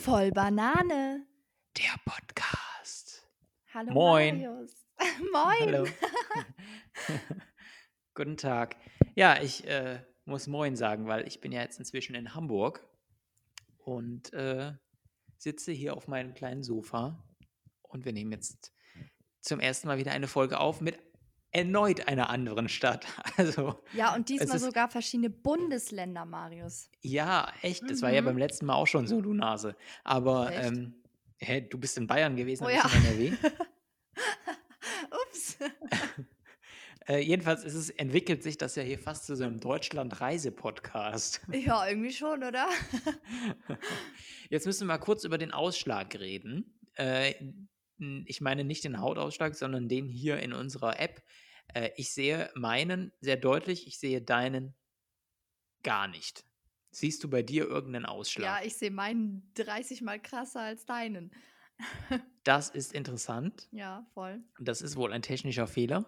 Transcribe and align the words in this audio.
Voll 0.00 0.30
Banane. 0.30 1.26
Der 1.76 1.94
Podcast. 2.06 3.28
Hallo 3.74 3.92
Moin. 3.92 4.40
Marius. 4.40 4.72
Moin. 5.30 5.74
Hallo. 5.74 5.86
Guten 8.14 8.38
Tag. 8.38 8.76
Ja, 9.14 9.42
ich 9.42 9.68
äh, 9.68 10.00
muss 10.24 10.46
Moin 10.46 10.74
sagen, 10.74 11.06
weil 11.06 11.28
ich 11.28 11.42
bin 11.42 11.52
ja 11.52 11.60
jetzt 11.60 11.78
inzwischen 11.78 12.14
in 12.14 12.34
Hamburg 12.34 12.88
und 13.76 14.32
äh, 14.32 14.72
sitze 15.36 15.72
hier 15.72 15.94
auf 15.94 16.08
meinem 16.08 16.32
kleinen 16.32 16.62
Sofa 16.62 17.22
und 17.82 18.06
wir 18.06 18.14
nehmen 18.14 18.32
jetzt 18.32 18.72
zum 19.42 19.60
ersten 19.60 19.88
Mal 19.88 19.98
wieder 19.98 20.12
eine 20.12 20.28
Folge 20.28 20.60
auf 20.60 20.80
mit 20.80 20.98
erneut 21.52 22.08
einer 22.08 22.28
anderen 22.30 22.68
Stadt. 22.68 23.06
Also 23.36 23.82
Ja, 23.94 24.14
und 24.14 24.28
diesmal 24.28 24.56
ist- 24.56 24.62
sogar 24.64 24.88
verschiedene 24.90 25.30
Bundesländer, 25.30 26.24
Marius. 26.24 26.88
ja, 27.00 27.52
echt, 27.62 27.88
das 27.88 28.02
war 28.02 28.10
ja 28.12 28.20
Mhm. 28.22 28.26
beim 28.26 28.38
letzten 28.38 28.66
Mal 28.66 28.74
auch 28.74 28.86
schon 28.86 29.06
so, 29.06 29.20
du 29.20 29.32
Nase. 29.34 29.76
Aber 30.04 30.50
ähm, 30.52 30.94
hä, 31.38 31.60
du 31.62 31.78
bist 31.78 31.96
in 31.98 32.06
Bayern 32.06 32.36
gewesen, 32.36 32.64
Oh 32.64 32.68
ja. 32.68 32.82
in 32.94 33.04
NRW. 33.04 33.32
Ups. 35.28 35.58
Äh, 37.08 37.18
jedenfalls 37.18 37.64
es, 37.64 37.90
entwickelt 37.90 38.44
sich 38.44 38.58
das 38.58 38.76
ja 38.76 38.84
hier 38.84 38.96
fast 38.96 39.26
zu 39.26 39.34
so 39.34 39.42
einem 39.42 39.58
Deutschland-Reise-Podcast. 39.58 41.40
Ja, 41.50 41.88
irgendwie 41.88 42.12
schon, 42.12 42.44
oder? 42.44 42.68
Jetzt 44.48 44.66
müssen 44.66 44.82
wir 44.82 44.86
mal 44.94 44.98
kurz 44.98 45.24
über 45.24 45.36
den 45.36 45.50
Ausschlag 45.50 46.14
reden. 46.14 46.78
Äh, 46.94 47.34
ich 48.26 48.40
meine 48.40 48.62
nicht 48.62 48.84
den 48.84 49.00
Hautausschlag, 49.00 49.56
sondern 49.56 49.88
den 49.88 50.06
hier 50.08 50.38
in 50.38 50.52
unserer 50.52 51.00
App. 51.00 51.22
Äh, 51.74 51.90
ich 51.96 52.12
sehe 52.12 52.50
meinen 52.54 53.12
sehr 53.20 53.36
deutlich, 53.36 53.86
ich 53.86 53.98
sehe 53.98 54.20
deinen 54.22 54.74
gar 55.82 56.08
nicht. 56.08 56.44
Siehst 56.90 57.24
du 57.24 57.30
bei 57.30 57.42
dir 57.42 57.66
irgendeinen 57.66 58.04
Ausschlag? 58.04 58.44
Ja, 58.62 58.66
ich 58.66 58.76
sehe 58.76 58.90
meinen 58.90 59.50
30 59.54 60.02
mal 60.02 60.20
krasser 60.20 60.60
als 60.60 60.84
deinen. 60.84 61.32
Das 62.44 62.70
ist 62.70 62.92
interessant. 62.92 63.68
Ja, 63.70 64.04
voll. 64.14 64.42
Das 64.58 64.82
ist 64.82 64.96
wohl 64.96 65.12
ein 65.12 65.22
technischer 65.22 65.68
Fehler, 65.68 66.04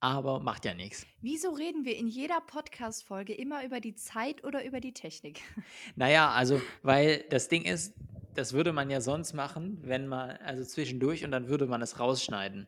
aber 0.00 0.40
macht 0.40 0.64
ja 0.64 0.74
nichts. 0.74 1.06
Wieso 1.20 1.50
reden 1.50 1.84
wir 1.84 1.96
in 1.96 2.08
jeder 2.08 2.40
Podcast-Folge 2.40 3.34
immer 3.34 3.64
über 3.64 3.78
die 3.78 3.94
Zeit 3.94 4.42
oder 4.42 4.64
über 4.64 4.80
die 4.80 4.92
Technik? 4.92 5.40
Naja, 5.94 6.30
also, 6.30 6.60
weil 6.82 7.24
das 7.30 7.46
Ding 7.46 7.62
ist, 7.66 7.94
das 8.34 8.52
würde 8.52 8.72
man 8.72 8.90
ja 8.90 9.00
sonst 9.00 9.32
machen, 9.32 9.78
wenn 9.82 10.08
man, 10.08 10.30
also 10.38 10.64
zwischendurch 10.64 11.24
und 11.24 11.30
dann 11.30 11.46
würde 11.46 11.66
man 11.66 11.82
es 11.82 12.00
rausschneiden. 12.00 12.66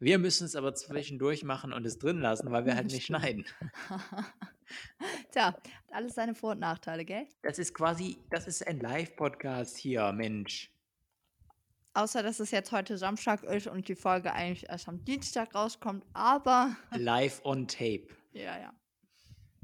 Wir 0.00 0.18
müssen 0.18 0.44
es 0.44 0.54
aber 0.54 0.74
zwischendurch 0.74 1.42
machen 1.42 1.72
und 1.72 1.84
es 1.84 1.98
drin 1.98 2.20
lassen, 2.20 2.50
weil 2.52 2.64
wir 2.66 2.76
halt 2.76 2.86
nicht 2.92 3.06
schneiden. 3.06 3.44
Tja, 5.32 5.46
hat 5.46 5.62
alles 5.90 6.14
seine 6.14 6.34
Vor- 6.34 6.52
und 6.52 6.60
Nachteile, 6.60 7.04
gell? 7.04 7.26
Das 7.42 7.58
ist 7.58 7.74
quasi, 7.74 8.18
das 8.30 8.46
ist 8.46 8.66
ein 8.66 8.78
Live-Podcast 8.78 9.76
hier, 9.76 10.12
Mensch. 10.12 10.70
Außer, 11.94 12.22
dass 12.22 12.38
es 12.38 12.52
jetzt 12.52 12.70
heute 12.70 12.96
Samstag 12.96 13.42
ist 13.42 13.66
und 13.66 13.88
die 13.88 13.96
Folge 13.96 14.32
eigentlich 14.32 14.68
erst 14.68 14.88
am 14.88 15.04
Dienstag 15.04 15.52
rauskommt, 15.54 16.04
aber. 16.12 16.76
Live 16.92 17.40
on 17.44 17.66
Tape. 17.66 18.06
Ja, 18.32 18.56
ja. 18.56 18.72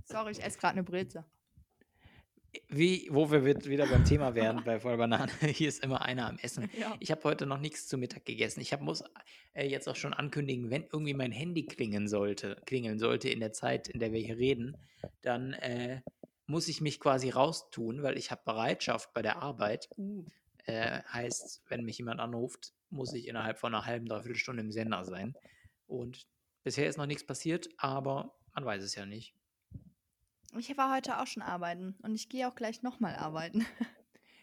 Sorry, 0.05 0.33
ich 0.33 0.43
esse 0.43 0.59
gerade 0.59 0.73
eine 0.73 0.83
Breze. 0.83 1.25
Wie, 2.69 3.09
wo 3.11 3.31
wir 3.31 3.45
wi- 3.45 3.65
wieder 3.69 3.87
beim 3.87 4.05
Thema 4.05 4.35
wären 4.35 4.63
bei 4.65 4.81
Vollbanane, 4.81 5.31
hier 5.43 5.69
ist 5.69 5.83
immer 5.83 6.03
einer 6.03 6.29
am 6.29 6.39
Essen. 6.39 6.71
Ja. 6.79 6.97
Ich 7.01 7.11
habe 7.11 7.23
heute 7.25 7.47
noch 7.47 7.59
nichts 7.59 7.87
zu 7.89 7.99
Mittag 7.99 8.25
gegessen. 8.25 8.61
Ich 8.61 8.73
hab, 8.73 8.81
muss 8.81 9.03
äh, 9.55 9.67
jetzt 9.67 9.89
auch 9.89 9.97
schon 9.97 10.13
ankündigen, 10.15 10.71
wenn 10.71 10.83
irgendwie 10.85 11.15
mein 11.15 11.33
Handy 11.33 11.65
klingeln 11.67 12.09
sollte, 12.09 12.61
klingeln 12.67 12.99
sollte 12.99 13.29
in 13.29 13.41
der 13.41 13.53
Zeit, 13.53 13.89
in 13.89 14.01
der 14.01 14.13
wir 14.13 14.21
hier 14.21 14.37
reden, 14.39 14.77
dann 15.23 15.53
äh, 15.55 16.01
muss 16.47 16.69
ich 16.69 16.81
mich 16.81 17.01
quasi 17.01 17.31
raustun, 17.31 18.03
weil 18.03 18.19
ich 18.19 18.31
habe 18.31 18.43
Bereitschaft 18.45 19.13
bei 19.15 19.23
der 19.23 19.43
Arbeit. 19.43 19.89
Uh. 19.97 20.25
Äh, 20.67 21.03
heißt, 21.13 21.63
wenn 21.69 21.85
mich 21.85 21.99
jemand 21.99 22.21
anruft, 22.21 22.73
muss 22.89 23.13
ich 23.13 23.29
innerhalb 23.29 23.59
von 23.59 23.75
einer 23.75 23.85
halben, 23.85 24.07
dreiviertel 24.07 24.37
Stunde 24.39 24.63
im 24.63 24.73
Sender 24.73 25.05
sein. 25.05 25.35
Und 25.87 26.27
bisher 26.63 26.89
ist 26.89 26.97
noch 26.97 27.05
nichts 27.07 27.27
passiert, 27.27 27.69
aber 27.77 28.35
man 28.55 28.65
weiß 28.65 28.83
es 28.83 28.95
ja 28.95 29.05
nicht. 29.05 29.35
Ich 30.59 30.77
war 30.77 30.95
heute 30.95 31.19
auch 31.21 31.27
schon 31.27 31.43
arbeiten 31.43 31.97
und 32.03 32.15
ich 32.15 32.29
gehe 32.29 32.49
auch 32.49 32.55
gleich 32.55 32.83
nochmal 32.83 33.17
arbeiten. 33.17 33.67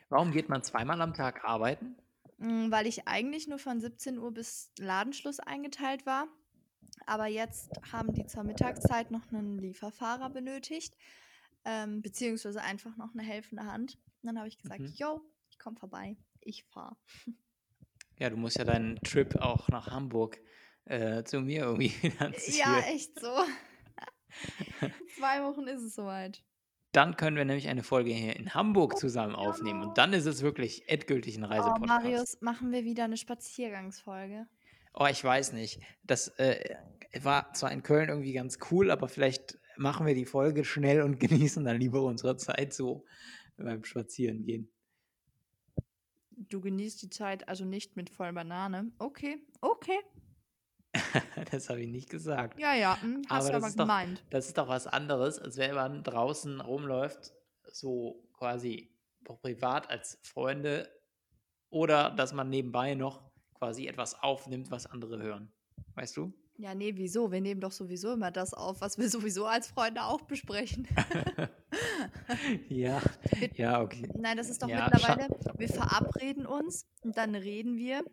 Warum 0.10 0.32
geht 0.32 0.50
man 0.50 0.64
zweimal 0.64 1.02
am 1.02 1.14
Tag 1.14 1.46
arbeiten? 1.46 1.96
Mm, 2.38 2.70
Weil 2.72 2.86
ich 2.88 3.08
eigentlich 3.08 3.48
nur 3.48 3.60
von 3.60 3.80
17 3.80 4.18
Uhr 4.18 4.34
bis 4.34 4.72
Ladenschluss 4.78 5.40
eingeteilt 5.40 6.06
war. 6.06 6.28
Aber 7.06 7.28
jetzt 7.28 7.72
haben 7.92 8.14
die 8.14 8.26
zur 8.26 8.44
Mittagszeit 8.44 9.12
noch 9.12 9.32
einen 9.32 9.58
Lieferfahrer 9.58 10.30
benötigt. 10.30 10.94
Ähm, 11.64 12.02
beziehungsweise 12.02 12.62
einfach 12.62 12.98
noch 12.98 13.14
eine 13.14 13.24
helfende 13.24 13.66
Hand. 13.66 13.98
Und 14.22 14.28
dann 14.28 14.38
habe 14.38 14.48
ich 14.48 14.58
gesagt, 14.58 14.80
Mhm. 14.82 14.94
yo, 14.96 15.22
ich 15.50 15.60
komme 15.60 15.78
vorbei, 15.78 16.18
ich 16.42 16.64
fahre. 16.66 16.98
Ja, 18.18 18.30
du 18.30 18.38
musst 18.38 18.58
ja 18.58 18.66
deinen 18.66 18.98
Trip 18.98 19.36
auch 19.38 19.70
nach 19.70 19.88
Hamburg 19.88 20.40
äh, 20.86 21.24
zu 21.24 21.40
mir 21.40 21.62
irgendwie 21.64 21.90
finanzieren. 21.90 22.58
Ja, 22.58 22.80
echt 22.82 23.20
so. 23.20 23.32
Zwei 25.18 25.44
Wochen 25.44 25.68
ist 25.68 25.82
es 25.82 25.96
soweit. 25.96 26.44
Dann 26.92 27.16
können 27.16 27.38
wir 27.38 27.46
nämlich 27.46 27.70
eine 27.70 27.84
Folge 27.84 28.12
hier 28.12 28.36
in 28.36 28.54
Hamburg 28.54 28.98
zusammen 28.98 29.34
aufnehmen. 29.34 29.82
Und 29.82 29.98
dann 29.98 30.12
ist 30.12 30.26
es 30.26 30.42
wirklich 30.42 30.90
endgültig 30.90 31.38
ein 31.38 31.46
Oh, 31.46 31.48
Reisepodcast. 31.48 31.88
Marius, 31.88 32.42
machen 32.42 32.72
wir 32.72 32.84
wieder 32.84 33.06
eine 33.06 33.16
Spaziergangsfolge. 33.16 34.48
Oh, 34.94 35.06
ich 35.10 35.24
weiß 35.24 35.54
nicht. 35.54 35.80
Das 36.04 36.28
äh, 36.38 36.76
war 37.22 37.54
zwar 37.54 37.72
in 37.72 37.82
Köln 37.82 38.10
irgendwie 38.10 38.34
ganz 38.34 38.60
cool, 38.72 38.92
aber 38.92 39.08
vielleicht 39.08 39.58
machen 39.78 40.06
wir 40.06 40.16
die 40.16 40.26
Folge 40.26 40.66
schnell 40.66 41.02
und 41.02 41.20
genießen 41.20 41.64
dann 41.64 41.80
lieber 41.80 42.02
unsere 42.04 42.36
Zeit 42.36 42.74
so 42.74 43.06
beim 43.58 43.84
Spazierengehen. 43.86 44.70
Du 46.50 46.60
genießt 46.60 47.02
die 47.04 47.10
Zeit 47.10 47.48
also 47.48 47.64
nicht 47.64 47.96
mit 47.96 48.10
voll 48.10 48.34
Banane. 48.34 48.92
Okay, 48.98 49.38
okay. 49.62 50.00
das 51.52 51.70
habe 51.70 51.82
ich 51.82 51.88
nicht 51.90 52.10
gesagt. 52.10 52.60
Ja, 52.60 52.74
ja, 52.76 53.02
hm, 53.02 53.22
hast 53.30 53.32
Aber 53.32 53.48
du 53.48 53.52
das 53.54 53.56
aber 53.64 53.68
ist 53.68 53.80
doch- 53.80 53.84
gemeint. 53.86 54.24
Das 54.30 54.48
ist 54.48 54.58
doch 54.58 54.68
was 54.68 54.88
anderes, 54.88 55.40
als 55.40 55.58
wenn 55.58 55.76
man 55.76 56.04
draußen 56.04 56.60
rumläuft, 56.62 57.32
so 57.72 58.28
quasi 58.34 58.90
privat 59.24 59.90
als 59.90 60.20
Freunde 60.24 60.90
oder 61.70 62.12
dass 62.12 62.34
man 62.34 62.50
nebenbei 62.50 62.96
noch 62.96 63.22
quasi 63.54 63.88
etwas 63.88 64.22
aufnimmt, 64.22 64.72
was 64.72 64.86
andere 64.88 65.22
hören. 65.22 65.52
Weißt 65.96 66.18
du? 66.18 66.34
Ja, 66.58 66.76
nee, 66.76 66.92
wieso? 66.96 67.32
Wir 67.32 67.42
nehmen 67.42 67.62
doch 67.62 67.72
sowieso 67.72 68.14
immer 68.14 68.30
das 68.30 68.54
auf, 68.54 68.82
was 68.82 68.98
wir 68.98 69.10
sowieso 69.10 69.46
als 69.46 69.68
Freunde 69.68 70.04
auch 70.04 70.22
besprechen. 70.22 70.88
ja, 72.70 73.02
ja, 73.56 73.82
okay. 73.82 74.10
Nein, 74.18 74.38
das 74.38 74.50
ist 74.50 74.62
doch 74.62 74.68
Ja, 74.68 74.90
mittlerweile, 74.92 75.28
wir 75.58 75.70
verabreden 75.70 76.46
uns 76.46 76.86
und 77.02 77.18
dann 77.18 77.36
reden 77.36 77.78
wir 77.78 78.04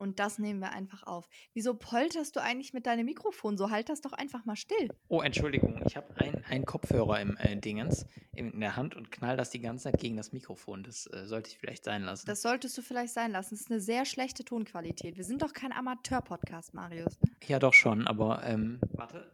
und 0.00 0.18
das 0.18 0.38
nehmen 0.38 0.58
wir 0.60 0.72
einfach 0.72 1.04
auf. 1.04 1.28
Wieso 1.54 1.74
polterst 1.74 2.34
du 2.34 2.40
eigentlich 2.42 2.72
mit 2.72 2.86
deinem 2.86 3.04
Mikrofon 3.06 3.56
so? 3.56 3.70
Halt 3.70 3.88
das 3.88 4.00
doch 4.00 4.12
einfach 4.12 4.44
mal 4.44 4.56
still. 4.56 4.88
Oh, 5.08 5.20
Entschuldigung, 5.22 5.80
ich 5.86 5.96
habe 5.96 6.08
ein- 6.16 6.42
einen 6.46 6.64
Kopfhörer 6.64 7.20
im 7.20 7.36
äh, 7.36 7.56
Dingens 7.56 8.06
in, 8.34 8.58
der 8.60 8.76
Hand 8.76 8.96
und 8.96 9.12
knall 9.12 9.36
das 9.36 9.50
die 9.50 9.60
ganze 9.60 9.84
Zeit 9.84 10.00
gegen 10.00 10.16
das 10.16 10.32
Mikrofon. 10.32 10.82
Das 10.82 11.06
äh, 11.12 11.26
sollte 11.26 11.50
ich 11.50 11.58
vielleicht 11.58 11.84
sein 11.84 12.02
lassen. 12.02 12.26
Das 12.26 12.42
solltest 12.42 12.76
du 12.78 12.82
vielleicht 12.82 13.12
sein 13.14 13.30
lassen. 13.30 13.50
Das 13.54 13.60
ist 13.60 13.70
eine 13.70 13.80
sehr 13.80 14.04
schlechte 14.04 14.44
Tonqualität. 14.44 15.16
Wir 15.16 15.24
sind 15.24 15.42
doch 15.42 15.52
kein 15.52 15.72
Amateur-Podcast, 15.72 16.74
Marius. 16.74 17.18
ja, 17.46 17.58
doch 17.58 17.74
schon, 17.74 18.06
aber 18.08 18.42
ähm, 18.44 18.80
warte. 18.92 19.30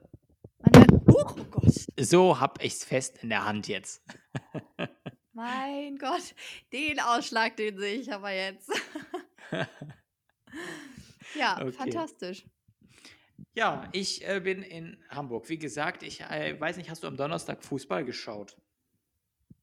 Hört, 0.75 0.91
Huch, 1.09 1.37
oh 1.39 1.45
Gott. 1.51 1.73
So 1.99 2.41
hab 2.41 2.63
ich's 2.63 2.85
fest 2.85 3.19
in 3.23 3.29
der 3.29 3.45
Hand 3.45 3.69
jetzt. 3.69 4.03
Mein 5.33 5.97
Gott, 5.99 6.35
den 6.73 6.99
Ausschlag, 6.99 7.57
den 7.57 7.79
sehe 7.79 7.95
ich 8.01 8.13
aber 8.13 8.33
jetzt. 8.33 8.71
ja, 11.39 11.59
Okay. 11.61 11.73
fantastisch. 11.73 12.45
Ja, 13.55 13.89
ich 13.93 14.27
äh, 14.27 14.41
bin 14.41 14.63
in 14.63 15.03
Hamburg. 15.09 15.49
Wie 15.49 15.59
gesagt, 15.59 16.03
ich 16.03 16.21
äh, 16.23 16.59
weiß 16.59 16.77
nicht, 16.77 16.91
hast 16.91 17.03
du 17.03 17.07
am 17.07 17.17
Donnerstag 17.17 17.63
Fußball 17.65 18.05
geschaut? 18.05 18.57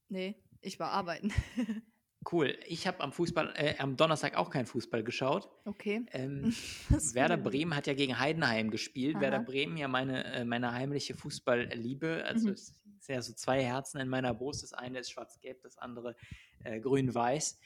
Nee, 0.09 0.35
ich 0.61 0.79
war 0.79 0.91
arbeiten. 0.91 1.31
Cool. 2.31 2.57
Ich 2.67 2.87
habe 2.87 3.01
am 3.01 3.11
Fußball, 3.11 3.51
äh, 3.57 3.75
am 3.79 3.97
Donnerstag 3.97 4.37
auch 4.37 4.49
keinen 4.49 4.65
Fußball 4.65 5.03
geschaut. 5.03 5.49
Okay. 5.65 6.05
Ähm, 6.13 6.55
Werder 7.13 7.35
Bremen 7.35 7.75
hat 7.75 7.85
ja 7.85 7.93
gegen 7.95 8.17
Heidenheim 8.17 8.71
gespielt. 8.71 9.19
Werder 9.19 9.39
Aha. 9.39 9.43
Bremen 9.43 9.75
ja 9.75 9.89
meine, 9.89 10.23
äh, 10.33 10.45
meine 10.45 10.71
heimliche 10.71 11.15
Fußballliebe. 11.15 12.23
Also 12.25 12.47
Mhm. 12.47 12.53
es 12.53 12.69
ist 13.01 13.09
ja 13.09 13.21
so 13.21 13.33
zwei 13.33 13.61
Herzen 13.61 13.99
in 13.99 14.07
meiner 14.07 14.33
Brust. 14.33 14.63
Das 14.63 14.71
eine 14.71 14.99
ist 14.99 15.11
schwarz-gelb, 15.11 15.63
das 15.63 15.77
andere 15.77 16.15
äh, 16.63 16.79
grün-weiß. 16.79 17.59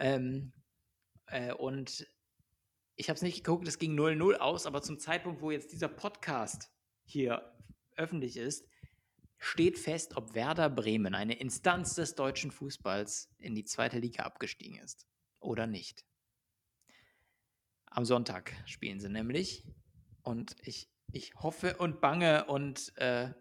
Ähm, 0.00 0.52
äh, 1.26 1.52
und 1.52 2.04
ich 2.96 3.08
habe 3.08 3.16
es 3.16 3.22
nicht 3.22 3.44
geguckt, 3.44 3.66
es 3.66 3.78
ging 3.78 3.98
0-0 3.98 4.34
aus, 4.36 4.66
aber 4.66 4.82
zum 4.82 4.98
Zeitpunkt, 4.98 5.40
wo 5.40 5.50
jetzt 5.50 5.72
dieser 5.72 5.88
Podcast 5.88 6.70
hier 7.04 7.52
öffentlich 7.96 8.36
ist, 8.36 8.66
steht 9.38 9.78
fest, 9.78 10.16
ob 10.16 10.34
Werder 10.34 10.70
Bremen, 10.70 11.14
eine 11.14 11.34
Instanz 11.34 11.94
des 11.94 12.14
deutschen 12.14 12.50
Fußballs, 12.50 13.28
in 13.38 13.54
die 13.54 13.64
zweite 13.64 13.98
Liga 13.98 14.22
abgestiegen 14.22 14.78
ist 14.78 15.08
oder 15.40 15.66
nicht. 15.66 16.04
Am 17.86 18.04
Sonntag 18.04 18.52
spielen 18.66 19.00
sie 19.00 19.08
nämlich. 19.08 19.64
Und 20.22 20.56
ich, 20.62 20.88
ich 21.10 21.34
hoffe 21.34 21.76
und 21.78 22.00
bange 22.00 22.44
und 22.44 22.96
äh, 22.96 23.34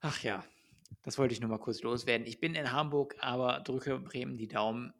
ach 0.00 0.22
ja, 0.22 0.44
Das 1.04 1.18
wollte 1.18 1.34
ich 1.34 1.40
nur 1.40 1.50
mal 1.50 1.58
kurz 1.58 1.82
loswerden. 1.82 2.26
Ich 2.26 2.40
bin 2.40 2.54
in 2.54 2.72
Hamburg, 2.72 3.14
aber 3.20 3.60
drücke 3.60 3.98
Bremen 3.98 4.36
die 4.36 4.48
Daumen, 4.48 4.92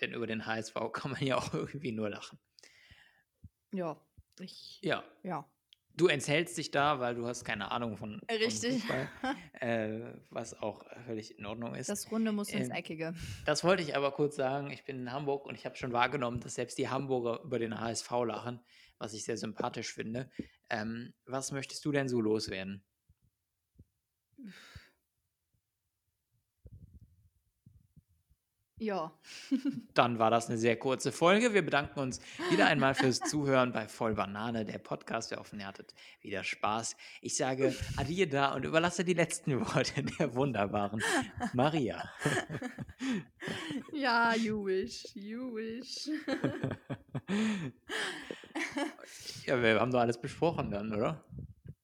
denn 0.00 0.12
über 0.12 0.26
den 0.26 0.46
HSV 0.46 0.74
kann 0.92 1.12
man 1.12 1.24
ja 1.24 1.36
auch 1.38 1.54
irgendwie 1.54 1.92
nur 1.92 2.10
lachen. 2.10 2.38
Ja, 3.72 4.00
ich. 4.40 4.78
Ja, 4.82 5.04
Ja. 5.22 5.44
du 5.94 6.06
enthältst 6.06 6.56
dich 6.56 6.70
da, 6.70 7.00
weil 7.00 7.14
du 7.14 7.26
hast 7.26 7.44
keine 7.44 7.70
Ahnung 7.70 7.96
von, 7.96 8.20
von 8.28 8.36
Richtig. 8.36 8.80
Fußball, 8.82 9.08
äh, 9.60 10.00
was 10.30 10.54
auch 10.60 10.84
völlig 11.06 11.38
in 11.38 11.44
Ordnung 11.46 11.74
ist. 11.74 11.88
Das 11.88 12.10
Runde 12.10 12.32
muss 12.32 12.48
ins 12.50 12.68
Ähm, 12.68 12.74
Eckige. 12.74 13.14
Das 13.46 13.64
wollte 13.64 13.82
ich 13.82 13.96
aber 13.96 14.12
kurz 14.12 14.36
sagen. 14.36 14.70
Ich 14.70 14.84
bin 14.84 15.00
in 15.00 15.12
Hamburg 15.12 15.44
und 15.46 15.54
ich 15.54 15.66
habe 15.66 15.76
schon 15.76 15.92
wahrgenommen, 15.92 16.40
dass 16.40 16.54
selbst 16.54 16.78
die 16.78 16.88
Hamburger 16.88 17.42
über 17.44 17.58
den 17.58 17.78
HSV 17.78 18.10
lachen, 18.26 18.60
was 18.98 19.12
ich 19.12 19.24
sehr 19.24 19.36
sympathisch 19.36 19.92
finde. 19.92 20.30
Ähm, 20.70 21.14
was 21.26 21.52
möchtest 21.52 21.84
du 21.84 21.92
denn 21.92 22.08
so 22.08 22.20
loswerden? 22.20 22.84
Ja. 28.78 29.12
Dann 29.94 30.18
war 30.18 30.30
das 30.30 30.48
eine 30.48 30.56
sehr 30.56 30.78
kurze 30.78 31.10
Folge. 31.10 31.52
Wir 31.52 31.64
bedanken 31.64 31.98
uns 31.98 32.20
wieder 32.50 32.66
einmal 32.66 32.94
fürs 32.94 33.18
Zuhören 33.18 33.72
bei 33.72 33.88
Voll 33.88 34.14
Banane, 34.14 34.64
der 34.64 34.78
Podcast, 34.78 35.32
der 35.32 35.38
hoffen, 35.38 35.58
ihr 35.58 35.66
hattet 35.66 35.94
wieder 36.20 36.44
Spaß. 36.44 36.96
Ich 37.20 37.36
sage 37.36 37.74
Adieu 37.96 38.26
da 38.26 38.54
und 38.54 38.64
überlasse 38.64 39.04
die 39.04 39.14
letzten 39.14 39.58
Worte 39.60 40.04
der 40.04 40.34
wunderbaren 40.34 41.02
Maria. 41.52 42.08
Ja, 43.92 44.34
you 44.34 44.64
wish, 44.64 45.06
you 45.14 45.54
wish. 45.54 46.06
ja, 49.46 49.60
wir 49.60 49.80
haben 49.80 49.90
doch 49.90 50.00
alles 50.00 50.20
besprochen 50.20 50.70
dann, 50.70 50.94
oder? 50.94 51.24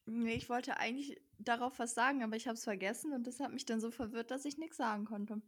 Nee, 0.06 0.34
ich 0.34 0.48
wollte 0.48 0.76
eigentlich 0.76 1.20
darauf 1.38 1.78
was 1.78 1.94
sagen, 1.94 2.22
aber 2.22 2.36
ich 2.36 2.46
habe 2.46 2.54
es 2.54 2.64
vergessen 2.64 3.12
und 3.12 3.26
das 3.26 3.40
hat 3.40 3.52
mich 3.52 3.66
dann 3.66 3.80
so 3.80 3.90
verwirrt, 3.90 4.30
dass 4.30 4.44
ich 4.44 4.58
nichts 4.58 4.76
sagen 4.76 5.04
konnte. 5.04 5.40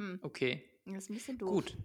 Hm, 0.00 0.18
Okay, 0.22 0.64
das 0.86 1.04
ist 1.04 1.10
ein 1.10 1.14
bisschen 1.14 1.38
doof. 1.38 1.50
gut. 1.50 1.76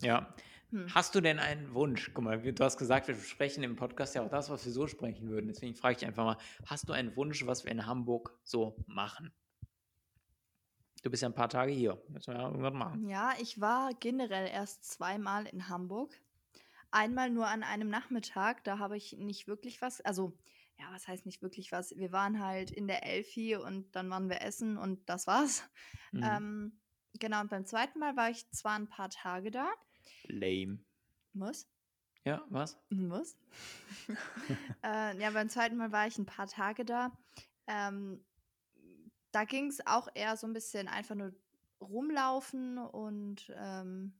Ja. 0.00 0.32
Hm. 0.70 0.86
Hast 0.94 1.14
du 1.14 1.20
denn 1.20 1.38
einen 1.40 1.74
Wunsch? 1.74 2.12
Guck 2.14 2.24
mal, 2.24 2.40
du 2.40 2.64
hast 2.64 2.76
gesagt, 2.78 3.08
wir 3.08 3.16
sprechen 3.16 3.64
im 3.64 3.74
Podcast 3.76 4.14
ja 4.14 4.22
auch 4.22 4.30
das, 4.30 4.48
was 4.48 4.64
wir 4.64 4.72
so 4.72 4.86
sprechen 4.86 5.28
würden. 5.28 5.48
Deswegen 5.48 5.74
frage 5.74 5.92
ich 5.92 5.98
dich 5.98 6.08
einfach 6.08 6.24
mal, 6.24 6.38
hast 6.66 6.88
du 6.88 6.92
einen 6.92 7.16
Wunsch, 7.16 7.44
was 7.46 7.64
wir 7.64 7.72
in 7.72 7.84
Hamburg 7.86 8.38
so 8.44 8.76
machen? 8.86 9.32
Du 11.02 11.10
bist 11.10 11.22
ja 11.22 11.28
ein 11.28 11.34
paar 11.34 11.48
Tage 11.48 11.72
hier. 11.72 12.00
Müssen 12.08 12.32
wir 12.32 12.40
ja 12.40 12.46
irgendwas 12.48 12.72
machen. 12.72 13.08
Ja, 13.08 13.34
ich 13.40 13.60
war 13.60 13.92
generell 14.00 14.48
erst 14.48 14.84
zweimal 14.84 15.46
in 15.46 15.68
Hamburg. 15.68 16.18
Einmal 16.90 17.28
nur 17.28 17.48
an 17.48 17.62
einem 17.64 17.90
Nachmittag, 17.90 18.62
da 18.64 18.78
habe 18.78 18.96
ich 18.96 19.16
nicht 19.18 19.48
wirklich 19.48 19.82
was, 19.82 20.00
also 20.00 20.38
ja, 20.78 20.86
was 20.92 21.06
heißt 21.06 21.26
nicht 21.26 21.42
wirklich 21.42 21.72
was? 21.72 21.96
Wir 21.96 22.12
waren 22.12 22.40
halt 22.40 22.70
in 22.70 22.86
der 22.86 23.04
Elfi 23.04 23.56
und 23.56 23.94
dann 23.94 24.08
waren 24.10 24.28
wir 24.28 24.42
essen 24.42 24.76
und 24.76 25.08
das 25.08 25.26
war's. 25.26 25.64
Mhm. 26.12 26.22
Ähm, 26.24 26.72
genau, 27.18 27.40
und 27.40 27.50
beim 27.50 27.66
zweiten 27.66 27.98
Mal 27.98 28.16
war 28.16 28.30
ich 28.30 28.48
zwar 28.50 28.76
ein 28.76 28.88
paar 28.88 29.10
Tage 29.10 29.50
da. 29.50 29.70
Lame. 30.24 30.78
Muss? 31.32 31.68
Ja, 32.24 32.42
was? 32.48 32.78
Muss. 32.88 33.36
äh, 34.82 35.18
ja, 35.20 35.30
beim 35.30 35.48
zweiten 35.48 35.76
Mal 35.76 35.92
war 35.92 36.06
ich 36.06 36.18
ein 36.18 36.26
paar 36.26 36.46
Tage 36.46 36.84
da. 36.84 37.16
Ähm, 37.66 38.24
da 39.30 39.44
ging 39.44 39.66
es 39.68 39.86
auch 39.86 40.08
eher 40.14 40.36
so 40.36 40.46
ein 40.46 40.52
bisschen 40.52 40.88
einfach 40.88 41.14
nur 41.14 41.34
rumlaufen 41.80 42.78
und 42.78 43.52
ähm, 43.56 44.14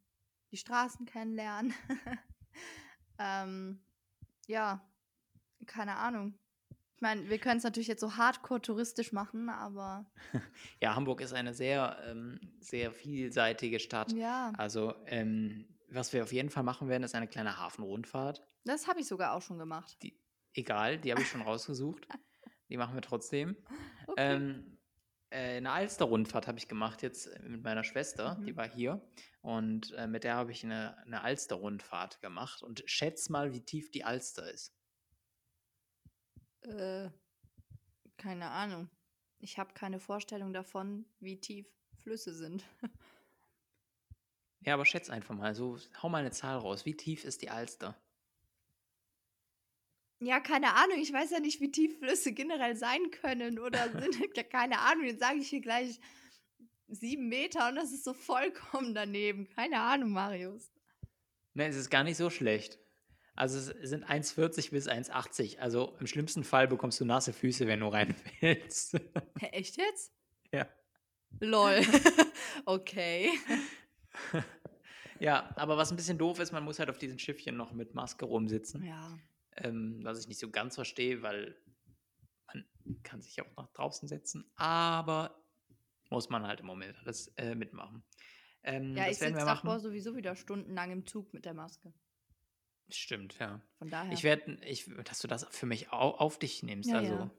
die 0.50 0.56
Straßen 0.56 1.06
kennenlernen. 1.06 1.72
ähm, 3.18 3.82
ja, 4.46 4.86
keine 5.66 5.96
Ahnung. 5.96 6.38
Ich 6.96 7.00
meine, 7.02 7.28
wir 7.28 7.38
können 7.38 7.58
es 7.58 7.64
natürlich 7.64 7.88
jetzt 7.88 8.00
so 8.00 8.16
hardcore 8.16 8.62
touristisch 8.62 9.12
machen, 9.12 9.48
aber 9.48 10.06
Ja, 10.80 10.94
Hamburg 10.94 11.20
ist 11.20 11.32
eine 11.32 11.52
sehr, 11.54 11.98
ähm, 12.06 12.38
sehr 12.60 12.92
vielseitige 12.92 13.80
Stadt. 13.80 14.12
ja, 14.12 14.52
Also, 14.56 14.94
ähm, 15.06 15.66
was 15.88 16.12
wir 16.12 16.22
auf 16.22 16.32
jeden 16.32 16.50
Fall 16.50 16.62
machen 16.62 16.88
werden, 16.88 17.02
ist 17.02 17.14
eine 17.14 17.28
kleine 17.28 17.58
Hafenrundfahrt. 17.58 18.42
das 18.64 18.86
habe 18.88 19.00
ich 19.00 19.06
sogar 19.06 19.34
auch 19.34 19.42
schon 19.42 19.58
gemacht. 19.58 19.96
Die, 20.02 20.18
egal, 20.54 20.98
die 20.98 21.10
habe 21.12 21.22
ich 21.22 21.28
schon 21.28 21.42
rausgesucht. 21.42 22.06
Die 22.70 22.78
machen 22.78 22.94
wir 22.94 23.02
trotzdem. 23.02 23.56
Okay. 24.06 24.14
Ähm, 24.16 24.78
äh, 25.28 25.58
eine 25.58 25.70
Alster-Rundfahrt 25.70 26.46
habe 26.48 26.56
ich 26.58 26.66
gemacht 26.66 27.02
jetzt 27.02 27.26
äh, 27.26 27.42
mit 27.46 27.62
meiner 27.62 27.84
Schwester, 27.84 28.40
die 28.46 28.52
Mhm. 28.52 28.56
war 28.56 28.68
hier. 28.68 29.06
Und 29.42 29.92
äh, 29.92 30.06
mit 30.06 30.24
der 30.24 30.34
habe 30.36 30.50
ich 30.50 30.64
eine, 30.64 30.96
eine 31.04 31.20
Alster-Rundfahrt 31.22 32.22
gemacht. 32.22 32.62
Und 32.62 32.82
schätz 32.86 33.28
mal, 33.28 33.52
wie 33.52 33.60
tief 33.60 33.90
die 33.90 34.02
Alster 34.04 34.50
ist. 34.50 34.73
Äh, 36.64 37.10
keine 38.16 38.50
Ahnung. 38.50 38.88
Ich 39.38 39.58
habe 39.58 39.74
keine 39.74 40.00
Vorstellung 40.00 40.52
davon, 40.52 41.04
wie 41.20 41.40
tief 41.40 41.66
Flüsse 42.02 42.34
sind. 42.34 42.64
Ja, 44.60 44.74
aber 44.74 44.86
schätz 44.86 45.10
einfach 45.10 45.34
mal, 45.34 45.54
so 45.54 45.78
hau 46.02 46.08
mal 46.08 46.18
eine 46.18 46.30
Zahl 46.30 46.56
raus. 46.56 46.86
Wie 46.86 46.96
tief 46.96 47.24
ist 47.24 47.42
die 47.42 47.50
Alster? 47.50 47.94
Ja, 50.20 50.40
keine 50.40 50.74
Ahnung. 50.74 50.98
Ich 50.98 51.12
weiß 51.12 51.30
ja 51.32 51.40
nicht, 51.40 51.60
wie 51.60 51.70
tief 51.70 51.98
Flüsse 51.98 52.32
generell 52.32 52.76
sein 52.76 53.10
können 53.10 53.58
oder 53.58 53.90
sind. 54.00 54.50
Keine 54.50 54.78
Ahnung. 54.80 55.04
Jetzt 55.04 55.20
sage 55.20 55.38
ich 55.38 55.48
hier 55.48 55.60
gleich 55.60 56.00
sieben 56.88 57.28
Meter 57.28 57.68
und 57.68 57.76
das 57.76 57.92
ist 57.92 58.04
so 58.04 58.14
vollkommen 58.14 58.94
daneben. 58.94 59.48
Keine 59.50 59.80
Ahnung, 59.80 60.12
Marius. 60.12 60.72
Ne, 61.52 61.66
es 61.66 61.76
ist 61.76 61.90
gar 61.90 62.04
nicht 62.04 62.16
so 62.16 62.30
schlecht. 62.30 62.78
Also 63.34 63.58
es 63.58 63.88
sind 63.90 64.04
1,40 64.04 64.70
bis 64.70 64.88
1,80. 64.88 65.58
Also 65.58 65.96
im 65.98 66.06
schlimmsten 66.06 66.44
Fall 66.44 66.68
bekommst 66.68 67.00
du 67.00 67.04
nasse 67.04 67.32
Füße, 67.32 67.66
wenn 67.66 67.80
du 67.80 67.88
reinfällst. 67.88 68.94
Hä, 69.40 69.46
echt 69.52 69.76
jetzt? 69.76 70.12
ja. 70.52 70.68
Lol. 71.40 71.80
okay. 72.66 73.28
Ja, 75.18 75.52
aber 75.56 75.76
was 75.76 75.90
ein 75.90 75.96
bisschen 75.96 76.18
doof 76.18 76.38
ist, 76.38 76.52
man 76.52 76.64
muss 76.64 76.78
halt 76.78 76.90
auf 76.90 76.98
diesen 76.98 77.18
Schiffchen 77.18 77.56
noch 77.56 77.72
mit 77.72 77.94
Maske 77.94 78.24
rumsitzen. 78.24 78.84
Ja. 78.84 79.18
Ähm, 79.56 80.00
was 80.02 80.20
ich 80.20 80.28
nicht 80.28 80.40
so 80.40 80.50
ganz 80.50 80.74
verstehe, 80.74 81.22
weil 81.22 81.56
man 82.46 82.64
kann 83.02 83.22
sich 83.22 83.40
auch 83.40 83.56
nach 83.56 83.68
draußen 83.72 84.08
setzen, 84.08 84.44
aber 84.56 85.42
muss 86.10 86.28
man 86.28 86.46
halt 86.46 86.60
im 86.60 86.66
Moment 86.66 86.96
alles 86.98 87.28
äh, 87.36 87.54
mitmachen. 87.54 88.04
Ähm, 88.62 88.96
Ja, 88.96 89.04
das 89.04 89.12
ich 89.12 89.18
sitze 89.18 89.44
davor 89.44 89.80
sowieso 89.80 90.16
wieder 90.16 90.36
stundenlang 90.36 90.90
im 90.90 91.06
Zug 91.06 91.32
mit 91.32 91.44
der 91.44 91.54
Maske. 91.54 91.92
Stimmt, 92.90 93.38
ja. 93.38 93.60
Von 93.78 93.90
daher. 93.90 94.12
Ich 94.12 94.22
werde, 94.22 94.58
ich, 94.66 94.90
dass 95.04 95.20
du 95.20 95.28
das 95.28 95.46
für 95.50 95.66
mich 95.66 95.92
au, 95.92 96.10
auf 96.10 96.38
dich 96.38 96.62
nimmst. 96.62 96.90
Ja, 96.90 96.98
also. 96.98 97.14
ja. 97.14 97.30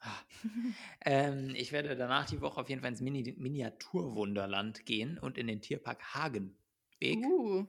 Ah. 0.00 0.18
ähm, 1.04 1.54
ich 1.54 1.72
werde 1.72 1.94
danach 1.94 2.26
die 2.26 2.40
Woche 2.40 2.60
auf 2.60 2.68
jeden 2.68 2.80
Fall 2.80 2.90
ins 2.90 3.00
Mini 3.00 3.34
Miniaturwunderland 3.36 4.86
gehen 4.86 5.18
und 5.18 5.36
in 5.36 5.46
den 5.46 5.60
Tierpark 5.60 6.14
Hagenweg. 6.14 7.24
uh, 7.24 7.66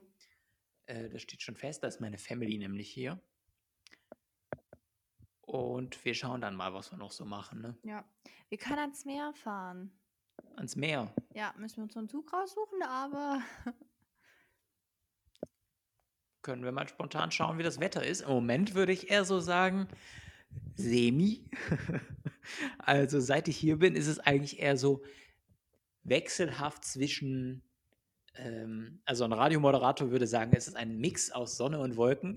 Äh, 0.86 1.10
das 1.10 1.22
steht 1.22 1.42
schon 1.42 1.56
fest, 1.56 1.82
da 1.82 1.88
ist 1.88 2.00
meine 2.00 2.18
Family 2.18 2.58
nämlich 2.58 2.90
hier. 2.90 3.20
Und 5.42 6.02
wir 6.04 6.14
schauen 6.14 6.40
dann 6.40 6.56
mal, 6.56 6.72
was 6.72 6.90
wir 6.90 6.98
noch 6.98 7.12
so 7.12 7.24
machen. 7.24 7.60
Ne? 7.60 7.76
ja. 7.84 8.04
Wir 8.48 8.58
können 8.58 8.80
ans 8.80 9.06
Meer 9.06 9.32
fahren. 9.32 9.90
Ans 10.56 10.76
Meer. 10.76 11.14
Ja, 11.34 11.54
müssen 11.56 11.76
wir 11.78 11.84
uns 11.84 11.96
einen 11.96 12.08
Zug 12.08 12.30
raussuchen, 12.32 12.82
aber 12.82 13.42
Können 16.42 16.64
wir 16.64 16.72
mal 16.72 16.88
spontan 16.88 17.30
schauen, 17.30 17.58
wie 17.58 17.62
das 17.62 17.78
Wetter 17.78 18.04
ist. 18.04 18.22
Im 18.22 18.30
Moment 18.30 18.74
würde 18.74 18.92
ich 18.92 19.10
eher 19.10 19.24
so 19.24 19.38
sagen, 19.38 19.86
semi. 20.74 21.48
also 22.78 23.20
seit 23.20 23.46
ich 23.46 23.56
hier 23.56 23.78
bin, 23.78 23.94
ist 23.94 24.08
es 24.08 24.18
eigentlich 24.18 24.58
eher 24.58 24.76
so 24.76 25.02
wechselhaft 26.02 26.84
zwischen, 26.84 27.62
ähm, 28.34 29.00
also 29.04 29.24
ein 29.24 29.32
Radiomoderator 29.32 30.10
würde 30.10 30.26
sagen, 30.26 30.52
es 30.54 30.66
ist 30.66 30.76
ein 30.76 30.98
Mix 30.98 31.30
aus 31.30 31.56
Sonne 31.56 31.78
und 31.78 31.96
Wolken. 31.96 32.36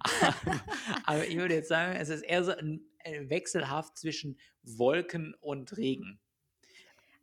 aber, 0.00 0.34
aber 1.04 1.26
ich 1.26 1.36
würde 1.36 1.54
jetzt 1.54 1.68
sagen, 1.68 1.94
es 1.94 2.08
ist 2.08 2.22
eher 2.22 2.44
so 2.44 2.52
ein, 2.52 2.80
äh, 3.00 3.28
wechselhaft 3.28 3.98
zwischen 3.98 4.38
Wolken 4.62 5.34
und 5.34 5.76
Regen. 5.76 6.18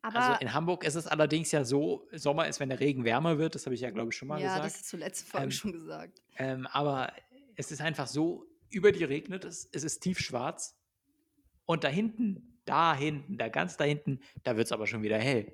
Aber 0.01 0.19
also 0.19 0.41
in 0.41 0.53
Hamburg 0.53 0.85
ist 0.85 0.95
es 0.95 1.07
allerdings 1.07 1.51
ja 1.51 1.63
so, 1.63 2.07
Sommer 2.11 2.47
ist, 2.47 2.59
wenn 2.59 2.69
der 2.69 2.79
Regen 2.79 3.03
wärmer 3.03 3.37
wird, 3.37 3.55
das 3.55 3.65
habe 3.65 3.75
ich 3.75 3.81
ja, 3.81 3.89
glaube 3.89 4.09
ich, 4.11 4.17
schon 4.17 4.27
mal 4.27 4.39
ja, 4.39 4.47
gesagt. 4.47 4.65
das 4.65 4.75
ist 4.75 4.89
zur 4.89 4.99
letzten 4.99 5.29
Folge 5.29 5.45
Ähm, 5.45 5.51
schon 5.51 5.71
gesagt. 5.73 6.21
Ähm, 6.37 6.67
aber 6.67 7.11
es 7.55 7.71
ist 7.71 7.81
einfach 7.81 8.07
so, 8.07 8.45
über 8.69 8.91
dir 8.91 9.09
regnet 9.09 9.43
es, 9.45 9.67
es 9.71 9.83
ist 9.83 9.99
tiefschwarz. 9.99 10.75
Und 11.65 11.83
da 11.83 11.87
hinten, 11.87 12.59
da 12.65 12.95
hinten, 12.95 13.37
da 13.37 13.49
ganz 13.49 13.77
da 13.77 13.83
hinten, 13.83 14.21
da 14.43 14.55
wird 14.55 14.67
es 14.67 14.71
aber 14.71 14.87
schon 14.87 15.03
wieder 15.03 15.17
hell. 15.17 15.53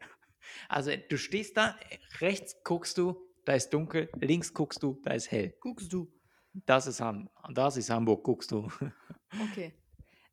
Also 0.69 0.91
du 1.09 1.17
stehst 1.17 1.57
da, 1.57 1.75
rechts 2.19 2.55
guckst 2.63 2.97
du, 2.97 3.19
da 3.45 3.53
ist 3.53 3.69
dunkel, 3.71 4.09
links 4.19 4.53
guckst 4.53 4.83
du, 4.83 5.01
da 5.03 5.13
ist 5.13 5.31
hell. 5.31 5.55
Guckst 5.59 5.91
du. 5.91 6.11
Das 6.65 6.87
ist, 6.87 7.01
Ham 7.01 7.29
das 7.51 7.77
ist 7.77 7.89
Hamburg, 7.89 8.23
guckst 8.23 8.51
du. 8.51 8.69
Okay. 9.51 9.73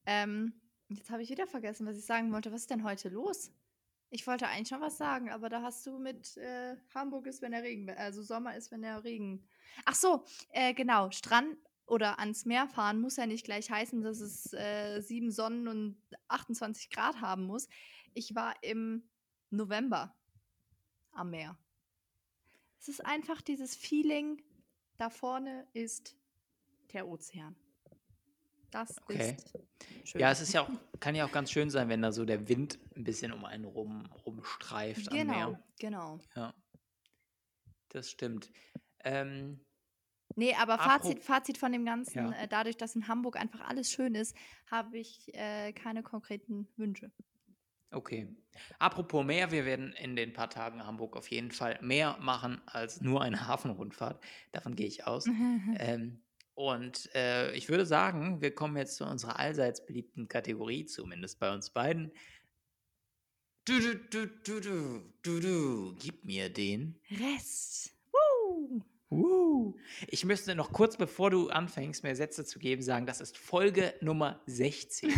Ähm, 0.06 0.52
jetzt 0.88 1.10
habe 1.10 1.22
ich 1.22 1.30
wieder 1.30 1.48
vergessen, 1.48 1.86
was 1.88 1.98
ich 1.98 2.04
sagen 2.04 2.32
wollte. 2.32 2.52
Was 2.52 2.60
ist 2.60 2.70
denn 2.70 2.84
heute 2.84 3.08
los? 3.08 3.50
Ich 4.14 4.26
wollte 4.26 4.46
eigentlich 4.46 4.68
schon 4.68 4.82
was 4.82 4.98
sagen, 4.98 5.30
aber 5.30 5.48
da 5.48 5.62
hast 5.62 5.86
du 5.86 5.98
mit 5.98 6.36
äh, 6.36 6.76
Hamburg 6.94 7.26
ist, 7.26 7.40
wenn 7.40 7.52
der 7.52 7.62
Regen, 7.62 7.88
also 7.88 8.22
Sommer 8.22 8.54
ist, 8.54 8.70
wenn 8.70 8.82
der 8.82 9.02
Regen. 9.04 9.48
Ach 9.86 9.94
so, 9.94 10.26
äh, 10.50 10.74
genau. 10.74 11.10
Strand 11.10 11.56
oder 11.86 12.18
ans 12.18 12.44
Meer 12.44 12.68
fahren 12.68 13.00
muss 13.00 13.16
ja 13.16 13.24
nicht 13.24 13.46
gleich 13.46 13.70
heißen, 13.70 14.02
dass 14.02 14.20
es 14.20 14.52
äh, 14.52 15.00
sieben 15.00 15.30
Sonnen 15.30 15.66
und 15.66 15.96
28 16.28 16.90
Grad 16.90 17.22
haben 17.22 17.44
muss. 17.44 17.70
Ich 18.12 18.34
war 18.34 18.54
im 18.62 19.08
November 19.48 20.14
am 21.12 21.30
Meer. 21.30 21.56
Es 22.78 22.88
ist 22.88 23.02
einfach 23.06 23.40
dieses 23.40 23.74
Feeling, 23.74 24.42
da 24.98 25.08
vorne 25.08 25.66
ist 25.72 26.18
der 26.92 27.08
Ozean. 27.08 27.56
Das 28.72 29.00
Okay. 29.04 29.36
ist 29.36 30.08
schön. 30.08 30.20
Ja, 30.20 30.30
es 30.32 30.40
ist 30.40 30.52
ja 30.52 30.62
auch, 30.62 30.70
kann 31.00 31.14
ja 31.14 31.24
auch 31.26 31.32
ganz 31.32 31.52
schön 31.52 31.70
sein, 31.70 31.88
wenn 31.88 32.02
da 32.02 32.10
so 32.12 32.24
der 32.24 32.48
Wind 32.48 32.78
ein 32.96 33.04
bisschen 33.04 33.32
um 33.32 33.44
einen 33.44 33.64
rum, 33.64 34.06
rumstreift 34.26 35.10
am 35.12 35.18
Genau, 35.18 35.32
Meer. 35.50 35.62
genau. 35.78 36.20
Ja, 36.34 36.54
das 37.90 38.10
stimmt. 38.10 38.50
Ähm, 39.04 39.60
Nee, 40.34 40.54
aber 40.54 40.78
Fazit, 40.78 41.22
Fazit 41.22 41.58
von 41.58 41.72
dem 41.72 41.84
Ganzen, 41.84 42.32
ja, 42.32 42.32
äh, 42.32 42.48
dadurch, 42.48 42.78
dass 42.78 42.96
in 42.96 43.06
Hamburg 43.06 43.36
einfach 43.36 43.60
alles 43.60 43.90
schön 43.92 44.14
ist, 44.14 44.34
habe 44.70 44.98
ich 44.98 45.34
äh, 45.34 45.74
keine 45.74 46.02
konkreten 46.02 46.68
Wünsche. 46.76 47.12
okay. 47.90 48.34
Apropos 48.78 49.24
Meer, 49.24 49.50
wir 49.50 49.64
werden 49.66 49.92
in 49.92 50.16
den 50.16 50.32
paar 50.32 50.48
Tagen 50.50 50.86
Hamburg 50.86 51.16
auf 51.16 51.30
jeden 51.30 51.50
Fall 51.50 51.78
mehr 51.82 52.16
machen 52.20 52.62
als 52.66 53.00
nur 53.02 53.20
eine 53.22 53.46
Hafenrundfahrt. 53.46 54.22
Davon 54.52 54.74
gehe 54.74 54.86
ich 54.86 55.06
aus. 55.06 55.26
Ähm, 55.78 56.22
und 56.54 57.14
äh, 57.14 57.52
ich 57.54 57.68
würde 57.68 57.86
sagen, 57.86 58.42
wir 58.42 58.54
kommen 58.54 58.76
jetzt 58.76 58.96
zu 58.96 59.04
unserer 59.04 59.38
allseits 59.38 59.84
beliebten 59.84 60.28
Kategorie, 60.28 60.84
zumindest 60.84 61.38
bei 61.40 61.52
uns 61.52 61.70
beiden. 61.70 62.12
Du, 63.64 63.78
du, 63.78 63.94
du, 63.96 64.26
du, 64.26 64.60
du, 64.60 65.12
du, 65.22 65.40
du, 65.40 65.94
gib 65.98 66.24
mir 66.24 66.50
den. 66.50 66.98
Rest. 67.10 67.94
Woo! 68.10 68.82
Uh. 69.10 69.78
Ich 70.08 70.24
müsste 70.24 70.54
noch 70.54 70.72
kurz, 70.72 70.96
bevor 70.96 71.30
du 71.30 71.48
anfängst, 71.48 72.02
mir 72.02 72.16
Sätze 72.16 72.44
zu 72.44 72.58
geben, 72.58 72.82
sagen, 72.82 73.06
das 73.06 73.20
ist 73.20 73.38
Folge 73.38 73.94
Nummer 74.00 74.42
16. 74.46 75.12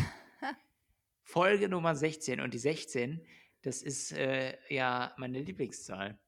Folge 1.22 1.68
Nummer 1.68 1.96
16. 1.96 2.40
Und 2.40 2.54
die 2.54 2.58
16, 2.58 3.24
das 3.62 3.82
ist 3.82 4.12
äh, 4.12 4.56
ja 4.68 5.14
meine 5.16 5.40
Lieblingszahl, 5.40 6.18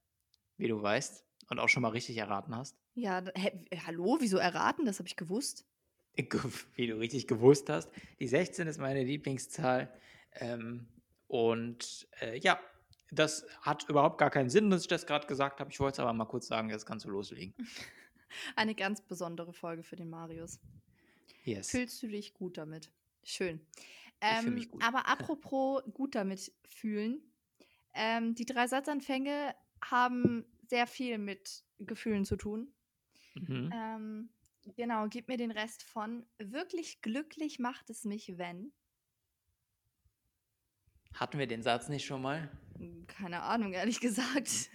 wie 0.57 0.69
du 0.69 0.81
weißt 0.81 1.25
und 1.51 1.61
auch 1.61 1.69
schon 1.69 1.83
mal 1.83 1.91
richtig 1.91 2.17
erraten 2.17 2.57
hast. 2.57 2.77
Ja, 2.97 3.23
hä, 3.35 3.53
äh, 3.69 3.77
hallo, 3.87 4.17
wieso 4.21 4.39
erraten? 4.39 4.87
Das 4.87 4.99
habe 4.99 5.07
ich 5.07 5.17
gewusst. 5.17 5.67
Wie 6.75 6.87
du 6.87 6.99
richtig 6.99 7.27
gewusst 7.27 7.69
hast. 7.69 7.91
Die 8.19 8.27
16 8.27 8.67
ist 8.67 8.79
meine 8.79 9.05
Lieblingszahl. 9.05 9.93
Ähm, 10.33 10.89
und 11.29 12.09
äh, 12.23 12.39
ja, 12.39 12.59
das 13.11 13.47
hat 13.61 13.87
überhaupt 13.91 14.17
gar 14.17 14.31
keinen 14.31 14.49
Sinn, 14.49 14.71
dass 14.71 14.81
ich 14.81 14.89
das 14.89 15.07
gerade 15.07 15.27
gesagt 15.27 15.61
habe. 15.61 15.71
Ich 15.71 15.79
wollte 15.79 15.97
es 15.97 16.01
aber 16.01 16.15
mal 16.15 16.25
kurz 16.25 16.47
sagen, 16.47 16.71
jetzt 16.71 16.87
kannst 16.87 17.05
du 17.05 17.11
loslegen. 17.11 17.55
Eine 18.57 18.75
ganz 18.75 19.03
besondere 19.03 19.53
Folge 19.53 19.83
für 19.83 19.97
den 19.97 20.09
Marius. 20.09 20.59
Yes. 21.45 21.71
Fühlst 21.71 22.03
du 22.03 22.09
dich 22.09 22.33
gut 22.33 22.57
damit? 22.57 22.91
Schön. 23.25 23.61
Ähm, 24.23 24.67
gut. 24.71 24.83
aber 24.83 25.07
apropos 25.07 25.83
gut 25.93 26.15
damit 26.15 26.51
fühlen, 26.65 27.21
ähm, 27.93 28.35
die 28.35 28.47
drei 28.47 28.67
Satzanfänge 28.67 29.55
haben 29.83 30.47
sehr 30.67 30.87
viel 30.87 31.19
mit 31.19 31.63
Gefühlen 31.79 32.25
zu 32.25 32.37
tun. 32.37 32.73
Mhm. 33.37 33.71
Ähm, 33.73 34.29
genau, 34.77 35.07
gib 35.09 35.29
mir 35.29 35.37
den 35.37 35.51
Rest 35.51 35.83
von 35.83 36.27
wirklich 36.39 37.01
glücklich 37.03 37.59
macht 37.59 37.91
es 37.91 38.05
mich, 38.05 38.39
wenn. 38.39 38.73
Hatten 41.15 41.39
wir 41.39 41.47
den 41.47 41.63
Satz 41.63 41.89
nicht 41.89 42.05
schon 42.05 42.23
mal? 42.23 42.51
Hm, 42.79 43.07
Keine 43.07 43.43
Ahnung, 43.43 43.73
ehrlich 43.73 44.01
gesagt. 44.01 44.51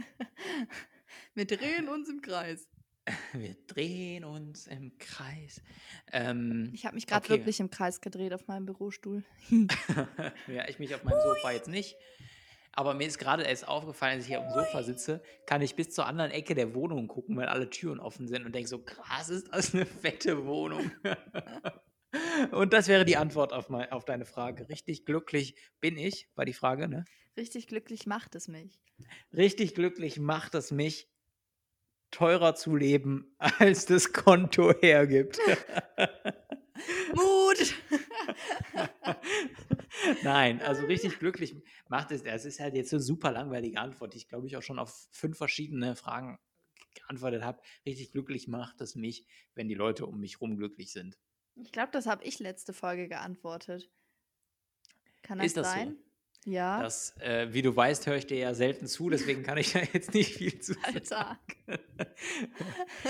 Wir 1.34 1.46
drehen 1.46 1.90
uns 1.90 2.10
im 2.10 2.22
Kreis. 2.22 2.68
Wir 3.34 3.56
drehen 3.68 4.24
uns 4.24 4.68
im 4.68 4.98
Kreis. 4.98 5.62
Ähm, 6.12 6.72
Ich 6.74 6.86
habe 6.86 6.96
mich 6.96 7.06
gerade 7.06 7.26
okay. 7.26 7.34
wirklich 7.38 7.60
im 7.60 7.70
Kreis 7.70 8.02
gedreht 8.02 8.34
auf 8.34 8.48
meinem 8.48 8.66
Bürostuhl. 8.66 9.24
ja, 10.48 10.68
ich 10.68 10.80
mich 10.80 10.96
auf 10.96 11.04
meinem 11.04 11.22
Sofa 11.22 11.52
jetzt 11.52 11.68
nicht. 11.68 11.96
Aber 12.74 12.94
mir 12.94 13.08
ist 13.08 13.18
gerade 13.18 13.44
erst 13.44 13.68
aufgefallen, 13.68 14.16
als 14.16 14.24
ich 14.24 14.30
hier 14.30 14.40
auf 14.40 14.54
dem 14.54 14.64
Sofa 14.64 14.84
sitze, 14.84 15.22
kann 15.46 15.62
ich 15.62 15.76
bis 15.76 15.92
zur 15.92 16.06
anderen 16.06 16.32
Ecke 16.32 16.56
der 16.56 16.74
Wohnung 16.74 17.08
gucken, 17.08 17.36
weil 17.36 17.48
alle 17.48 17.70
Türen 17.70 18.00
offen 18.00 18.28
sind 18.28 18.46
und 18.46 18.56
denke 18.56 18.70
so, 18.70 18.80
krass, 18.80 19.30
ist 19.30 19.50
das 19.52 19.74
eine 19.74 19.86
fette 19.86 20.46
Wohnung. 20.46 20.90
und 22.52 22.72
das 22.72 22.88
wäre 22.88 23.04
die 23.04 23.18
Antwort 23.18 23.52
auf, 23.52 23.70
mein, 23.70 23.92
auf 23.92 24.06
deine 24.06 24.26
Frage. 24.26 24.70
Richtig 24.70 25.06
glücklich 25.06 25.56
bin 25.82 25.98
ich, 25.98 26.30
war 26.36 26.46
die 26.46 26.54
Frage, 26.54 26.88
ne? 26.88 27.04
Richtig 27.36 27.68
glücklich 27.68 28.06
macht 28.06 28.36
es 28.36 28.48
mich. 28.48 28.80
Richtig 29.36 29.76
glücklich 29.76 30.20
macht 30.20 30.56
es 30.56 30.72
mich, 30.72 31.10
teurer 32.12 32.56
zu 32.56 32.76
leben, 32.76 33.36
als 33.38 33.86
das 33.86 34.14
Konto 34.14 34.74
hergibt. 34.82 35.40
Mut! 37.14 37.76
Nein, 40.24 40.62
also 40.62 40.86
richtig 40.86 41.20
glücklich 41.20 41.56
macht 41.90 42.12
es. 42.12 42.24
Das 42.24 42.46
ist 42.46 42.60
halt 42.60 42.76
jetzt 42.76 42.90
so 42.90 42.98
eine 42.98 43.04
super 43.04 43.32
langweilige 43.32 43.80
Antwort, 43.80 44.14
die 44.14 44.18
ich 44.18 44.28
glaube 44.28 44.48
ich 44.48 44.58
auch 44.58 44.62
schon 44.62 44.80
auf 44.80 45.08
fünf 45.12 45.38
verschiedene 45.38 45.96
Fragen 45.96 46.40
geantwortet 46.94 47.44
habe. 47.44 47.62
Richtig 47.86 48.12
glücklich 48.12 48.48
macht 48.48 48.82
es 48.82 48.96
mich, 48.96 49.28
wenn 49.56 49.68
die 49.68 49.76
Leute 49.76 50.06
um 50.06 50.20
mich 50.20 50.42
rum 50.42 50.58
glücklich 50.58 50.92
sind. 50.92 51.18
Ich 51.56 51.72
glaube, 51.72 51.92
das 51.92 52.06
habe 52.06 52.24
ich 52.24 52.40
letzte 52.40 52.74
Folge 52.74 53.08
geantwortet. 53.08 53.90
Kann 55.22 55.38
das, 55.38 55.48
Ist 55.48 55.58
das 55.58 55.74
so? 55.74 55.94
Ja. 56.46 56.82
Das, 56.82 57.16
äh, 57.20 57.54
wie 57.54 57.62
du 57.62 57.76
weißt, 57.76 58.08
höre 58.08 58.16
ich 58.16 58.26
dir 58.26 58.38
ja 58.38 58.54
selten 58.56 58.88
zu, 58.88 59.10
deswegen 59.12 59.44
kann 59.44 59.58
ich 59.60 59.74
da 59.74 59.80
jetzt 59.94 60.14
nicht 60.14 60.34
viel 60.36 60.60
zu 60.60 60.74
Alter. 60.84 61.06
sagen. 61.06 61.40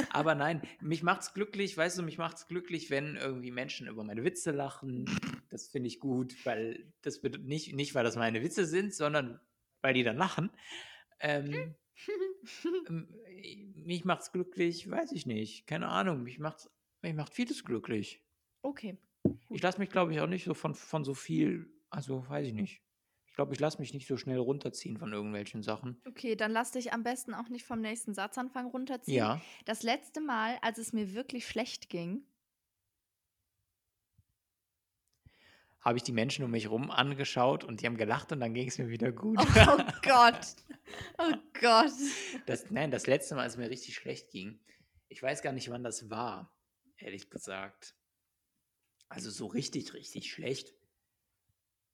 Aber 0.09 0.35
nein, 0.35 0.61
mich 0.81 1.01
macht's 1.01 1.33
glücklich, 1.33 1.77
weißt 1.77 1.97
du, 1.97 2.03
mich 2.03 2.17
macht's 2.17 2.47
glücklich, 2.47 2.89
wenn 2.89 3.15
irgendwie 3.15 3.51
Menschen 3.51 3.87
über 3.87 4.03
meine 4.03 4.25
Witze 4.25 4.51
lachen. 4.51 5.05
Das 5.49 5.69
finde 5.69 5.87
ich 5.87 5.99
gut, 6.01 6.35
weil 6.45 6.91
das 7.01 7.21
bedeutet 7.21 7.47
nicht, 7.47 7.73
nicht, 7.73 7.95
weil 7.95 8.03
das 8.03 8.17
meine 8.17 8.43
Witze 8.43 8.65
sind, 8.65 8.93
sondern 8.93 9.39
weil 9.81 9.93
die 9.93 10.03
dann 10.03 10.17
lachen. 10.17 10.49
Ähm, 11.21 11.75
mich 13.75 14.03
macht's 14.03 14.31
glücklich, 14.31 14.89
weiß 14.89 15.11
ich 15.13 15.25
nicht. 15.25 15.67
Keine 15.67 15.87
Ahnung, 15.87 16.23
mich 16.23 16.39
macht's, 16.39 16.69
mich 17.01 17.13
macht 17.13 17.33
vieles 17.33 17.63
glücklich. 17.63 18.21
okay. 18.61 18.97
Ich 19.49 19.61
lasse 19.61 19.79
mich, 19.79 19.89
glaube 19.89 20.11
ich, 20.13 20.19
auch 20.19 20.27
nicht 20.27 20.45
so 20.45 20.53
von, 20.55 20.73
von 20.73 21.03
so 21.03 21.13
viel, 21.13 21.71
also 21.91 22.27
weiß 22.27 22.47
ich 22.47 22.53
nicht. 22.53 22.81
Ich 23.31 23.35
glaube, 23.35 23.53
ich 23.53 23.61
lasse 23.61 23.79
mich 23.79 23.93
nicht 23.93 24.07
so 24.09 24.17
schnell 24.17 24.39
runterziehen 24.39 24.97
von 24.97 25.13
irgendwelchen 25.13 25.63
Sachen. 25.63 26.01
Okay, 26.05 26.35
dann 26.35 26.51
lass 26.51 26.71
dich 26.71 26.91
am 26.91 27.01
besten 27.01 27.33
auch 27.33 27.47
nicht 27.47 27.63
vom 27.65 27.79
nächsten 27.79 28.13
Satzanfang 28.13 28.67
runterziehen. 28.67 29.15
Ja, 29.17 29.41
Das 29.63 29.83
letzte 29.83 30.19
Mal, 30.19 30.57
als 30.61 30.77
es 30.77 30.91
mir 30.91 31.13
wirklich 31.13 31.47
schlecht 31.47 31.89
ging, 31.89 32.25
habe 35.79 35.97
ich 35.97 36.03
die 36.03 36.11
Menschen 36.11 36.43
um 36.43 36.51
mich 36.51 36.69
rum 36.69 36.91
angeschaut 36.91 37.63
und 37.63 37.81
die 37.81 37.85
haben 37.85 37.95
gelacht 37.95 38.33
und 38.33 38.41
dann 38.41 38.53
ging 38.53 38.67
es 38.67 38.77
mir 38.77 38.89
wieder 38.89 39.13
gut. 39.13 39.39
Oh 39.39 39.45
Gott. 40.03 40.55
Oh 41.17 41.33
Gott. 41.59 41.93
Das, 42.47 42.69
nein, 42.69 42.91
das 42.91 43.07
letzte 43.07 43.35
Mal, 43.35 43.43
als 43.43 43.53
es 43.53 43.57
mir 43.57 43.69
richtig 43.69 43.95
schlecht 43.95 44.29
ging, 44.29 44.59
ich 45.07 45.23
weiß 45.23 45.41
gar 45.41 45.53
nicht, 45.53 45.69
wann 45.69 45.83
das 45.83 46.09
war, 46.09 46.53
ehrlich 46.97 47.29
gesagt. 47.29 47.95
Also 49.07 49.31
so 49.31 49.47
richtig, 49.47 49.93
richtig 49.93 50.31
schlecht. 50.31 50.73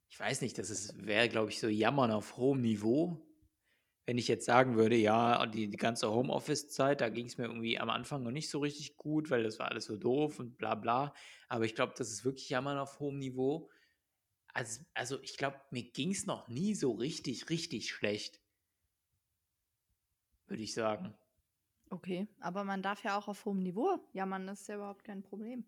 Ich 0.10 0.20
weiß 0.20 0.42
nicht, 0.42 0.58
das 0.58 0.70
ist- 0.70 1.06
wäre, 1.06 1.30
glaube 1.30 1.52
ich, 1.52 1.60
so 1.60 1.68
Jammern 1.68 2.12
auf 2.12 2.38
hohem 2.38 2.62
Niveau. 2.62 3.24
Wenn 4.06 4.18
ich 4.18 4.28
jetzt 4.30 4.46
sagen 4.46 4.76
würde, 4.78 4.96
ja, 4.96 5.46
die, 5.48 5.70
die 5.70 5.78
ganze 5.78 6.10
Homeoffice-Zeit, 6.10 7.02
da 7.02 7.10
ging 7.10 7.26
es 7.26 7.38
mir 7.38 7.46
irgendwie 7.46 7.78
am 7.78 7.90
Anfang 7.90 8.24
noch 8.24 8.32
nicht 8.32 8.50
so 8.50 8.60
richtig 8.60 8.96
gut, 8.96 9.30
weil 9.30 9.44
das 9.44 9.60
war 9.60 9.70
alles 9.70 9.86
so 9.86 9.98
doof 9.98 10.40
und 10.40 10.58
bla 10.58 10.76
bla. 10.76 11.14
Aber 11.50 11.66
ich 11.66 11.76
glaube, 11.76 11.94
das 11.98 12.10
ist 12.10 12.24
wirklich 12.24 12.50
Jammern 12.50 12.78
auf 12.78 13.00
hohem 13.00 13.20
Niveau. 13.20 13.70
Also, 14.54 14.82
also 14.94 15.22
ich 15.24 15.38
glaube, 15.38 15.60
mir 15.72 15.84
ging 15.84 16.12
es 16.12 16.26
noch 16.26 16.48
nie 16.48 16.74
so 16.74 16.94
richtig, 16.94 17.50
richtig 17.50 17.90
schlecht. 17.90 18.42
Würde 20.48 20.64
ich 20.64 20.74
sagen. 20.74 21.14
Okay, 21.90 22.28
aber 22.40 22.64
man 22.64 22.82
darf 22.82 23.04
ja 23.04 23.18
auch 23.18 23.28
auf 23.28 23.46
hohem 23.46 23.60
Niveau 23.60 24.00
jammern, 24.14 24.48
das 24.48 24.62
ist 24.62 24.68
ja 24.68 24.76
überhaupt 24.76 25.04
kein 25.04 25.22
Problem. 25.22 25.66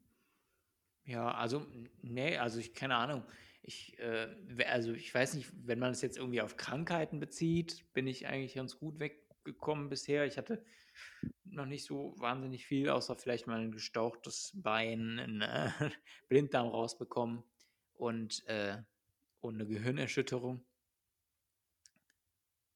Ja, 1.05 1.31
also, 1.31 1.65
nee, 2.01 2.38
also 2.38 2.60
ich, 2.60 2.74
keine 2.74 2.96
Ahnung. 2.96 3.24
Ich, 3.70 4.00
äh, 4.00 4.28
also 4.66 4.94
ich 4.94 5.14
weiß 5.14 5.36
nicht, 5.36 5.52
wenn 5.54 5.78
man 5.78 5.92
es 5.92 6.02
jetzt 6.02 6.18
irgendwie 6.18 6.42
auf 6.42 6.58
Krankheiten 6.58 7.20
bezieht, 7.20 7.86
bin 7.94 8.08
ich 8.08 8.26
eigentlich 8.26 8.56
ganz 8.56 8.80
gut 8.80 9.00
weggekommen 9.00 9.90
bisher. 9.90 10.26
Ich 10.26 10.40
hatte 10.40 10.66
noch 11.44 11.68
nicht 11.68 11.86
so 11.86 12.16
wahnsinnig 12.18 12.66
viel, 12.66 12.90
außer 12.90 13.16
vielleicht 13.16 13.46
mal 13.46 13.60
ein 13.60 13.72
gestauchtes 13.72 14.54
Bein, 14.56 15.20
einen 15.20 15.42
äh, 15.44 15.70
Blinddarm 16.30 16.68
rausbekommen 16.68 17.44
und, 17.94 18.44
äh, 18.48 18.78
und 19.40 19.54
eine 19.54 19.68
Gehirnerschütterung. 19.68 20.66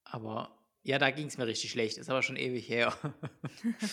Aber 0.03 0.63
ja, 0.83 0.99
da 0.99 1.09
ging 1.09 1.25
es 1.25 1.39
mir 1.39 1.47
richtig 1.47 1.71
schlecht. 1.71 1.97
Ist 1.97 2.11
aber 2.11 2.21
schon 2.21 2.35
ewig 2.35 2.69
her. 2.69 2.95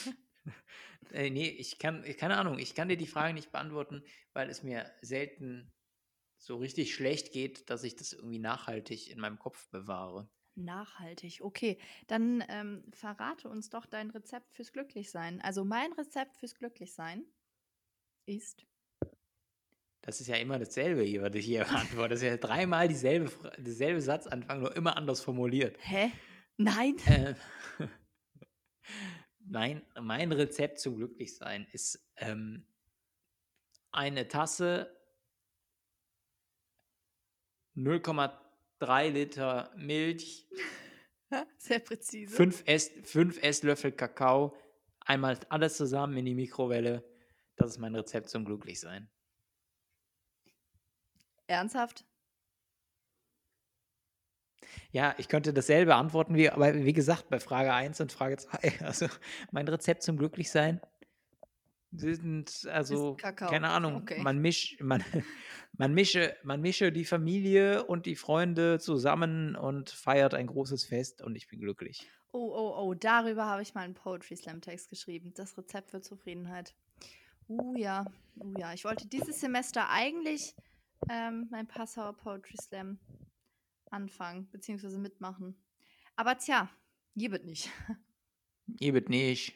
äh, 1.14 1.30
nee, 1.30 1.49
ich 1.49 1.78
kann, 1.78 2.04
keine 2.19 2.37
Ahnung, 2.37 2.59
ich 2.59 2.75
kann 2.75 2.90
dir 2.90 2.99
die 2.99 3.07
Frage 3.07 3.33
nicht 3.33 3.52
beantworten, 3.52 4.04
weil 4.35 4.50
es 4.50 4.62
mir 4.62 4.92
selten 5.00 5.73
so 6.40 6.56
richtig 6.56 6.94
schlecht 6.94 7.32
geht, 7.32 7.68
dass 7.68 7.85
ich 7.85 7.97
das 7.97 8.14
irgendwie 8.14 8.38
nachhaltig 8.38 9.11
in 9.11 9.20
meinem 9.20 9.38
Kopf 9.38 9.68
bewahre. 9.68 10.28
Nachhaltig, 10.54 11.42
okay. 11.42 11.78
Dann 12.06 12.42
ähm, 12.49 12.85
verrate 12.92 13.49
uns 13.49 13.68
doch 13.68 13.87
dein 13.87 14.11
Rezept 14.11 14.54
fürs 14.54 14.73
Glücklichsein. 14.73 15.40
Also 15.42 15.64
mein 15.64 15.92
Rezept 15.92 16.37
fürs 16.38 16.54
Glücklichsein 16.54 17.25
ist 18.26 18.66
Das 20.00 20.20
ist 20.20 20.28
ja 20.28 20.37
immer 20.37 20.59
dasselbe 20.59 21.02
hier, 21.02 21.23
was 21.23 21.35
ich 21.35 21.44
hier 21.44 21.68
antworte. 21.70 22.11
Das 22.11 22.23
ist 22.23 22.28
ja 22.28 22.37
dreimal 22.38 22.88
dieselbe, 22.88 23.30
derselbe 23.59 24.00
Satzanfang, 24.00 24.61
nur 24.61 24.75
immer 24.75 24.97
anders 24.97 25.20
formuliert. 25.20 25.76
Hä? 25.80 26.11
Nein? 26.56 26.97
Äh, 27.06 27.35
mein, 29.40 29.82
mein 30.00 30.32
Rezept 30.32 30.80
zum 30.80 30.97
Glücklichsein 30.97 31.66
ist 31.73 32.02
ähm, 32.16 32.66
eine 33.92 34.28
Tasse 34.28 35.00
0,3 37.84 39.08
Liter 39.08 39.70
Milch, 39.76 40.46
Sehr 41.58 41.78
präzise. 41.78 42.34
5, 42.34 42.64
Ess, 42.66 42.90
fünf 43.04 43.42
Esslöffel 43.42 43.92
Kakao, 43.92 44.56
einmal 45.00 45.38
alles 45.49 45.76
zusammen 45.76 46.16
in 46.16 46.25
die 46.25 46.34
Mikrowelle. 46.34 47.04
Das 47.56 47.70
ist 47.70 47.78
mein 47.78 47.94
Rezept 47.94 48.28
zum 48.28 48.44
Glücklichsein. 48.44 49.08
Ernsthaft? 51.46 52.04
Ja, 54.92 55.14
ich 55.18 55.28
könnte 55.28 55.52
dasselbe 55.52 55.94
antworten, 55.94 56.34
wie, 56.34 56.50
aber 56.50 56.75
wie 56.75 56.92
gesagt, 56.92 57.28
bei 57.28 57.40
Frage 57.40 57.72
1 57.72 58.00
und 58.00 58.12
Frage 58.12 58.37
2. 58.37 58.78
Also 58.84 59.06
mein 59.50 59.68
Rezept 59.68 60.02
zum 60.02 60.16
Glücklichsein 60.16 60.80
sind, 61.92 62.68
also, 62.70 63.14
keine 63.14 63.68
Ahnung, 63.68 63.97
Okay. 63.97 64.23
man, 64.23 64.38
misch, 64.38 64.76
man, 64.80 65.02
man, 65.76 65.92
mische, 65.92 66.37
man 66.42 66.61
mische 66.61 66.92
die 66.92 67.04
Familie 67.04 67.85
und 67.85 68.06
die 68.06 68.16
Freunde 68.16 68.78
zusammen 68.78 69.56
und 69.56 69.90
feiert 69.90 70.35
ein 70.35 70.47
großes 70.47 70.85
Fest 70.85 71.23
und 71.23 71.37
ich 71.37 71.49
bin 71.49 71.61
glücklich. 71.61 72.11
Oh, 72.32 72.52
oh, 72.54 72.75
oh, 72.78 72.94
darüber 72.94 73.47
habe 73.47 73.62
ich 73.62 73.75
mal 73.75 73.82
einen 73.82 73.94
Poetry 73.94 74.37
Slam 74.37 74.61
Text 74.61 74.88
geschrieben. 74.88 75.32
Das 75.35 75.59
Rezept 75.59 75.90
für 75.90 76.00
Zufriedenheit. 76.00 76.75
Uh 77.49 77.75
ja, 77.76 78.04
uh 78.37 78.54
ja. 78.56 78.73
Ich 78.73 78.85
wollte 78.85 79.09
dieses 79.09 79.40
Semester 79.40 79.90
eigentlich 79.90 80.54
ähm, 81.11 81.49
mein 81.50 81.66
Passauer 81.66 82.12
Poetry 82.12 82.56
Slam 82.56 83.00
anfangen, 83.90 84.49
beziehungsweise 84.52 84.99
mitmachen. 84.99 85.56
Aber 86.14 86.38
tja, 86.38 86.70
wird 87.32 87.44
nicht. 87.44 87.70
Ihr 88.78 88.94
wird 88.94 89.09
nicht, 89.09 89.54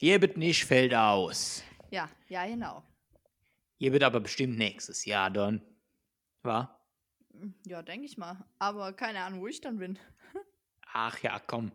wird 0.00 0.36
nicht 0.36 0.64
fällt 0.64 0.94
aus. 0.94 1.62
Ja, 1.90 2.08
ja, 2.28 2.46
genau. 2.46 2.82
Ihr 3.78 3.92
wird 3.92 4.02
aber 4.02 4.20
bestimmt 4.20 4.56
nächstes 4.56 5.04
Jahr 5.04 5.30
dann. 5.30 5.62
War? 6.42 6.80
Ja, 7.66 7.82
denke 7.82 8.06
ich 8.06 8.16
mal. 8.16 8.44
Aber 8.58 8.92
keine 8.92 9.20
Ahnung, 9.20 9.40
wo 9.40 9.46
ich 9.46 9.60
dann 9.60 9.78
bin. 9.78 9.98
Ach 10.92 11.18
ja, 11.22 11.38
komm. 11.38 11.72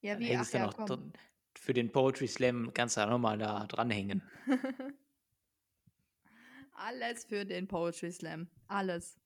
Ja, 0.00 0.18
wie? 0.18 0.26
Ach 0.26 0.38
hättest 0.38 0.54
du 0.54 0.58
ja, 0.58 0.66
noch 0.66 0.76
komm. 0.76 1.12
für 1.54 1.74
den 1.74 1.90
Poetry 1.90 2.26
Slam 2.28 2.72
kannst 2.72 2.96
du 2.96 3.00
ja 3.00 3.06
nochmal 3.06 3.38
da 3.38 3.66
dranhängen. 3.66 4.22
Alles 6.72 7.24
für 7.24 7.44
den 7.44 7.66
Poetry 7.66 8.12
Slam. 8.12 8.48
Alles. 8.68 9.18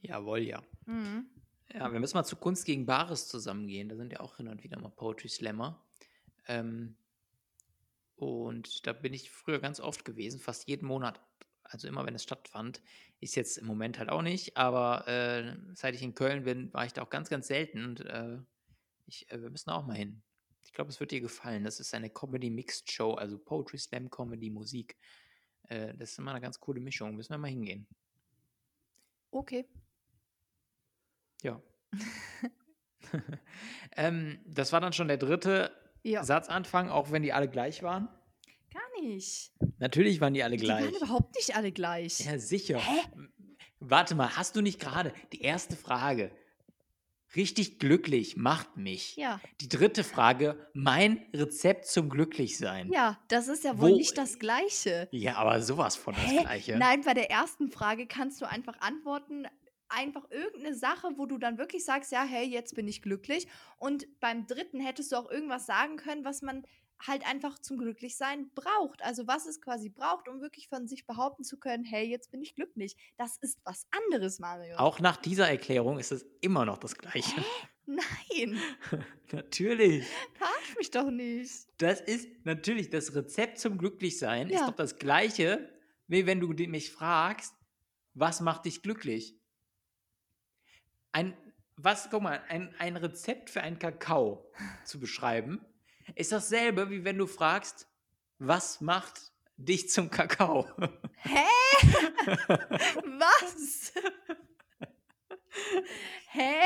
Jawohl, 0.00 0.40
ja. 0.40 0.62
Mhm. 0.86 1.28
Ja, 1.72 1.92
wir 1.92 2.00
müssen 2.00 2.16
mal 2.16 2.24
zu 2.24 2.36
Kunst 2.36 2.64
gegen 2.64 2.86
Bares 2.86 3.28
zusammengehen. 3.28 3.88
Da 3.88 3.96
sind 3.96 4.12
ja 4.12 4.20
auch 4.20 4.36
hin 4.36 4.48
und 4.48 4.62
wieder 4.64 4.80
mal 4.80 4.90
Poetry 4.90 5.28
Slammer. 5.28 5.82
Ähm, 6.48 6.96
und 8.16 8.86
da 8.86 8.92
bin 8.92 9.14
ich 9.14 9.30
früher 9.30 9.60
ganz 9.60 9.78
oft 9.78 10.04
gewesen, 10.04 10.40
fast 10.40 10.66
jeden 10.68 10.86
Monat. 10.86 11.20
Also 11.62 11.86
immer, 11.86 12.04
wenn 12.06 12.14
es 12.14 12.22
stattfand. 12.22 12.82
Ist 13.20 13.36
jetzt 13.36 13.58
im 13.58 13.66
Moment 13.66 13.98
halt 13.98 14.08
auch 14.08 14.22
nicht, 14.22 14.56
aber 14.56 15.06
äh, 15.06 15.56
seit 15.74 15.94
ich 15.94 16.02
in 16.02 16.14
Köln 16.14 16.44
bin, 16.44 16.72
war 16.72 16.86
ich 16.86 16.92
da 16.92 17.02
auch 17.02 17.10
ganz, 17.10 17.28
ganz 17.28 17.46
selten. 17.46 17.84
Und 17.84 18.00
äh, 18.00 18.38
ich, 19.06 19.30
äh, 19.30 19.40
wir 19.40 19.50
müssen 19.50 19.70
auch 19.70 19.86
mal 19.86 19.96
hin. 19.96 20.22
Ich 20.62 20.72
glaube, 20.72 20.90
es 20.90 21.00
wird 21.00 21.10
dir 21.10 21.20
gefallen. 21.20 21.64
Das 21.64 21.80
ist 21.80 21.94
eine 21.94 22.10
Comedy-Mixed-Show, 22.10 23.14
also 23.14 23.38
Poetry 23.38 23.78
Slam, 23.78 24.10
Comedy, 24.10 24.50
Musik. 24.50 24.96
Äh, 25.64 25.94
das 25.94 26.12
ist 26.12 26.18
immer 26.18 26.30
eine 26.30 26.40
ganz 26.40 26.58
coole 26.58 26.80
Mischung. 26.80 27.14
Müssen 27.14 27.30
wir 27.30 27.38
mal 27.38 27.48
hingehen. 27.50 27.86
Okay. 29.30 29.66
Ja. 31.42 31.60
ähm, 33.96 34.40
das 34.46 34.72
war 34.72 34.80
dann 34.80 34.92
schon 34.92 35.08
der 35.08 35.18
dritte 35.18 35.72
Ja. 36.02 36.24
Satzanfang, 36.24 36.88
auch 36.88 37.10
wenn 37.10 37.22
die 37.22 37.32
alle 37.32 37.48
gleich 37.48 37.82
waren. 37.82 38.08
Gar 38.72 39.02
nicht. 39.02 39.52
Natürlich 39.78 40.20
waren 40.20 40.34
die 40.34 40.42
alle 40.42 40.56
Die 40.56 40.64
gleich. 40.64 40.84
waren 40.84 40.94
überhaupt 40.94 41.34
nicht 41.36 41.56
alle 41.56 41.72
gleich. 41.72 42.20
Ja, 42.20 42.38
sicher. 42.38 42.80
M- 43.14 43.32
Warte 43.80 44.14
mal, 44.16 44.36
hast 44.36 44.56
du 44.56 44.60
nicht 44.60 44.80
gerade 44.80 45.12
die 45.32 45.40
erste 45.42 45.76
Frage? 45.76 46.32
Richtig 47.36 47.78
glücklich 47.78 48.36
macht 48.36 48.76
mich. 48.78 49.14
Ja. 49.16 49.38
Die 49.60 49.68
dritte 49.68 50.02
Frage, 50.02 50.66
mein 50.72 51.22
Rezept 51.34 51.84
zum 51.86 52.08
Glücklichsein. 52.08 52.90
Ja, 52.90 53.18
das 53.28 53.48
ist 53.48 53.64
ja 53.64 53.78
wohl 53.78 53.90
Wo- 53.92 53.96
nicht 53.96 54.16
das 54.16 54.38
Gleiche. 54.38 55.08
Ja, 55.12 55.36
aber 55.36 55.60
sowas 55.60 55.94
von 55.94 56.14
das 56.14 56.24
Hä? 56.24 56.40
Gleiche. 56.40 56.76
Nein, 56.78 57.02
bei 57.02 57.12
der 57.14 57.30
ersten 57.30 57.70
Frage 57.70 58.06
kannst 58.06 58.40
du 58.40 58.48
einfach 58.48 58.80
antworten, 58.80 59.46
einfach 59.88 60.30
irgendeine 60.30 60.74
Sache, 60.74 61.08
wo 61.16 61.26
du 61.26 61.38
dann 61.38 61.58
wirklich 61.58 61.84
sagst, 61.84 62.12
ja, 62.12 62.24
hey, 62.24 62.46
jetzt 62.46 62.74
bin 62.74 62.88
ich 62.88 63.02
glücklich. 63.02 63.46
Und 63.78 64.06
beim 64.20 64.46
dritten 64.46 64.80
hättest 64.80 65.12
du 65.12 65.16
auch 65.16 65.30
irgendwas 65.30 65.66
sagen 65.66 65.96
können, 65.96 66.24
was 66.24 66.42
man 66.42 66.64
halt 67.00 67.24
einfach 67.28 67.60
zum 67.60 67.78
Glücklichsein 67.78 68.50
braucht. 68.56 69.02
Also 69.02 69.26
was 69.28 69.46
es 69.46 69.60
quasi 69.60 69.88
braucht, 69.88 70.28
um 70.28 70.40
wirklich 70.40 70.68
von 70.68 70.88
sich 70.88 71.06
behaupten 71.06 71.44
zu 71.44 71.58
können, 71.58 71.84
hey, 71.84 72.04
jetzt 72.08 72.30
bin 72.32 72.42
ich 72.42 72.54
glücklich. 72.56 72.96
Das 73.16 73.36
ist 73.38 73.60
was 73.64 73.86
anderes, 74.08 74.40
Mario. 74.40 74.76
Auch 74.78 74.98
nach 74.98 75.16
dieser 75.16 75.48
Erklärung 75.48 75.98
ist 76.00 76.10
es 76.10 76.26
immer 76.40 76.64
noch 76.64 76.78
das 76.78 76.96
Gleiche. 76.98 77.44
Nein, 77.86 78.60
Natürlich. 79.32 80.04
verarsch 80.34 80.76
mich 80.76 80.90
doch 80.90 81.10
nicht. 81.10 81.68
Das 81.78 82.00
ist 82.00 82.28
natürlich 82.44 82.90
das 82.90 83.14
Rezept 83.14 83.58
zum 83.58 83.78
Glücklichsein 83.78 84.50
ist 84.50 84.60
Ja. 84.60 84.66
doch 84.66 84.74
das 84.76 84.96
gleiche, 84.98 85.68
wie 86.08 86.26
wenn 86.26 86.40
du 86.40 86.48
mich 86.48 86.90
fragst, 86.90 87.54
was 88.14 88.40
macht 88.40 88.64
dich 88.64 88.82
glücklich? 88.82 89.37
Ein 91.12 91.36
was, 91.78 92.10
guck 92.10 92.22
mal, 92.22 92.42
ein, 92.48 92.74
ein 92.78 92.96
Rezept 92.96 93.50
für 93.50 93.62
einen 93.62 93.78
Kakao 93.78 94.50
zu 94.84 94.98
beschreiben, 94.98 95.64
ist 96.16 96.32
dasselbe, 96.32 96.90
wie 96.90 97.04
wenn 97.04 97.16
du 97.16 97.26
fragst, 97.26 97.86
was 98.38 98.80
macht 98.80 99.32
dich 99.56 99.88
zum 99.88 100.10
Kakao? 100.10 100.68
Was? 103.04 103.92
Hä? 106.30 106.60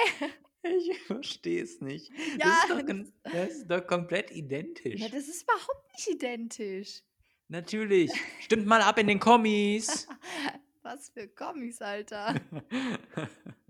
Ich 0.63 1.01
verstehe 1.07 1.63
es 1.63 1.81
nicht. 1.81 2.11
Ja, 2.39 2.65
das, 2.69 2.79
ist 2.79 2.89
doch, 2.89 3.33
das 3.33 3.49
ist 3.51 3.71
doch 3.71 3.87
komplett 3.87 4.31
identisch. 4.31 5.01
Ja, 5.01 5.09
das 5.09 5.29
ist 5.29 5.43
überhaupt 5.43 5.93
nicht 5.93 6.09
identisch. 6.09 7.03
Natürlich. 7.49 8.13
Stimmt 8.41 8.67
mal 8.67 8.83
ab 8.83 8.99
in 8.99 9.07
den 9.07 9.19
Kommis. 9.19 10.07
Was 10.83 11.11
für 11.11 11.29
Kommis, 11.29 11.81
Alter. 11.81 12.35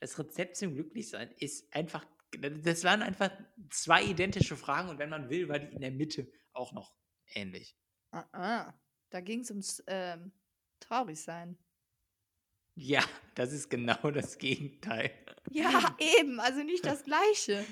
Das 0.00 0.18
Rezept 0.18 0.56
zum 0.56 0.74
Glücklichsein 0.74 1.30
ist 1.38 1.72
einfach, 1.74 2.04
das 2.38 2.84
waren 2.84 3.02
einfach 3.02 3.30
zwei 3.70 4.02
identische 4.02 4.56
Fragen 4.56 4.88
und 4.88 4.98
wenn 4.98 5.10
man 5.10 5.30
will, 5.30 5.48
war 5.48 5.58
die 5.58 5.74
in 5.74 5.80
der 5.80 5.92
Mitte 5.92 6.30
auch 6.52 6.72
noch 6.72 6.94
ähnlich. 7.34 7.76
Ah, 8.10 8.26
ah. 8.32 8.74
Da 9.10 9.20
ging 9.20 9.40
es 9.40 9.50
ums 9.50 9.82
ähm, 9.86 10.32
Traurigsein. 10.80 11.58
Ja, 12.74 13.04
das 13.34 13.52
ist 13.52 13.68
genau 13.68 14.10
das 14.10 14.38
Gegenteil. 14.38 15.10
Ja, 15.50 15.96
eben, 15.98 16.40
also 16.40 16.62
nicht 16.62 16.86
das 16.86 17.04
Gleiche. 17.04 17.64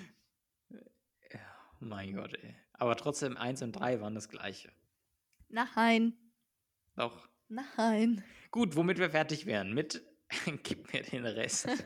Mein 1.81 2.15
Gott, 2.15 2.35
ey. 2.35 2.55
Aber 2.75 2.97
trotzdem, 2.97 3.37
eins 3.37 3.63
und 3.63 3.73
drei 3.73 4.01
waren 4.01 4.15
das 4.15 4.29
gleiche. 4.29 4.71
Nein, 5.49 6.15
Doch. 6.95 7.29
nein. 7.49 8.23
Gut, 8.51 8.77
womit 8.77 8.99
wir 8.99 9.11
fertig 9.11 9.47
wären. 9.47 9.73
Mit 9.73 10.03
Gib 10.63 10.93
mir 10.93 11.03
den 11.03 11.27
Rest. 11.27 11.69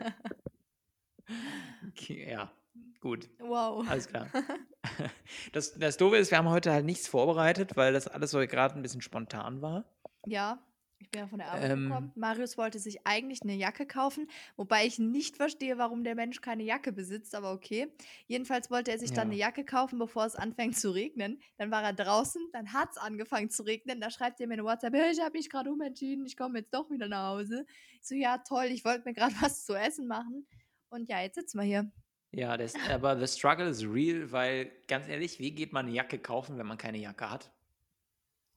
Ja, 1.97 2.51
gut. 2.99 3.29
Wow. 3.39 3.87
Alles 3.89 4.07
klar. 4.07 4.27
Das, 5.53 5.73
das 5.73 5.97
Doofe 5.97 6.17
ist, 6.17 6.29
wir 6.29 6.37
haben 6.37 6.49
heute 6.49 6.71
halt 6.71 6.85
nichts 6.85 7.07
vorbereitet, 7.07 7.75
weil 7.75 7.93
das 7.93 8.07
alles 8.07 8.29
so 8.29 8.39
gerade 8.39 8.75
ein 8.75 8.83
bisschen 8.83 9.01
spontan 9.01 9.61
war. 9.61 9.85
Ja, 10.27 10.59
ich 11.05 11.11
bin 11.11 11.21
ja 11.21 11.27
von 11.27 11.37
der 11.39 11.51
Arbeit 11.51 11.71
Ähm. 11.71 11.87
gekommen. 11.87 12.11
Marius 12.15 12.57
wollte 12.57 12.79
sich 12.79 13.05
eigentlich 13.05 13.41
eine 13.43 13.53
Jacke 13.53 13.85
kaufen, 13.85 14.27
wobei 14.57 14.85
ich 14.85 14.97
nicht 14.99 15.37
verstehe, 15.37 15.77
warum 15.77 16.03
der 16.03 16.15
Mensch 16.15 16.41
keine 16.41 16.63
Jacke 16.63 16.91
besitzt, 16.91 17.35
aber 17.35 17.51
okay. 17.53 17.87
Jedenfalls 18.27 18.71
wollte 18.71 18.91
er 18.91 18.97
sich 18.99 19.09
dann 19.11 19.27
Ja. 19.27 19.31
eine 19.31 19.35
Jacke 19.35 19.63
kaufen, 19.65 19.99
bevor 19.99 20.25
es 20.25 20.35
anfängt 20.35 20.77
zu 20.77 20.89
regnen. 20.91 21.39
Dann 21.57 21.69
war 21.71 21.83
er 21.83 21.93
draußen, 21.93 22.41
dann 22.53 22.73
hat 22.73 22.89
es 22.91 22.97
angefangen 22.97 23.49
zu 23.49 23.63
regnen. 23.63 24.01
Da 24.01 24.09
schreibt 24.09 24.41
er 24.41 24.47
mir 24.47 24.53
eine 24.53 24.63
WhatsApp, 24.63 24.93
hey, 24.95 25.11
ich 25.11 25.19
habe 25.21 25.37
mich 25.37 25.49
gerade 25.49 25.71
umentschieden, 25.71 26.25
ich 26.25 26.35
komme 26.35 26.59
jetzt 26.59 26.73
doch 26.73 26.89
wieder 26.89 27.07
nach 27.07 27.29
Hause. 27.29 27.65
Ich 28.01 28.07
so, 28.07 28.15
ja, 28.15 28.39
toll, 28.39 28.65
ich 28.65 28.83
wollte 28.83 29.03
mir 29.07 29.13
gerade 29.13 29.33
was 29.41 29.65
zu 29.65 29.75
essen 29.75 30.07
machen. 30.07 30.47
Und 30.89 31.07
ja, 31.09 31.21
jetzt 31.21 31.35
sitzen 31.35 31.59
wir 31.59 31.65
hier. 31.65 31.91
Ja, 32.31 32.57
das, 32.57 32.73
aber 32.89 33.17
the 33.17 33.27
struggle 33.27 33.69
is 33.69 33.83
real, 33.83 34.31
weil 34.31 34.71
ganz 34.87 35.07
ehrlich, 35.07 35.39
wie 35.39 35.51
geht 35.51 35.71
man 35.71 35.85
eine 35.85 35.95
Jacke 35.95 36.19
kaufen, 36.19 36.57
wenn 36.57 36.65
man 36.65 36.77
keine 36.77 36.97
Jacke 36.97 37.29
hat? 37.29 37.51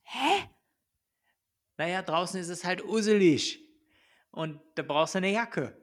Hä? 0.02 0.48
Naja, 1.78 2.02
draußen 2.02 2.38
ist 2.40 2.48
es 2.48 2.64
halt 2.64 2.84
uselig. 2.84 3.64
Und 4.30 4.60
da 4.74 4.82
brauchst 4.82 5.14
du 5.14 5.18
eine 5.18 5.32
Jacke. 5.32 5.76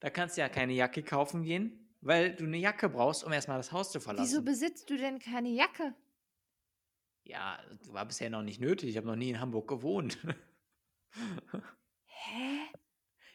Da 0.00 0.08
kannst 0.08 0.36
du 0.36 0.40
ja 0.40 0.48
keine 0.48 0.72
Jacke 0.72 1.02
kaufen 1.02 1.42
gehen, 1.42 1.94
weil 2.00 2.34
du 2.34 2.44
eine 2.44 2.56
Jacke 2.56 2.88
brauchst, 2.88 3.24
um 3.24 3.32
erstmal 3.32 3.58
das 3.58 3.72
Haus 3.72 3.92
zu 3.92 4.00
verlassen. 4.00 4.28
Wieso 4.30 4.42
besitzt 4.42 4.88
du 4.88 4.96
denn 4.96 5.18
keine 5.18 5.50
Jacke? 5.50 5.94
Ja, 7.24 7.60
war 7.88 8.06
bisher 8.06 8.30
noch 8.30 8.42
nicht 8.42 8.60
nötig. 8.60 8.90
Ich 8.90 8.96
habe 8.96 9.06
noch 9.06 9.16
nie 9.16 9.30
in 9.30 9.40
Hamburg 9.40 9.68
gewohnt. 9.68 10.18
Hä? 12.04 12.58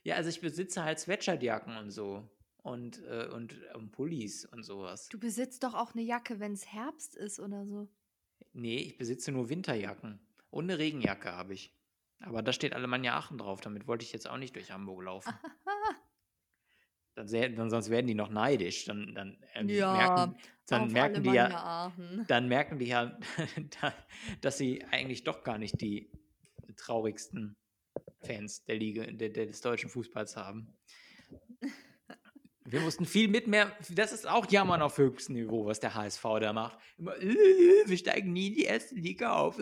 Ja, 0.04 0.16
also 0.16 0.30
ich 0.30 0.42
besitze 0.42 0.84
halt 0.84 1.00
Sweatshirtjacken 1.00 1.78
und 1.78 1.92
so. 1.92 2.30
Und, 2.64 3.02
äh, 3.06 3.28
und 3.28 3.56
ähm, 3.76 3.92
Pullis 3.92 4.46
und 4.46 4.64
sowas. 4.64 5.08
Du 5.10 5.20
besitzt 5.20 5.64
doch 5.64 5.74
auch 5.74 5.94
eine 5.94 6.04
Jacke, 6.04 6.40
wenn 6.40 6.54
es 6.54 6.66
Herbst 6.66 7.16
ist 7.16 7.40
oder 7.40 7.66
so. 7.66 7.88
Nee, 8.54 8.80
ich 8.80 8.98
besitze 8.98 9.32
nur 9.32 9.50
Winterjacken. 9.50 10.20
Und 10.50 10.66
eine 10.66 10.80
Regenjacke 10.80 11.32
habe 11.32 11.54
ich. 11.54 11.77
Aber 12.20 12.42
da 12.42 12.52
steht 12.52 12.74
Alemannia 12.74 13.16
Aachen 13.18 13.38
drauf. 13.38 13.62
Damit 13.62 13.88
wollte 13.88 14.04
ich 14.04 14.12
jetzt 14.12 14.30
auch 14.30 14.38
nicht 14.38 14.56
durch 14.56 14.72
Hamburg 14.72 15.04
laufen. 15.04 15.34
Dann, 17.16 17.56
dann 17.56 17.72
sonst 17.72 17.90
werden 17.90 18.06
die 18.06 18.14
noch 18.14 18.30
neidisch. 18.30 18.86
Dann, 18.86 19.16
dann 19.16 19.44
ähm, 19.56 19.70
Ja, 19.70 19.92
merken, 19.92 20.38
dann 20.68 20.92
merken 20.92 21.24
die 21.24 21.32
ja, 21.32 21.50
Aachen. 21.50 22.26
dann 22.28 22.48
merken 22.48 22.78
die 22.78 22.86
ja, 22.86 23.18
da- 23.82 23.94
dass 24.42 24.60
sie 24.60 24.86
eigentlich 24.92 25.24
doch 25.24 25.44
gar 25.44 25.58
nicht 25.58 25.82
die 25.82 26.12
traurigsten 26.76 27.58
Fans 28.22 28.64
der 28.66 28.76
Liga, 28.76 29.08
der, 29.08 29.30
der, 29.30 29.48
des 29.48 29.62
deutschen 29.62 29.90
Fußballs 29.90 30.38
haben. 30.38 30.78
Wir 32.66 32.82
mussten 32.82 33.06
viel 33.06 33.30
mit 33.30 33.48
mehr, 33.48 33.76
das 33.90 34.12
ist 34.12 34.28
auch 34.28 34.46
Jammern 34.52 34.84
auf 34.84 35.00
höchstem 35.00 35.34
Niveau, 35.38 35.66
was 35.66 35.80
der 35.80 35.96
HSV 35.96 36.22
da 36.40 36.54
macht. 36.54 36.78
Immer, 37.00 37.18
äh, 37.20 37.84
wir 37.88 37.98
steigen 37.98 38.32
nie 38.32 38.50
in 38.50 38.54
die 38.54 38.66
erste 38.66 38.94
Liga 38.94 39.34
auf. 39.38 39.58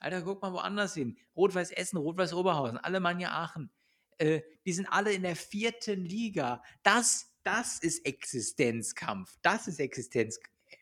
Alter, 0.00 0.22
guck 0.22 0.42
mal 0.42 0.52
woanders 0.52 0.94
hin. 0.94 1.16
Rot-Weiß 1.36 1.70
Essen, 1.72 1.96
Rot-Weiß 1.98 2.32
Oberhausen, 2.34 2.78
Alemannia 2.78 3.30
Aachen. 3.32 3.70
Äh, 4.18 4.42
die 4.64 4.72
sind 4.72 4.86
alle 4.86 5.12
in 5.12 5.22
der 5.22 5.36
vierten 5.36 6.04
Liga. 6.04 6.62
Das, 6.82 7.34
das 7.42 7.78
ist 7.78 8.04
Existenzkampf. 8.06 9.36
Das 9.42 9.66
ist 9.66 9.80
Existenz, 9.80 10.38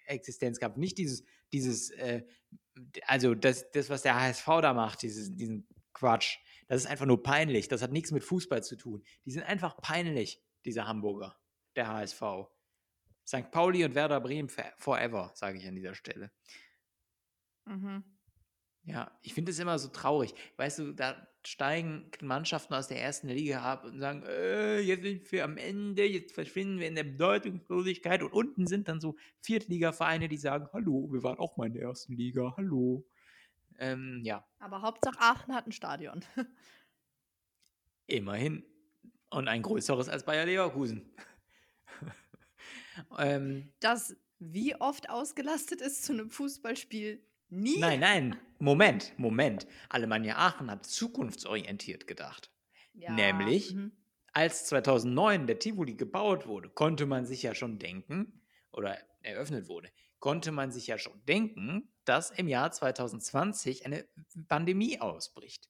Existenzkampf. 0.07 0.77
Nicht 0.77 0.99
dieses, 0.99 1.25
dieses, 1.53 1.91
äh, 1.91 2.23
also 3.07 3.35
das, 3.35 3.71
das, 3.73 3.91
was 3.91 4.03
der 4.03 4.15
HSV 4.21 4.47
da 4.61 4.75
macht, 4.75 5.03
dieses, 5.03 5.35
diesen 5.35 5.67
Quatsch. 5.93 6.39
Das 6.69 6.83
ist 6.83 6.91
einfach 6.91 7.07
nur 7.07 7.23
peinlich. 7.23 7.69
Das 7.69 7.83
hat 7.83 7.93
nichts 7.93 8.11
mit 8.13 8.25
Fußball 8.25 8.63
zu 8.63 8.77
tun. 8.77 9.03
Die 9.25 9.31
sind 9.31 9.43
einfach 9.43 9.77
peinlich, 9.79 10.43
diese 10.65 10.87
Hamburger, 10.87 11.37
der 11.77 11.89
HSV. 11.89 12.23
St. 13.27 13.51
Pauli 13.51 13.85
und 13.85 13.95
Werder 13.95 14.21
Bremen 14.21 14.49
for- 14.49 14.73
forever, 14.79 15.31
sage 15.35 15.59
ich 15.59 15.67
an 15.67 15.77
dieser 15.77 15.95
Stelle. 15.95 16.33
Mhm. 17.65 18.05
Ja, 18.85 19.13
ich 19.23 19.33
finde 19.35 19.53
es 19.53 19.59
immer 19.59 19.79
so 19.79 19.89
traurig. 19.89 20.35
Weißt 20.57 20.81
du, 20.81 20.93
da 20.93 21.29
steigen 21.45 22.11
Mannschaften 22.21 22.75
aus 22.75 22.89
der 22.89 23.01
ersten 23.01 23.29
Liga 23.29 23.63
ab 23.63 23.85
und 23.85 23.99
sagen, 23.99 24.23
äh, 24.25 24.81
jetzt 24.81 25.03
sind 25.03 25.31
wir 25.31 25.45
am 25.45 25.57
Ende, 25.57 26.05
jetzt 26.05 26.35
verschwinden 26.35 26.79
wir 26.79 26.89
in 26.89 26.95
der 26.97 27.05
Bedeutungslosigkeit. 27.05 28.23
Und 28.23 28.33
unten 28.33 28.67
sind 28.67 28.89
dann 28.89 29.01
so 29.01 29.17
Viertligavereine, 29.41 30.29
die 30.29 30.37
sagen, 30.37 30.69
hallo, 30.73 31.09
wir 31.13 31.23
waren 31.23 31.39
auch 31.39 31.57
mal 31.57 31.67
in 31.67 31.75
der 31.75 31.83
ersten 31.83 32.15
Liga, 32.15 32.55
hallo. 32.57 33.07
Ähm, 33.79 34.21
ja, 34.25 34.45
Aber 34.59 34.83
Hauptsache 34.83 35.19
Aachen 35.21 35.55
hat 35.55 35.67
ein 35.67 35.73
Stadion. 35.73 36.25
immerhin. 38.07 38.65
Und 39.31 39.49
ein 39.49 39.63
größeres 39.63 40.09
als 40.09 40.25
Bayer 40.25 40.45
Leverkusen. 40.45 41.15
ähm, 43.19 43.73
Das 43.81 44.17
wie 44.45 44.75
oft 44.75 45.09
ausgelastet 45.09 45.81
ist 45.81 46.05
zu 46.05 46.13
einem 46.13 46.29
Fußballspiel? 46.29 47.25
Nie. 47.55 47.79
nein, 47.79 48.01
nein, 48.01 48.41
Moment, 48.59 49.13
Moment. 49.19 49.67
Alemannia 49.91 50.39
Aachen 50.39 50.71
hat 50.71 50.87
zukunftsorientiert 50.87 52.07
gedacht. 52.07 52.51
Ja, 52.95 53.13
Nämlich? 53.13 53.75
mhm. 53.75 53.93
als 54.33 54.65
2009 54.65 55.47
der 55.47 55.59
Tivoli 55.59 55.95
gebaut 55.95 56.47
wurde, 56.47 56.71
konnte 56.71 57.05
man 57.05 57.27
sich 57.27 57.43
ja 57.43 57.55
schon 57.55 57.79
denken, 57.79 58.41
oder 58.73 58.97
eröffnet 59.21 59.69
wurde, 59.69 59.91
konnte 60.19 60.51
man 60.51 60.73
sich 60.73 60.87
ja 60.87 60.97
schon 60.97 61.23
denken, 61.27 61.93
dass 62.07 62.31
im 62.31 62.49
Jahr 62.49 62.73
2020 62.73 63.85
eine 63.85 64.09
Pandemie 64.49 64.99
ausbricht. 64.99 65.69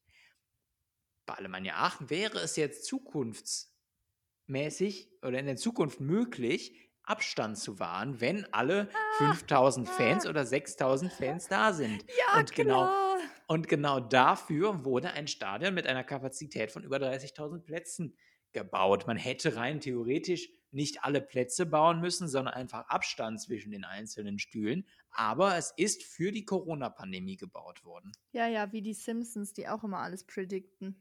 Bei 1.27 1.35
Alemannia 1.35 1.79
Aachen 1.79 2.11
wäre 2.11 2.38
es 2.38 2.55
jetzt 2.55 2.85
zukunftsmäßig 2.85 5.11
oder 5.23 5.40
in 5.40 5.47
der 5.47 5.57
Zukunft 5.57 5.99
möglich, 5.99 6.92
Abstand 7.05 7.59
zu 7.59 7.79
wahren, 7.79 8.21
wenn 8.21 8.47
alle 8.53 8.88
5000 9.19 9.88
Fans 9.88 10.27
oder 10.27 10.45
6000 10.45 11.12
Fans 11.12 11.49
da 11.49 11.73
sind. 11.73 12.05
Ja, 12.09 12.38
und 12.38 12.53
genau 12.53 12.85
klar. 12.85 13.19
und 13.49 13.69
genau 13.69 14.01
dafür 14.01 14.85
wurde 14.85 15.12
ein 15.12 15.27
Stadion 15.27 15.75
mit 15.75 15.87
einer 15.87 16.05
Kapazität 16.05 16.71
von 16.71 16.85
über 16.85 16.99
30.000 16.99 17.61
Plätzen 17.61 18.17
gebaut. 18.53 19.07
Man 19.07 19.17
hätte 19.17 19.57
rein 19.57 19.81
theoretisch 19.81 20.49
nicht 20.71 21.05
alle 21.05 21.21
Plätze 21.21 21.67
bauen 21.67 22.01
müssen, 22.01 22.29
sondern 22.29 22.55
einfach 22.55 22.88
Abstand 22.88 23.41
zwischen 23.41 23.73
den 23.73 23.85
einzelnen 23.85 24.38
Stühlen. 24.38 24.87
Aber 25.11 25.57
es 25.57 25.73
ist 25.77 26.03
für 26.03 26.33
die 26.33 26.45
Corona-Pandemie 26.45 27.37
gebaut 27.37 27.85
worden. 27.85 28.12
Ja, 28.33 28.47
ja, 28.47 28.73
wie 28.73 28.81
die 28.81 28.95
Simpsons, 28.95 29.53
die 29.53 29.69
auch 29.69 29.85
immer 29.85 29.99
alles 29.99 30.25
predikten. 30.25 30.97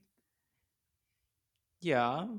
Ja, 1.79 2.29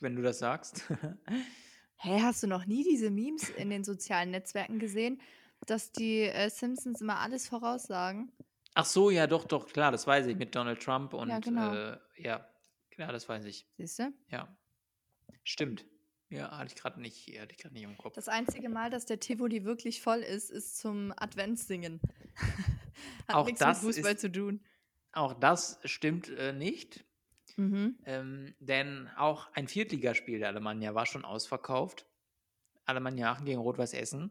wenn 0.00 0.14
du 0.16 0.22
das 0.22 0.38
sagst. 0.38 0.84
Hä, 1.98 2.20
hast 2.22 2.42
du 2.42 2.46
noch 2.46 2.66
nie 2.66 2.84
diese 2.84 3.10
Memes 3.10 3.48
in 3.50 3.70
den 3.70 3.84
sozialen 3.84 4.30
Netzwerken 4.30 4.78
gesehen, 4.78 5.20
dass 5.66 5.92
die 5.92 6.22
äh, 6.22 6.50
Simpsons 6.50 7.00
immer 7.00 7.18
alles 7.20 7.48
voraussagen? 7.48 8.30
Ach 8.74 8.84
so, 8.84 9.10
ja, 9.10 9.26
doch, 9.26 9.44
doch, 9.44 9.66
klar, 9.72 9.90
das 9.90 10.06
weiß 10.06 10.26
ich 10.26 10.36
mit 10.36 10.54
Donald 10.54 10.82
Trump 10.82 11.14
und 11.14 11.28
Ja, 11.30 11.38
genau. 11.38 11.72
äh, 11.74 11.98
ja, 12.16 12.46
klar, 12.90 13.12
das 13.12 13.28
weiß 13.28 13.46
ich. 13.46 13.66
Siehst 13.78 13.98
du? 13.98 14.12
Ja, 14.30 14.54
stimmt. 15.44 15.86
Ja, 16.28 16.58
hatte 16.58 16.72
ich 16.74 16.80
gerade 16.80 17.00
nicht, 17.00 17.28
hatte 17.40 17.52
ich 17.52 17.58
gerade 17.58 17.72
nicht 17.74 17.84
im 17.84 17.96
Kopf. 17.96 18.14
Das 18.14 18.28
einzige 18.28 18.68
Mal, 18.68 18.90
dass 18.90 19.06
der 19.06 19.20
Tivoli 19.20 19.64
wirklich 19.64 20.02
voll 20.02 20.18
ist, 20.18 20.50
ist 20.50 20.76
zum 20.76 21.12
Adventssingen. 21.16 22.00
Hat 23.28 23.36
Auch 23.36 23.46
nichts 23.46 23.60
das 23.60 23.82
mit 23.82 23.94
Fußball 23.94 24.14
ist- 24.14 24.20
zu 24.20 24.30
tun. 24.32 24.60
Auch 25.12 25.32
das 25.34 25.78
stimmt 25.84 26.28
äh, 26.30 26.52
nicht. 26.52 27.04
Mhm. 27.56 27.98
Ähm, 28.04 28.54
denn 28.60 29.08
auch 29.16 29.50
ein 29.54 29.68
Viertligaspiel 29.68 30.38
der 30.38 30.48
Alemannia 30.48 30.94
war 30.94 31.06
schon 31.06 31.24
ausverkauft. 31.24 32.06
Alemannia 32.84 33.32
Aachen 33.32 33.46
gegen 33.46 33.60
Rot-Weiß 33.60 33.94
Essen. 33.94 34.30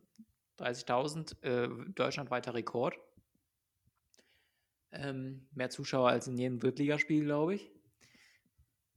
30.000, 0.60 1.44
äh, 1.44 1.92
deutschlandweiter 1.94 2.54
Rekord. 2.54 2.98
Ähm, 4.92 5.48
mehr 5.52 5.70
Zuschauer 5.70 6.10
als 6.10 6.28
in 6.28 6.38
jedem 6.38 6.60
Drittligaspiel, 6.60 7.26
glaube 7.26 7.56
ich. 7.56 7.72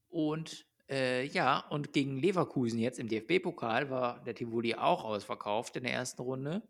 Und 0.08 0.66
äh, 0.88 1.26
ja, 1.26 1.58
und 1.70 1.92
gegen 1.92 2.16
Leverkusen 2.16 2.78
jetzt 2.78 2.98
im 2.98 3.08
DFB-Pokal 3.08 3.90
war 3.90 4.22
der 4.24 4.34
Tivoli 4.34 4.74
auch 4.74 5.04
ausverkauft 5.04 5.76
in 5.76 5.84
der 5.84 5.92
ersten 5.92 6.22
Runde. 6.22 6.62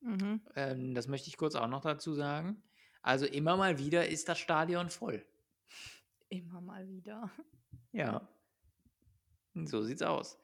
Mhm. 0.00 0.40
Ähm, 0.54 0.94
das 0.94 1.08
möchte 1.08 1.28
ich 1.28 1.36
kurz 1.36 1.54
auch 1.56 1.66
noch 1.66 1.82
dazu 1.82 2.14
sagen. 2.14 2.62
Also 3.02 3.26
immer 3.26 3.56
mal 3.56 3.78
wieder 3.78 4.08
ist 4.08 4.28
das 4.28 4.38
Stadion 4.38 4.88
voll. 4.88 5.24
Immer 6.28 6.60
mal 6.60 6.88
wieder. 6.88 7.30
Ja. 7.92 8.28
So 9.54 9.82
sieht's 9.82 10.02
aus. 10.02 10.38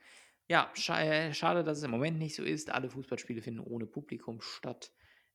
Ja, 0.49 0.73
äh, 0.75 1.33
schade, 1.33 1.65
dass 1.65 1.79
es 1.79 1.85
im 1.85 1.91
Moment 1.91 2.19
nicht 2.19 2.35
so 2.35 2.43
ist. 2.43 2.71
Alle 2.71 2.91
Fußballspiele 2.91 3.43
finden 3.43 3.61
ohne 3.61 3.87
Publikum 3.87 4.41
statt. 4.41 4.93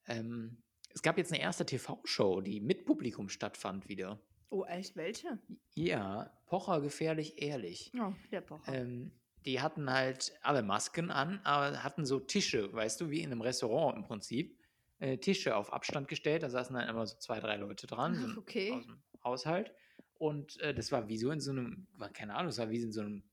Ähm, 0.08 0.64
es 0.94 1.02
gab 1.02 1.18
jetzt 1.18 1.32
eine 1.32 1.42
erste 1.42 1.66
TV-Show, 1.66 2.42
die 2.42 2.60
mit 2.60 2.86
Publikum 2.86 3.30
stattfand 3.30 3.88
wieder. 3.88 4.20
Oh, 4.50 4.64
echt? 4.64 4.96
Welche? 4.96 5.40
Ja, 5.76 6.32
Pocher 6.48 6.82
gefährlich 6.82 7.42
ehrlich. 7.42 7.92
Oh, 8.00 8.14
der 8.32 8.42
Pocher. 8.42 8.74
Ähm, 8.74 9.12
die 9.46 9.62
hatten 9.62 9.90
halt 9.92 10.34
alle 10.42 10.64
Masken 10.64 11.12
an, 11.12 11.40
aber 11.44 11.84
hatten 11.84 12.06
so 12.06 12.20
Tische, 12.20 12.72
weißt 12.74 13.00
du, 13.02 13.10
wie 13.10 13.22
in 13.22 13.32
einem 13.32 13.42
Restaurant 13.42 13.98
im 13.98 14.04
Prinzip. 14.04 14.58
Äh, 15.00 15.18
Tische 15.18 15.56
auf 15.56 15.72
Abstand 15.72 16.08
gestellt, 16.08 16.42
da 16.44 16.50
saßen 16.50 16.76
dann 16.76 16.90
immer 16.90 17.06
so 17.06 17.18
zwei, 17.18 17.40
drei 17.40 17.58
Leute 17.58 17.86
dran, 17.86 18.16
so 18.16 18.28
Ach, 18.32 18.38
okay. 18.38 18.72
aus 18.72 18.86
dem 18.86 19.02
Haushalt. 19.24 19.74
Und 20.20 20.60
äh, 20.62 20.74
das 20.74 20.92
war 20.92 21.08
wie 21.08 21.18
so 21.18 21.32
in 21.32 21.40
so 21.40 21.52
einem, 21.52 21.88
war 21.94 22.10
keine 22.10 22.36
Ahnung, 22.36 22.50
es 22.50 22.58
war 22.58 22.70
wie 22.70 22.82
in 22.82 22.92
so 22.92 23.02
einem, 23.02 23.24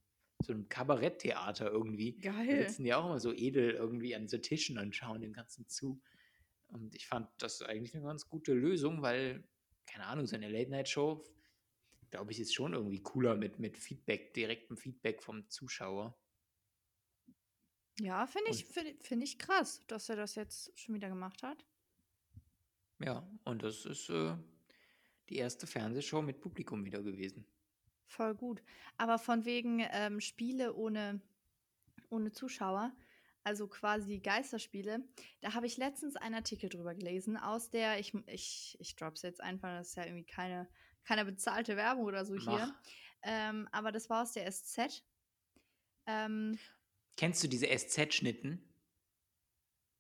so 0.42 0.53
einem 0.53 0.68
Kabaretttheater 0.68 1.70
irgendwie. 1.70 2.18
Da 2.20 2.33
Geil. 2.33 2.66
sitzen 2.66 2.85
die 2.85 2.94
auch 2.94 3.07
immer 3.07 3.20
so 3.20 3.33
edel 3.33 3.70
irgendwie 3.70 4.14
an 4.14 4.29
so 4.29 4.38
Tischen 4.38 4.79
und 4.79 4.94
schauen 4.94 5.20
dem 5.20 5.33
Ganzen 5.33 5.66
zu. 5.68 6.01
Und 6.68 6.94
ich 6.94 7.07
fand 7.07 7.29
das 7.38 7.62
eigentlich 7.62 7.94
eine 7.94 8.05
ganz 8.05 8.29
gute 8.29 8.53
Lösung, 8.53 9.01
weil, 9.03 9.44
keine 9.87 10.07
Ahnung, 10.07 10.27
so 10.27 10.37
eine 10.37 10.49
Late-Night-Show, 10.49 11.25
glaube 12.11 12.33
ich, 12.33 12.40
ist 12.40 12.55
schon 12.55 12.75
irgendwie 12.75 13.03
cooler 13.03 13.37
mit, 13.37 13.59
mit 13.59 13.79
Feedback, 13.79 14.35
direktem 14.35 14.77
Feedback 14.77 15.23
vom 15.23 15.49
Zuschauer. 15.49 16.18
Ja, 18.01 18.27
finde 18.27 18.51
ich, 18.51 18.64
find, 18.64 19.03
find 19.05 19.23
ich 19.23 19.38
krass, 19.38 19.85
dass 19.87 20.09
er 20.09 20.16
das 20.16 20.35
jetzt 20.35 20.79
schon 20.79 20.94
wieder 20.94 21.09
gemacht 21.09 21.42
hat. 21.42 21.64
Ja, 22.99 23.29
und 23.44 23.62
das 23.62 23.85
ist 23.87 24.11
äh, 24.11 24.37
die 25.29 25.37
erste 25.37 25.67
Fernsehshow 25.67 26.23
mit 26.23 26.41
Publikum 26.41 26.85
wieder 26.85 27.03
gewesen. 27.03 27.47
Voll 28.07 28.35
gut. 28.35 28.63
Aber 28.97 29.19
von 29.19 29.45
wegen 29.45 29.85
ähm, 29.91 30.21
Spiele 30.21 30.75
ohne, 30.75 31.21
ohne 32.11 32.33
Zuschauer, 32.33 32.93
also 33.43 33.67
quasi 33.67 34.21
Geisterspiele, 34.21 35.05
da 35.41 35.55
habe 35.55 35.67
ich 35.67 35.77
letztens 35.77 36.17
einen 36.17 36.35
Artikel 36.35 36.69
drüber 36.69 36.95
gelesen, 36.95 37.37
aus 37.37 37.71
der, 37.71 37.99
ich, 37.99 38.15
ich, 38.27 38.77
ich 38.81 38.97
drop's 38.97 39.23
jetzt 39.23 39.41
einfach, 39.41 39.69
das 39.79 39.89
ist 39.89 39.97
ja 39.97 40.05
irgendwie 40.05 40.25
keine, 40.25 40.69
keine 41.05 41.25
bezahlte 41.25 41.77
Werbung 41.77 42.05
oder 42.05 42.25
so 42.25 42.35
hier. 42.35 42.67
Mach. 42.67 42.83
Ähm, 43.23 43.69
aber 43.73 43.91
das 43.91 44.11
war 44.11 44.23
aus 44.23 44.33
der 44.33 44.51
SZ. 44.51 45.03
Ähm, 46.07 46.59
Kennst 47.17 47.43
du 47.43 47.49
diese 47.49 47.67
SZ-Schnitten? 47.67 48.63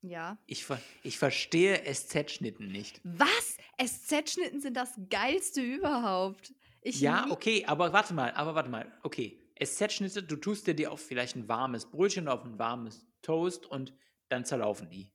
Ja. 0.04 0.36
Ich, 0.46 0.66
ver 0.66 0.80
ich 1.02 1.18
verstehe 1.18 1.82
SZ-Schnitten 1.82 2.68
nicht. 2.68 3.00
Was? 3.04 3.56
SZ-Schnitten 3.82 4.60
sind 4.60 4.76
das 4.76 5.00
geilste 5.08 5.62
überhaupt. 5.62 6.52
Ich 6.82 7.00
Ja, 7.00 7.26
okay, 7.30 7.64
aber 7.66 7.94
warte 7.94 8.12
mal, 8.12 8.30
aber 8.32 8.54
warte 8.54 8.68
mal. 8.68 8.92
Okay, 9.02 9.40
SZ-Schnitte, 9.62 10.22
du 10.22 10.36
tust 10.36 10.66
dir 10.66 10.74
die 10.74 10.86
auf 10.86 11.00
vielleicht 11.00 11.36
ein 11.36 11.48
warmes 11.48 11.86
Brötchen, 11.86 12.28
auf 12.28 12.44
ein 12.44 12.58
warmes 12.58 13.06
Toast 13.22 13.64
und 13.64 13.94
dann 14.28 14.44
zerlaufen 14.44 14.90
die. 14.90 15.10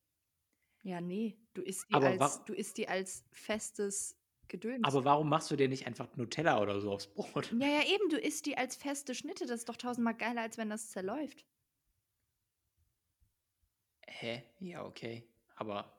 Ja, 0.82 1.02
nee. 1.02 1.38
Du 1.54 1.62
isst 1.62 1.86
die, 1.90 1.94
Aber 1.94 2.08
als, 2.08 2.44
du 2.46 2.54
isst 2.54 2.78
die 2.78 2.88
als 2.88 3.24
festes 3.32 4.18
Gedöns. 4.48 4.84
Aber 4.86 5.06
warum 5.06 5.30
machst 5.30 5.52
du 5.52 5.56
dir 5.56 5.70
nicht 5.70 5.86
einfach 5.86 6.08
Nutella 6.16 6.60
oder 6.60 6.82
so 6.82 6.92
aufs 6.92 7.08
Brot? 7.08 7.52
ja, 7.60 7.68
ja, 7.68 7.84
eben. 7.84 8.10
Du 8.10 8.18
isst 8.18 8.48
die 8.48 8.58
als 8.58 8.76
feste 8.76 9.14
Schnitte. 9.14 9.46
Das 9.46 9.60
ist 9.60 9.70
doch 9.70 9.78
tausendmal 9.78 10.16
geiler, 10.16 10.42
als 10.42 10.58
wenn 10.58 10.72
das 10.72 10.90
zerläuft. 10.90 11.46
Hä? 14.10 14.44
Ja, 14.60 14.86
okay. 14.86 15.24
Aber 15.56 15.94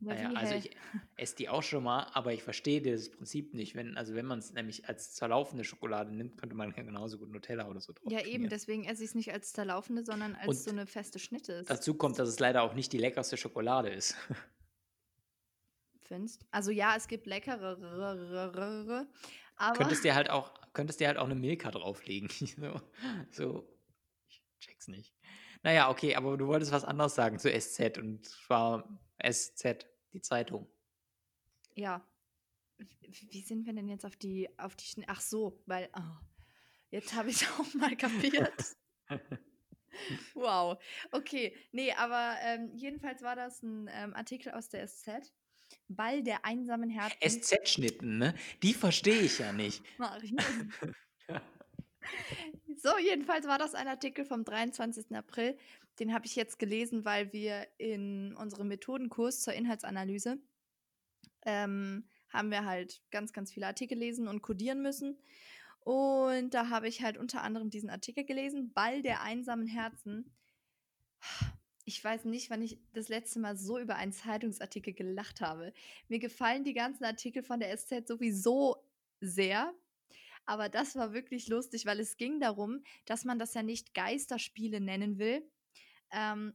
Ja, 0.00 0.14
naja, 0.14 0.30
also 0.32 0.54
ich 0.54 0.70
esse 1.16 1.36
die 1.36 1.48
auch 1.48 1.62
schon 1.62 1.84
mal, 1.84 2.08
aber 2.12 2.32
ich 2.32 2.42
verstehe 2.42 2.82
das 2.82 3.10
Prinzip 3.10 3.54
nicht. 3.54 3.74
Wenn, 3.74 3.96
also 3.96 4.14
wenn 4.14 4.26
man 4.26 4.38
es 4.40 4.52
nämlich 4.52 4.88
als 4.88 5.14
zerlaufende 5.14 5.64
Schokolade 5.64 6.12
nimmt, 6.12 6.38
könnte 6.38 6.56
man 6.56 6.74
ja 6.76 6.82
genauso 6.82 7.18
gut 7.18 7.30
Nutella 7.30 7.68
oder 7.68 7.80
so 7.80 7.92
drauf 7.92 8.10
Ja, 8.10 8.24
eben. 8.24 8.48
Deswegen 8.48 8.84
esse 8.84 9.04
ich 9.04 9.10
es 9.10 9.14
nicht 9.14 9.32
als 9.32 9.52
zerlaufende, 9.52 10.04
sondern 10.04 10.34
als 10.34 10.48
Und 10.48 10.56
so 10.56 10.70
eine 10.70 10.86
feste 10.86 11.18
Schnitte. 11.18 11.52
ist. 11.52 11.70
Dazu 11.70 11.94
kommt, 11.94 12.18
dass 12.18 12.28
es 12.28 12.40
leider 12.40 12.62
auch 12.62 12.74
nicht 12.74 12.92
die 12.92 12.98
leckerste 12.98 13.36
Schokolade 13.36 13.90
ist. 13.90 14.16
Findest? 16.00 16.44
Also 16.50 16.70
ja, 16.70 16.96
es 16.96 17.06
gibt 17.06 17.26
leckere, 17.26 17.78
aber 19.56 19.78
könntest 19.78 20.04
dir 20.04 20.14
halt 20.14 20.30
auch, 20.30 20.52
könntest 20.72 21.00
dir 21.00 21.06
halt 21.06 21.16
auch 21.16 21.26
eine 21.26 21.34
Milka 21.34 21.70
drauflegen. 21.70 22.28
so, 22.56 22.80
so, 23.30 23.68
ich 24.28 24.42
check's 24.60 24.88
nicht. 24.88 25.14
Naja, 25.62 25.90
okay, 25.90 26.14
aber 26.16 26.36
du 26.36 26.46
wolltest 26.48 26.72
was 26.72 26.84
anderes 26.84 27.14
sagen 27.14 27.38
zu 27.38 27.48
SZ 27.50 27.98
und 27.98 28.26
zwar 28.26 28.88
SZ, 29.22 29.86
die 30.12 30.20
Zeitung. 30.22 30.68
ja. 31.74 32.06
Wie 33.30 33.42
sind 33.42 33.66
wir 33.66 33.74
denn 33.74 33.88
jetzt 33.88 34.04
auf 34.06 34.16
die 34.16 34.48
auf 34.58 34.74
die 34.74 34.86
Schnitte? 34.86 35.08
Ach 35.10 35.20
so, 35.20 35.62
weil 35.66 35.88
oh, 35.96 36.00
jetzt 36.90 37.14
habe 37.14 37.30
ich 37.30 37.42
es 37.42 37.48
auch 37.60 37.74
mal 37.74 37.96
kapiert. 37.96 38.52
Wow. 40.32 40.82
Okay, 41.10 41.54
nee, 41.70 41.92
aber 41.92 42.36
ähm, 42.40 42.70
jedenfalls 42.74 43.20
war 43.20 43.36
das 43.36 43.62
ein 43.62 43.90
ähm, 43.92 44.14
Artikel 44.14 44.52
aus 44.52 44.70
der 44.70 44.88
SZ. 44.88 45.34
Ball 45.88 46.22
der 46.22 46.46
einsamen 46.46 46.88
Herzen. 46.88 47.42
SZ-Schnitten, 47.42 48.16
ne? 48.16 48.34
Die 48.62 48.72
verstehe 48.72 49.20
ich 49.20 49.38
ja 49.38 49.52
nicht. 49.52 49.82
Marius. 49.98 50.32
So, 52.84 52.98
jedenfalls 52.98 53.46
war 53.46 53.58
das 53.58 53.76
ein 53.76 53.86
Artikel 53.86 54.24
vom 54.24 54.44
23. 54.44 55.14
April. 55.14 55.56
Den 56.00 56.12
habe 56.12 56.26
ich 56.26 56.34
jetzt 56.34 56.58
gelesen, 56.58 57.04
weil 57.04 57.32
wir 57.32 57.68
in 57.78 58.34
unserem 58.34 58.66
Methodenkurs 58.66 59.40
zur 59.40 59.54
Inhaltsanalyse 59.54 60.38
ähm, 61.44 62.08
haben 62.30 62.50
wir 62.50 62.64
halt 62.64 63.00
ganz, 63.12 63.32
ganz 63.32 63.52
viele 63.52 63.68
Artikel 63.68 63.96
lesen 63.96 64.26
und 64.26 64.42
codieren 64.42 64.82
müssen. 64.82 65.16
Und 65.78 66.54
da 66.54 66.70
habe 66.70 66.88
ich 66.88 67.04
halt 67.04 67.18
unter 67.18 67.42
anderem 67.42 67.70
diesen 67.70 67.88
Artikel 67.88 68.24
gelesen, 68.24 68.72
Ball 68.72 69.00
der 69.00 69.22
einsamen 69.22 69.68
Herzen. 69.68 70.34
Ich 71.84 72.02
weiß 72.02 72.24
nicht, 72.24 72.50
wann 72.50 72.62
ich 72.62 72.80
das 72.94 73.08
letzte 73.08 73.38
Mal 73.38 73.56
so 73.56 73.78
über 73.78 73.94
einen 73.94 74.12
Zeitungsartikel 74.12 74.92
gelacht 74.92 75.40
habe. 75.40 75.72
Mir 76.08 76.18
gefallen 76.18 76.64
die 76.64 76.74
ganzen 76.74 77.04
Artikel 77.04 77.44
von 77.44 77.60
der 77.60 77.76
SZ 77.76 78.08
sowieso 78.08 78.76
sehr. 79.20 79.72
Aber 80.46 80.68
das 80.68 80.96
war 80.96 81.12
wirklich 81.12 81.48
lustig, 81.48 81.86
weil 81.86 82.00
es 82.00 82.16
ging 82.16 82.40
darum, 82.40 82.82
dass 83.04 83.24
man 83.24 83.38
das 83.38 83.54
ja 83.54 83.62
nicht 83.62 83.94
Geisterspiele 83.94 84.80
nennen 84.80 85.18
will. 85.18 85.48
Ähm, 86.10 86.54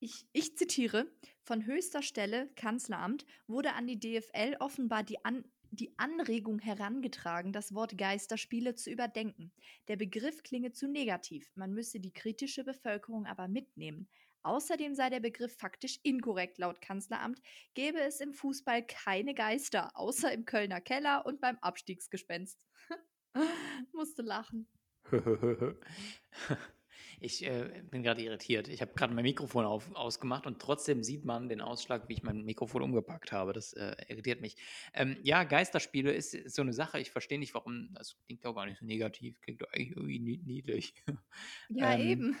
ich, 0.00 0.26
ich 0.32 0.56
zitiere, 0.56 1.10
von 1.42 1.64
höchster 1.64 2.02
Stelle, 2.02 2.50
Kanzleramt, 2.54 3.24
wurde 3.46 3.72
an 3.72 3.86
die 3.86 3.98
DFL 3.98 4.56
offenbar 4.60 5.02
die, 5.02 5.24
an, 5.24 5.44
die 5.76 5.96
Anregung 5.98 6.58
herangetragen, 6.58 7.52
das 7.52 7.74
Wort 7.74 7.96
Geisterspiele 7.96 8.74
zu 8.74 8.90
überdenken. 8.90 9.52
Der 9.88 9.96
Begriff 9.96 10.42
klinge 10.42 10.72
zu 10.72 10.88
negativ, 10.88 11.50
man 11.54 11.72
müsse 11.72 12.00
die 12.00 12.12
kritische 12.12 12.64
Bevölkerung 12.64 13.26
aber 13.26 13.48
mitnehmen. 13.48 14.08
Außerdem 14.42 14.94
sei 14.94 15.10
der 15.10 15.20
Begriff 15.20 15.56
faktisch 15.56 15.98
inkorrekt 16.02 16.58
laut 16.58 16.80
Kanzleramt, 16.80 17.42
gäbe 17.74 18.00
es 18.00 18.20
im 18.20 18.32
Fußball 18.32 18.86
keine 18.86 19.34
Geister, 19.34 19.90
außer 19.94 20.32
im 20.32 20.44
Kölner 20.44 20.80
Keller 20.80 21.26
und 21.26 21.40
beim 21.40 21.58
Abstiegsgespenst. 21.58 22.64
Musste 23.92 24.22
lachen. 24.22 24.68
Ich 27.20 27.44
äh, 27.46 27.82
bin 27.90 28.02
gerade 28.02 28.22
irritiert. 28.22 28.68
Ich 28.68 28.80
habe 28.82 28.92
gerade 28.94 29.14
mein 29.14 29.22
Mikrofon 29.24 29.64
auf, 29.64 29.94
ausgemacht 29.94 30.46
und 30.46 30.60
trotzdem 30.60 31.02
sieht 31.02 31.24
man 31.24 31.48
den 31.48 31.60
Ausschlag, 31.60 32.08
wie 32.08 32.12
ich 32.14 32.22
mein 32.22 32.44
Mikrofon 32.44 32.82
umgepackt 32.82 33.32
habe. 33.32 33.52
Das 33.52 33.72
äh, 33.72 33.96
irritiert 34.08 34.40
mich. 34.40 34.56
Ähm, 34.92 35.16
ja, 35.22 35.44
Geisterspiele 35.44 36.12
ist, 36.12 36.34
ist 36.34 36.54
so 36.56 36.62
eine 36.62 36.72
Sache. 36.72 37.00
Ich 37.00 37.10
verstehe 37.10 37.38
nicht, 37.38 37.54
warum. 37.54 37.90
Das 37.94 38.16
klingt 38.26 38.44
doch 38.44 38.54
gar 38.54 38.66
nicht 38.66 38.78
so 38.78 38.84
negativ. 38.84 39.40
Klingt 39.40 39.62
doch 39.62 39.72
eigentlich 39.72 39.90
irgendwie 39.96 40.18
nie- 40.18 40.42
niedlich. 40.44 40.94
Ja, 41.68 41.94
Ähm, 41.96 42.00
eben. 42.08 42.36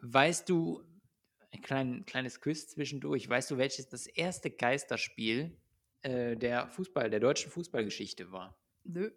Weißt 0.00 0.48
du, 0.48 0.82
ein 1.50 1.62
klein, 1.62 2.04
kleines 2.06 2.40
Quiz 2.40 2.68
zwischendurch, 2.68 3.28
weißt 3.28 3.50
du, 3.50 3.58
welches 3.58 3.88
das 3.88 4.06
erste 4.06 4.50
Geisterspiel 4.50 5.56
äh, 6.02 6.36
der 6.36 6.68
Fußball, 6.68 7.10
der 7.10 7.20
deutschen 7.20 7.50
Fußballgeschichte 7.50 8.30
war? 8.30 8.56
Nö. 8.84 9.10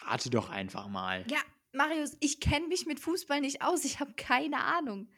Rate 0.00 0.30
doch 0.30 0.50
einfach 0.50 0.88
mal. 0.88 1.24
Ja, 1.30 1.38
Marius, 1.74 2.16
ich 2.20 2.40
kenne 2.40 2.68
mich 2.68 2.86
mit 2.86 3.00
Fußball 3.00 3.40
nicht 3.40 3.62
aus. 3.62 3.84
Ich 3.84 4.00
habe 4.00 4.14
keine 4.14 4.60
Ahnung. 4.60 5.08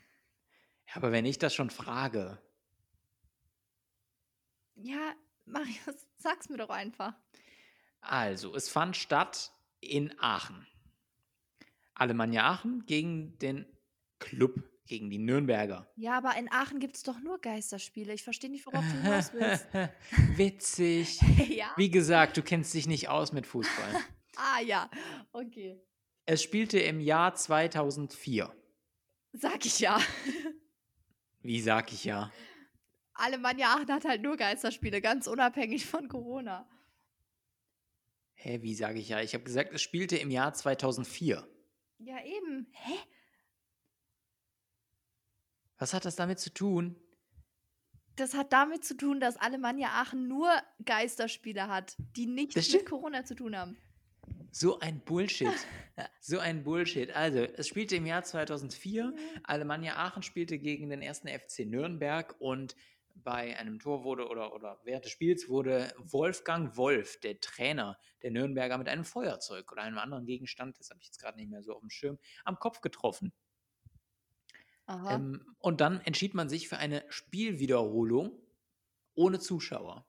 Ja, 0.89 0.97
aber 0.97 1.13
wenn 1.13 1.27
ich 1.27 1.39
das 1.39 1.55
schon 1.55 1.71
frage. 1.71 2.41
Ja, 4.77 5.15
Marius, 5.45 6.07
sag's 6.17 6.49
mir 6.49 6.57
doch 6.57 6.71
einfach. 6.71 7.15
Also, 8.01 8.55
es 8.55 8.69
fand 8.69 8.97
statt 8.97 9.53
in 9.81 10.19
Aachen. 10.19 10.67
Alemannia 11.95 12.45
Aachen 12.51 12.85
gegen 12.87 13.39
den 13.39 13.67
Club, 14.19 14.63
gegen 14.87 15.11
die 15.11 15.19
Nürnberger. 15.19 15.91
Ja, 15.97 16.19
aber 16.19 16.37
in 16.37 16.51
Aachen 16.53 16.79
gibt's 16.79 17.03
doch 17.03 17.19
nur 17.21 17.39
Geisterspiele. 17.41 18.13
Ich 18.13 18.23
verstehe 18.23 18.51
nicht, 18.51 18.67
worauf 18.67 18.85
du 18.85 19.03
hinaus 19.03 19.33
willst. 19.33 19.67
Witzig. 20.39 21.21
ja. 21.49 21.73
Wie 21.77 21.91
gesagt, 21.91 22.37
du 22.37 22.43
kennst 22.43 22.75
dich 22.75 22.87
nicht 22.87 23.09
aus 23.09 23.33
mit 23.33 23.47
Fußball. 23.47 23.95
Ah, 24.39 24.61
ja. 24.61 24.91
Okay. 25.33 25.81
Es 26.27 26.43
spielte 26.43 26.81
im 26.81 27.01
Jahr 27.01 27.37
2004. 27.37 28.53
Sag 29.33 29.65
ich 29.65 29.79
ja. 29.79 30.01
Wie 31.41 31.61
sag 31.61 31.93
ich 31.93 32.05
ja? 32.05 32.33
Alemannia 33.15 33.75
Aachen 33.75 33.93
hat 33.93 34.05
halt 34.05 34.23
nur 34.23 34.37
Geisterspiele, 34.37 35.01
ganz 35.01 35.29
unabhängig 35.29 35.87
von 35.87 36.09
Corona. 36.09 36.69
Hä, 38.35 38.61
wie 38.61 38.75
sage 38.75 38.99
ich 38.99 39.09
ja? 39.09 39.21
Ich 39.21 39.35
habe 39.35 39.45
gesagt, 39.45 39.73
es 39.73 39.81
spielte 39.81 40.17
im 40.17 40.31
Jahr 40.31 40.53
2004. 40.53 41.49
Ja, 41.99 42.23
eben. 42.25 42.67
Hä? 42.73 42.95
Was 45.79 45.95
hat 45.95 46.05
das 46.05 46.17
damit 46.17 46.41
zu 46.41 46.53
tun? 46.53 47.01
Das 48.17 48.35
hat 48.35 48.53
damit 48.53 48.85
zu 48.85 48.97
tun, 48.97 49.21
dass 49.21 49.37
Alemannia 49.37 49.89
Aachen 49.91 50.27
nur 50.27 50.51
Geisterspiele 50.85 51.69
hat, 51.69 51.95
die 51.99 52.27
nichts 52.27 52.73
mit. 52.73 52.87
Corona 52.87 53.25
zu 53.25 53.35
tun 53.35 53.57
haben. 53.57 53.79
So 54.59 54.79
ein 54.81 55.01
Bullshit. 55.01 55.53
so 56.23 56.39
ein 56.39 56.65
Bullshit. 56.65 57.15
Also, 57.15 57.41
es 57.41 57.69
spielte 57.69 57.97
im 57.97 58.07
Jahr 58.07 58.25
2004. 58.25 59.15
Alemannia 59.43 59.97
Aachen 59.97 60.23
spielte 60.23 60.59
gegen 60.59 60.89
den 60.89 61.03
ersten 61.03 61.29
FC 61.29 61.67
Nürnberg 61.67 62.35
und 62.39 62.75
bei 63.15 63.55
einem 63.59 63.79
Tor 63.79 64.03
wurde 64.03 64.29
oder, 64.29 64.55
oder 64.55 64.81
während 64.85 65.05
des 65.05 65.13
Spiels 65.13 65.51
wurde 65.51 65.93
Wolfgang 65.99 66.75
Wolf, 66.79 67.21
der 67.21 67.39
Trainer 67.39 67.99
der 68.23 68.31
Nürnberger, 68.31 68.79
mit 68.79 68.89
einem 68.89 69.05
Feuerzeug 69.05 69.71
oder 69.73 69.83
einem 69.83 69.99
anderen 69.99 70.25
Gegenstand, 70.25 70.81
das 70.81 70.89
habe 70.89 71.01
ich 71.01 71.07
jetzt 71.09 71.21
gerade 71.21 71.37
nicht 71.37 71.51
mehr 71.51 71.63
so 71.63 71.75
auf 71.75 71.81
dem 71.81 71.91
Schirm, 71.91 72.19
am 72.47 72.59
Kopf 72.59 72.81
getroffen. 72.81 73.35
Aha. 74.87 75.17
Ähm, 75.17 75.55
und 75.59 75.83
dann 75.83 76.01
entschied 76.01 76.33
man 76.33 76.49
sich 76.49 76.67
für 76.67 76.79
eine 76.79 77.05
Spielwiederholung 77.11 78.41
ohne 79.15 79.39
Zuschauer. 79.39 80.06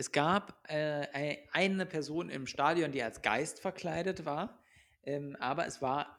Es 0.00 0.12
gab 0.12 0.66
äh, 0.70 1.06
ei- 1.12 1.46
eine 1.52 1.84
Person 1.84 2.30
im 2.30 2.46
Stadion, 2.46 2.90
die 2.90 3.02
als 3.02 3.20
Geist 3.20 3.60
verkleidet 3.60 4.24
war, 4.24 4.64
ähm, 5.02 5.36
aber 5.38 5.66
es 5.66 5.82
war 5.82 6.18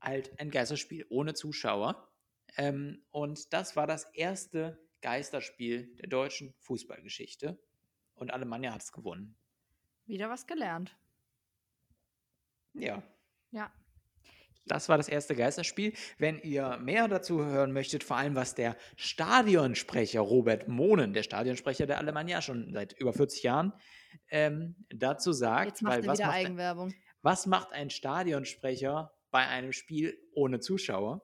halt 0.00 0.40
ein 0.40 0.50
Geisterspiel 0.50 1.04
ohne 1.10 1.34
Zuschauer. 1.34 2.10
Ähm, 2.56 3.04
und 3.10 3.52
das 3.52 3.76
war 3.76 3.86
das 3.86 4.04
erste 4.14 4.82
Geisterspiel 5.02 5.94
der 5.96 6.08
deutschen 6.08 6.54
Fußballgeschichte. 6.60 7.62
Und 8.14 8.32
Alemannia 8.32 8.72
hat 8.72 8.80
es 8.80 8.92
gewonnen. 8.92 9.36
Wieder 10.06 10.30
was 10.30 10.46
gelernt. 10.46 10.96
Ja, 12.72 13.02
Ja. 13.50 13.70
Das 14.68 14.88
war 14.88 14.96
das 14.96 15.08
erste 15.08 15.34
Geisterspiel. 15.34 15.92
Wenn 16.18 16.38
ihr 16.40 16.78
mehr 16.78 17.08
dazu 17.08 17.44
hören 17.44 17.72
möchtet, 17.72 18.04
vor 18.04 18.16
allem 18.16 18.34
was 18.34 18.54
der 18.54 18.76
Stadionsprecher 18.96 20.20
Robert 20.20 20.68
Mohnen, 20.68 21.12
der 21.12 21.22
Stadionsprecher 21.22 21.86
der 21.86 21.98
Alemannia 21.98 22.42
schon 22.42 22.72
seit 22.72 22.92
über 22.94 23.12
40 23.12 23.42
Jahren, 23.42 23.72
ähm, 24.30 24.76
dazu 24.90 25.32
sagt, 25.32 25.66
Jetzt 25.66 25.82
macht 25.82 25.98
weil 25.98 26.04
er 26.04 26.08
was 26.08 26.18
wieder 26.18 26.26
macht, 26.28 26.36
ein, 26.36 26.46
Eigenwerbung. 26.46 26.94
was 27.22 27.46
macht 27.46 27.72
ein 27.72 27.90
Stadionsprecher 27.90 29.12
bei 29.30 29.46
einem 29.46 29.72
Spiel 29.72 30.18
ohne 30.34 30.60
Zuschauer? 30.60 31.22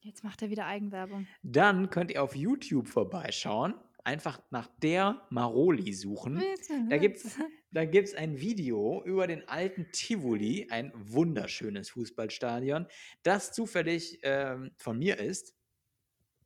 Jetzt 0.00 0.22
macht 0.22 0.42
er 0.42 0.50
wieder 0.50 0.66
Eigenwerbung. 0.66 1.26
Dann 1.42 1.90
könnt 1.90 2.12
ihr 2.12 2.22
auf 2.22 2.36
YouTube 2.36 2.86
vorbeischauen. 2.86 3.74
Einfach 4.06 4.40
nach 4.50 4.68
der 4.78 5.26
Maroli 5.30 5.92
suchen. 5.92 6.40
Da 6.88 6.96
gibt 6.96 7.16
es 7.16 7.36
da 7.72 7.84
gibt's 7.84 8.14
ein 8.14 8.40
Video 8.40 9.02
über 9.04 9.26
den 9.26 9.48
alten 9.48 9.90
Tivoli, 9.90 10.68
ein 10.70 10.92
wunderschönes 10.94 11.90
Fußballstadion, 11.90 12.86
das 13.24 13.52
zufällig 13.52 14.20
ähm, 14.22 14.70
von 14.76 14.96
mir 15.00 15.18
ist. 15.18 15.56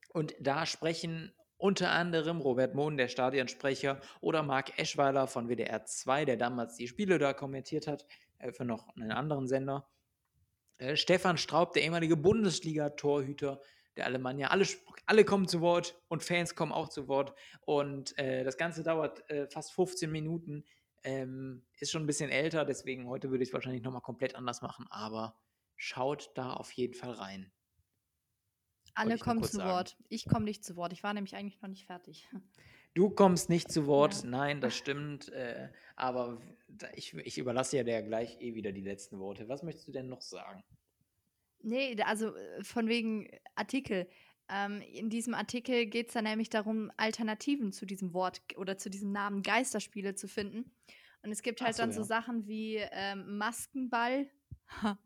Und 0.09 0.35
da 0.41 0.65
sprechen 0.65 1.35
unter 1.59 1.91
anderem 1.91 2.41
Robert 2.41 2.75
Mohn, 2.75 2.97
der 2.97 3.09
Stadionsprecher, 3.09 4.01
oder 4.23 4.43
Marc 4.43 4.79
Eschweiler 4.79 5.27
von 5.27 5.51
WDR 5.51 5.85
2, 5.85 6.25
der 6.25 6.39
damals 6.39 6.77
die 6.77 6.89
Spiele 6.89 7.19
da 7.19 7.35
kommentiert 7.35 7.87
hat, 7.87 8.07
äh, 8.39 8.53
für 8.53 8.65
noch 8.65 8.89
einen 8.97 9.13
anderen 9.13 9.47
Sender. 9.47 9.87
Äh, 10.79 10.97
Stefan 10.97 11.37
Straub, 11.37 11.75
der 11.75 11.83
ehemalige 11.83 12.17
Bundesliga-Torhüter 12.17 13.61
der 14.01 14.07
Alemannia. 14.07 14.49
Alle, 14.49 14.67
alle 15.07 15.25
kommen 15.25 15.47
zu 15.47 15.61
Wort 15.61 16.01
und 16.09 16.25
Fans 16.25 16.55
kommen 16.55 16.73
auch 16.73 16.89
zu 16.89 17.07
Wort. 17.07 17.35
Und 17.61 18.19
äh, 18.19 18.45
das 18.45 18.57
Ganze 18.57 18.83
dauert 18.83 19.29
äh, 19.31 19.47
fast 19.47 19.73
15 19.73 20.11
Minuten. 20.11 20.65
Ähm, 21.03 21.65
ist 21.79 21.93
schon 21.93 22.03
ein 22.03 22.07
bisschen 22.07 22.31
älter, 22.31 22.65
deswegen 22.65 23.09
heute 23.09 23.31
würde 23.31 23.43
ich 23.43 23.51
es 23.51 23.55
wahrscheinlich 23.55 23.83
nochmal 23.83 24.03
komplett 24.03 24.35
anders 24.35 24.61
machen, 24.61 24.87
aber 24.91 25.35
schaut 25.77 26.31
da 26.35 26.53
auf 26.53 26.71
jeden 26.73 26.93
Fall 26.93 27.13
rein. 27.13 27.51
Alle 28.95 29.17
kommen 29.17 29.43
zu 29.43 29.57
sagen. 29.57 29.71
Wort. 29.71 29.97
Ich 30.11 30.27
komme 30.27 30.45
nicht 30.45 30.63
zu 30.63 30.77
Wort. 30.77 30.93
Ich 30.93 31.03
war 31.03 31.15
nämlich 31.15 31.37
eigentlich 31.37 31.61
noch 31.63 31.69
nicht 31.69 31.87
fertig. 31.87 32.29
Du 32.93 33.09
kommst 33.09 33.51
nicht 33.51 33.71
zu 33.71 33.87
Wort, 33.87 34.25
ja. 34.25 34.29
nein, 34.31 34.61
das 34.61 34.75
stimmt. 34.77 35.29
Äh, 35.29 35.69
aber 35.95 36.43
ich, 36.97 37.15
ich 37.15 37.39
überlasse 37.39 37.77
ja 37.77 37.85
der 37.85 38.03
gleich 38.03 38.41
eh 38.41 38.57
wieder 38.57 38.73
die 38.73 38.81
letzten 38.81 39.21
Worte. 39.21 39.49
Was 39.49 39.63
möchtest 39.63 39.87
du 39.87 39.93
denn 39.93 40.09
noch 40.09 40.23
sagen? 40.23 40.65
Nee, 41.63 42.01
also 42.03 42.35
äh, 42.35 42.65
von 42.65 42.89
wegen 42.89 43.29
Artikel. 43.55 44.09
Ähm, 44.49 44.81
in 44.81 45.11
diesem 45.11 45.35
Artikel 45.35 45.87
geht 45.87 46.09
es 46.09 46.15
dann 46.15 46.25
nämlich 46.25 46.51
darum, 46.51 46.91
Alternativen 46.97 47.73
zu 47.73 47.87
diesem 47.87 48.13
Wort 48.15 48.43
oder 48.57 48.77
zu 48.79 48.91
diesem 48.91 49.13
Namen 49.13 49.43
Geisterspiele 49.43 50.15
zu 50.15 50.27
finden. 50.27 50.73
Und 51.23 51.31
es 51.31 51.43
gibt 51.43 51.61
halt 51.61 51.77
so, 51.77 51.83
dann 51.83 51.91
ja. 51.91 51.97
so 51.97 52.03
Sachen 52.03 52.47
wie 52.47 52.77
ähm, 52.77 53.39
Maskenball, 53.39 54.29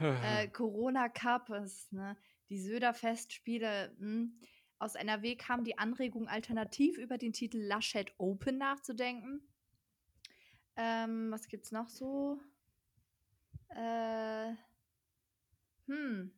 äh, 0.00 0.48
Corona 0.48 1.08
Cup, 1.08 1.48
ne, 1.90 2.16
die 2.48 2.58
Söder-Festspiele. 2.58 3.96
Hm. 3.98 4.38
Aus 4.78 4.94
NRW 4.94 5.36
kam 5.36 5.64
die 5.64 5.78
Anregung, 5.78 6.28
alternativ 6.28 6.98
über 6.98 7.16
den 7.16 7.32
Titel 7.32 7.58
Laschet 7.58 8.12
Open 8.18 8.58
nachzudenken. 8.58 9.40
Ähm, 10.76 11.30
was 11.30 11.48
gibt's 11.48 11.72
noch 11.72 11.88
so? 11.88 12.38
Äh, 13.70 14.52
hm. 15.86 16.32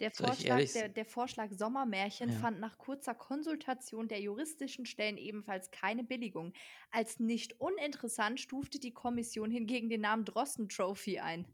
Der 0.00 0.10
Vorschlag, 0.10 0.64
der, 0.72 0.88
der 0.88 1.04
Vorschlag 1.04 1.50
Sommermärchen 1.52 2.30
ja. 2.30 2.38
fand 2.38 2.58
nach 2.58 2.78
kurzer 2.78 3.14
Konsultation 3.14 4.08
der 4.08 4.20
juristischen 4.20 4.86
Stellen 4.86 5.18
ebenfalls 5.18 5.70
keine 5.70 6.04
Billigung. 6.04 6.54
Als 6.90 7.20
nicht 7.20 7.60
uninteressant 7.60 8.40
stufte 8.40 8.80
die 8.80 8.94
Kommission 8.94 9.50
hingegen 9.50 9.90
den 9.90 10.00
Namen 10.00 10.24
Drossen 10.24 10.70
Trophy 10.70 11.18
ein. 11.18 11.46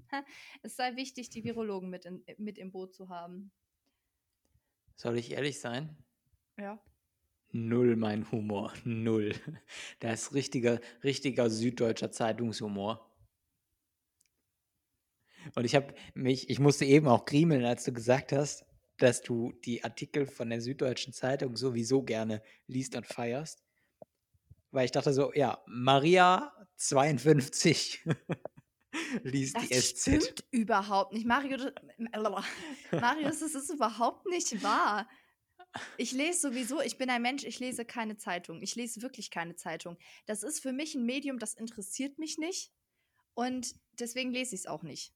Es 0.62 0.76
sei 0.76 0.94
wichtig, 0.94 1.28
die 1.30 1.42
Virologen 1.42 1.90
mit, 1.90 2.04
in, 2.04 2.24
mit 2.38 2.56
im 2.56 2.70
Boot 2.70 2.94
zu 2.94 3.08
haben. 3.08 3.50
Soll 4.94 5.18
ich 5.18 5.32
ehrlich 5.32 5.58
sein? 5.60 5.96
Ja. 6.56 6.80
Null 7.50 7.96
mein 7.96 8.30
Humor. 8.30 8.72
Null. 8.84 9.34
Das 9.98 10.22
ist 10.22 10.34
richtiger, 10.34 10.80
richtiger 11.02 11.50
süddeutscher 11.50 12.12
Zeitungshumor. 12.12 13.10
Und 15.54 15.64
ich 15.64 15.74
habe 15.74 15.94
mich, 16.14 16.50
ich 16.50 16.58
musste 16.58 16.84
eben 16.84 17.08
auch 17.08 17.24
griemeln, 17.24 17.64
als 17.64 17.84
du 17.84 17.92
gesagt 17.92 18.32
hast, 18.32 18.64
dass 18.98 19.22
du 19.22 19.52
die 19.64 19.84
Artikel 19.84 20.26
von 20.26 20.50
der 20.50 20.60
Süddeutschen 20.60 21.12
Zeitung 21.12 21.56
sowieso 21.56 22.02
gerne 22.02 22.42
liest 22.66 22.96
und 22.96 23.06
feierst. 23.06 23.62
Weil 24.70 24.86
ich 24.86 24.92
dachte 24.92 25.12
so, 25.12 25.32
ja, 25.34 25.62
Maria 25.66 26.52
52 26.76 28.04
liest 29.22 29.56
das 29.56 29.68
die 29.68 29.74
SZ. 29.74 30.00
Stimmt 30.00 30.44
überhaupt 30.50 31.12
nicht. 31.12 31.26
Mario, 31.26 31.58
Marius, 32.90 33.40
das 33.40 33.54
ist 33.54 33.70
überhaupt 33.70 34.26
nicht 34.26 34.62
wahr. 34.62 35.08
Ich 35.98 36.12
lese 36.12 36.40
sowieso, 36.40 36.80
ich 36.80 36.96
bin 36.96 37.10
ein 37.10 37.20
Mensch, 37.20 37.44
ich 37.44 37.58
lese 37.60 37.84
keine 37.84 38.16
Zeitung. 38.16 38.62
Ich 38.62 38.76
lese 38.76 39.02
wirklich 39.02 39.30
keine 39.30 39.56
Zeitung. 39.56 39.98
Das 40.24 40.42
ist 40.42 40.60
für 40.60 40.72
mich 40.72 40.94
ein 40.94 41.04
Medium, 41.04 41.38
das 41.38 41.54
interessiert 41.54 42.18
mich 42.18 42.38
nicht. 42.38 42.72
Und 43.34 43.74
deswegen 43.92 44.32
lese 44.32 44.54
ich 44.54 44.62
es 44.62 44.66
auch 44.66 44.82
nicht. 44.82 45.12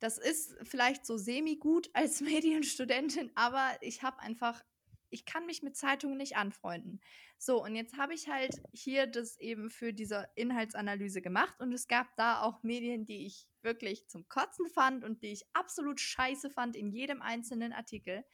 Das 0.00 0.18
ist 0.18 0.56
vielleicht 0.62 1.06
so 1.06 1.16
semi-gut 1.16 1.90
als 1.94 2.20
Medienstudentin, 2.20 3.30
aber 3.34 3.70
ich 3.80 4.02
habe 4.02 4.18
einfach, 4.20 4.62
ich 5.10 5.24
kann 5.24 5.46
mich 5.46 5.62
mit 5.62 5.76
Zeitungen 5.76 6.16
nicht 6.16 6.36
anfreunden. 6.36 7.00
So, 7.38 7.62
und 7.62 7.74
jetzt 7.74 7.96
habe 7.96 8.14
ich 8.14 8.28
halt 8.28 8.60
hier 8.72 9.06
das 9.06 9.38
eben 9.38 9.70
für 9.70 9.92
diese 9.92 10.28
Inhaltsanalyse 10.34 11.22
gemacht 11.22 11.54
und 11.60 11.72
es 11.72 11.88
gab 11.88 12.14
da 12.16 12.42
auch 12.42 12.62
Medien, 12.62 13.06
die 13.06 13.26
ich 13.26 13.46
wirklich 13.62 14.08
zum 14.08 14.28
Kotzen 14.28 14.66
fand 14.68 15.04
und 15.04 15.22
die 15.22 15.32
ich 15.32 15.44
absolut 15.52 16.00
scheiße 16.00 16.50
fand 16.50 16.76
in 16.76 16.90
jedem 16.90 17.22
einzelnen 17.22 17.72
Artikel. 17.72 18.24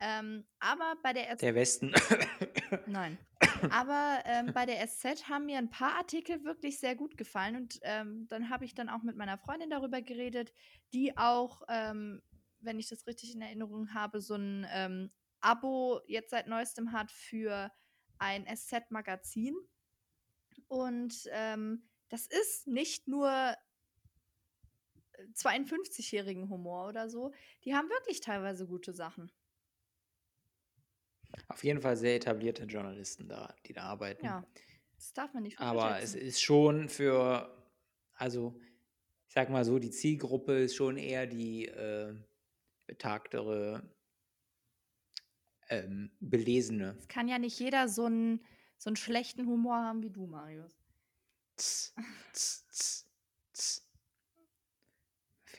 Ähm, 0.00 0.46
aber 0.58 0.94
bei 1.02 1.12
der 1.12 1.36
Der 1.36 1.54
Westen. 1.54 1.92
Nein. 2.86 3.18
Aber 3.70 4.22
ähm, 4.24 4.52
bei 4.52 4.66
der 4.66 4.86
SZ 4.86 5.28
haben 5.28 5.46
mir 5.46 5.58
ein 5.58 5.70
paar 5.70 5.96
Artikel 5.96 6.44
wirklich 6.44 6.78
sehr 6.78 6.96
gut 6.96 7.16
gefallen 7.16 7.56
und 7.56 7.78
ähm, 7.82 8.26
dann 8.28 8.50
habe 8.50 8.64
ich 8.64 8.74
dann 8.74 8.88
auch 8.88 9.02
mit 9.02 9.16
meiner 9.16 9.38
Freundin 9.38 9.70
darüber 9.70 10.02
geredet, 10.02 10.52
die 10.92 11.16
auch, 11.16 11.62
ähm, 11.68 12.22
wenn 12.60 12.78
ich 12.78 12.88
das 12.88 13.06
richtig 13.06 13.34
in 13.34 13.42
Erinnerung 13.42 13.94
habe, 13.94 14.20
so 14.20 14.34
ein 14.34 14.66
ähm, 14.70 15.10
Abo 15.40 16.00
jetzt 16.06 16.30
seit 16.30 16.46
neuestem 16.46 16.92
hat 16.92 17.10
für 17.10 17.70
ein 18.18 18.46
SZ-Magazin. 18.46 19.56
Und 20.68 21.14
ähm, 21.32 21.88
das 22.08 22.26
ist 22.26 22.66
nicht 22.66 23.08
nur 23.08 23.56
52-jährigen 25.34 26.48
Humor 26.48 26.88
oder 26.88 27.08
so. 27.08 27.32
Die 27.64 27.74
haben 27.74 27.88
wirklich 27.88 28.20
teilweise 28.20 28.66
gute 28.66 28.92
Sachen. 28.92 29.30
Auf 31.48 31.64
jeden 31.64 31.80
Fall 31.80 31.96
sehr 31.96 32.16
etablierte 32.16 32.64
Journalisten 32.64 33.28
da, 33.28 33.54
die 33.66 33.72
da 33.72 33.82
arbeiten. 33.82 34.24
Ja, 34.24 34.44
das 34.96 35.12
darf 35.12 35.32
man 35.32 35.42
nicht 35.42 35.58
Aber 35.58 36.00
es 36.00 36.14
ist 36.14 36.40
schon 36.40 36.88
für, 36.88 37.56
also 38.14 38.58
ich 39.26 39.34
sag 39.34 39.50
mal 39.50 39.64
so, 39.64 39.78
die 39.78 39.90
Zielgruppe 39.90 40.58
ist 40.58 40.74
schon 40.74 40.96
eher 40.96 41.26
die 41.26 41.66
äh, 41.66 42.14
betagtere, 42.86 43.82
ähm, 45.68 46.10
belesene. 46.20 46.96
Es 46.98 47.08
kann 47.08 47.28
ja 47.28 47.38
nicht 47.38 47.58
jeder 47.58 47.88
so 47.88 48.06
einen, 48.06 48.44
so 48.76 48.90
einen 48.90 48.96
schlechten 48.96 49.46
Humor 49.46 49.76
haben 49.76 50.02
wie 50.02 50.10
du, 50.10 50.26
Marius. 50.26 50.82
Tss, 51.56 51.94
tss, 52.32 52.66
tss 52.68 53.09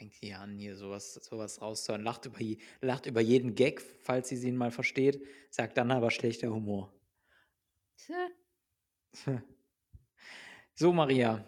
fängt 0.01 0.15
hier 0.15 0.39
an, 0.39 0.57
hier 0.57 0.75
sowas, 0.75 1.13
sowas 1.13 1.61
rauszuhören. 1.61 2.03
Lacht 2.03 2.25
über, 2.25 2.39
lacht 2.81 3.05
über 3.05 3.21
jeden 3.21 3.53
Gag, 3.53 3.81
falls 3.81 4.29
sie 4.29 4.47
ihn 4.47 4.57
mal 4.57 4.71
versteht, 4.71 5.23
sagt 5.51 5.77
dann 5.77 5.91
aber 5.91 6.09
schlechter 6.09 6.49
Humor. 6.49 6.91
So, 10.73 10.93
Maria. 10.93 11.45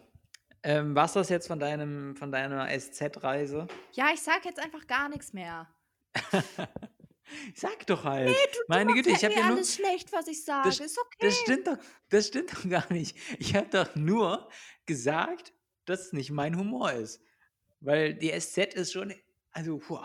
Ähm, 0.61 0.93
was 0.93 1.13
das 1.13 1.29
jetzt 1.29 1.47
von 1.47 1.57
deinem, 1.57 2.15
von 2.15 2.31
deiner 2.31 2.67
SZ-Reise? 2.67 3.67
Ja, 3.93 4.11
ich 4.13 4.21
sag 4.21 4.45
jetzt 4.45 4.59
einfach 4.59 4.85
gar 4.85 5.09
nichts 5.09 5.33
mehr. 5.33 5.73
Sag 7.55 7.87
doch 7.87 8.03
halt. 8.03 8.29
Nee, 8.29 8.35
du, 8.53 8.59
Meine 8.67 8.93
Güte, 8.93 9.09
ich 9.09 9.23
habe 9.23 9.33
ja 9.33 9.47
nur 9.47 9.55
alles 9.55 9.73
schlecht, 9.73 10.11
was 10.11 10.27
ich 10.27 10.43
sage. 10.43 10.69
Das, 10.69 10.79
ist 10.79 10.99
okay. 10.99 11.17
Das 11.21 11.35
stimmt 11.37 11.67
doch, 11.67 11.77
das 12.09 12.27
stimmt 12.27 12.53
doch 12.53 12.69
gar 12.69 12.93
nicht. 12.93 13.17
Ich 13.39 13.55
habe 13.55 13.67
doch 13.69 13.95
nur 13.95 14.47
gesagt, 14.85 15.53
dass 15.85 16.07
es 16.07 16.13
nicht 16.13 16.29
mein 16.29 16.55
Humor 16.55 16.91
ist. 16.91 17.23
Weil 17.83 18.13
die 18.13 18.31
SZ 18.39 18.57
ist 18.75 18.93
schon, 18.93 19.13
also, 19.51 19.77
puh, 19.77 19.99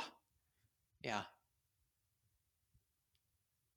ja. 1.04 1.26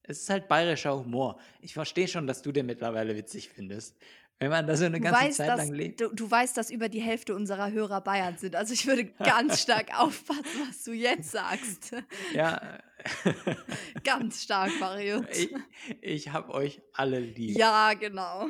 Es 0.04 0.24
ist 0.24 0.30
halt 0.30 0.48
bayerischer 0.48 0.98
Humor. 0.98 1.40
Ich 1.60 1.74
verstehe 1.74 2.08
schon, 2.08 2.26
dass 2.26 2.42
du 2.42 2.52
den 2.52 2.66
mittlerweile 2.66 3.16
witzig 3.16 3.50
findest. 3.50 3.96
Wenn 4.40 4.50
man 4.50 4.66
da 4.66 4.76
so 4.76 4.86
eine 4.86 4.98
du 4.98 5.04
ganze 5.04 5.22
weißt, 5.22 5.38
Zeit 5.38 5.50
dass, 5.50 5.58
lang 5.60 5.72
lebt. 5.72 6.02
Du, 6.02 6.08
du, 6.16 6.32
weißt, 6.32 6.58
dass 6.58 6.72
über 6.72 6.90
die 6.90 7.00
Hälfte 7.00 7.36
unserer 7.36 7.72
Hörer 7.72 8.02
Bayern 8.02 8.40
sind. 8.40 8.56
Also 8.56 8.74
ich 8.74 8.88
würde 8.88 9.06
ganz 9.06 9.62
stark 9.62 9.96
aufpassen, 9.96 10.68
was 10.68 10.84
du 10.84 10.94
jetzt 10.94 11.30
sagst. 11.30 11.96
Ja. 12.34 12.80
ganz 14.04 14.42
stark, 14.42 14.72
Marius. 14.80 15.26
Ich, 15.32 15.54
ich 16.02 16.30
habe 16.30 16.56
euch 16.56 16.82
alle 16.94 17.20
lieb. 17.20 17.56
Ja, 17.56 17.94
genau. 17.94 18.48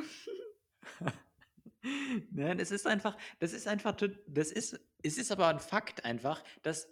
Nein, 2.30 2.58
es 2.58 2.70
ist 2.70 2.86
einfach, 2.86 3.18
das 3.38 3.52
ist 3.52 3.68
einfach, 3.68 3.94
das 4.26 4.50
ist, 4.50 4.80
es 5.02 5.18
ist 5.18 5.32
aber 5.32 5.48
ein 5.48 5.60
Fakt 5.60 6.04
einfach, 6.04 6.42
dass 6.62 6.88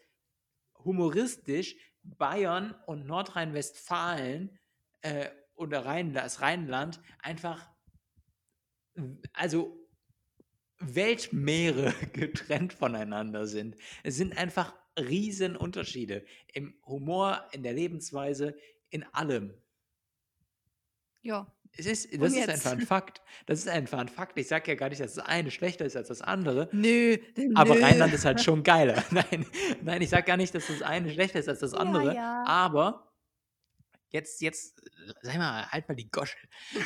humoristisch 0.85 1.77
Bayern 2.03 2.75
und 2.87 3.07
Nordrhein-Westfalen 3.07 4.59
äh, 5.03 5.29
oder 5.55 5.85
Rhein, 5.85 6.15
das 6.15 6.41
Rheinland 6.41 7.01
einfach, 7.19 7.69
also 9.35 9.77
Weltmeere 10.79 11.93
getrennt 12.13 12.73
voneinander 12.73 13.47
sind. 13.47 13.77
Es 14.03 14.17
sind 14.17 14.37
einfach 14.37 14.75
Riesenunterschiede 14.99 16.25
im 16.53 16.75
Humor, 16.87 17.47
in 17.53 17.63
der 17.63 17.75
Lebensweise, 17.75 18.57
in 18.89 19.05
allem. 19.15 19.55
Ja. 21.23 21.53
Es 21.77 21.87
ist, 21.87 22.21
das 22.21 22.33
ist 22.33 22.49
einfach 22.49 22.73
ein 22.73 22.81
Fakt. 22.81 23.23
Das 23.47 23.61
ist 23.61 23.69
einfach 23.69 23.99
ein 23.99 24.09
Fakt. 24.09 24.37
Ich 24.39 24.49
sage 24.49 24.73
ja 24.73 24.75
gar 24.77 24.89
nicht, 24.89 25.01
dass 25.01 25.15
das 25.15 25.25
eine 25.25 25.51
schlechter 25.51 25.85
ist 25.85 25.97
als 25.97 26.09
das 26.09 26.21
andere. 26.21 26.69
Nö. 26.73 27.17
Aber 27.55 27.75
nö. 27.75 27.81
Rheinland 27.83 28.13
ist 28.13 28.25
halt 28.25 28.41
schon 28.45 28.63
geiler. 28.63 29.03
Nein, 29.11 29.47
nein, 29.83 30.03
ich 30.03 30.11
sage 30.11 30.25
gar 30.27 30.37
nicht, 30.37 30.55
dass 30.55 30.67
das 30.67 30.83
eine 30.83 31.11
schlechter 31.13 31.39
ist 31.39 31.49
als 31.49 31.61
das 31.61 31.73
Ja, 31.73 31.79
andere. 31.79 32.15
ja. 32.15 32.45
Aber 32.45 33.13
jetzt, 34.11 34.41
jetzt, 34.41 34.83
sag 35.23 35.37
mal, 35.39 35.67
halt 35.71 35.89
mal 35.89 35.95
die 35.95 36.11
Goschel. 36.11 36.41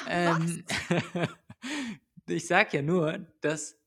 Ähm, 0.07 0.65
ich 2.29 2.47
sage 2.47 2.77
ja 2.77 2.83
nur, 2.83 3.27
dass, 3.41 3.81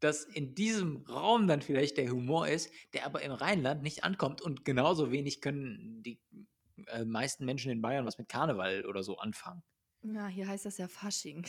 dass 0.00 0.24
in 0.24 0.54
diesem 0.54 0.98
Raum 1.08 1.48
dann 1.48 1.60
vielleicht 1.62 1.96
der 1.98 2.10
Humor 2.10 2.46
ist, 2.48 2.70
der 2.94 3.04
aber 3.06 3.22
im 3.22 3.32
Rheinland 3.32 3.82
nicht 3.82 4.04
ankommt. 4.04 4.40
Und 4.40 4.64
genauso 4.64 5.10
wenig 5.10 5.40
können 5.40 6.02
die 6.04 6.20
äh, 6.86 7.04
meisten 7.04 7.44
Menschen 7.44 7.72
in 7.72 7.82
Bayern 7.82 8.06
was 8.06 8.18
mit 8.18 8.28
Karneval 8.28 8.86
oder 8.86 9.02
so 9.02 9.18
anfangen. 9.18 9.62
Ja, 10.02 10.28
hier 10.28 10.48
heißt 10.48 10.64
das 10.64 10.78
ja 10.78 10.88
Fasching. 10.88 11.46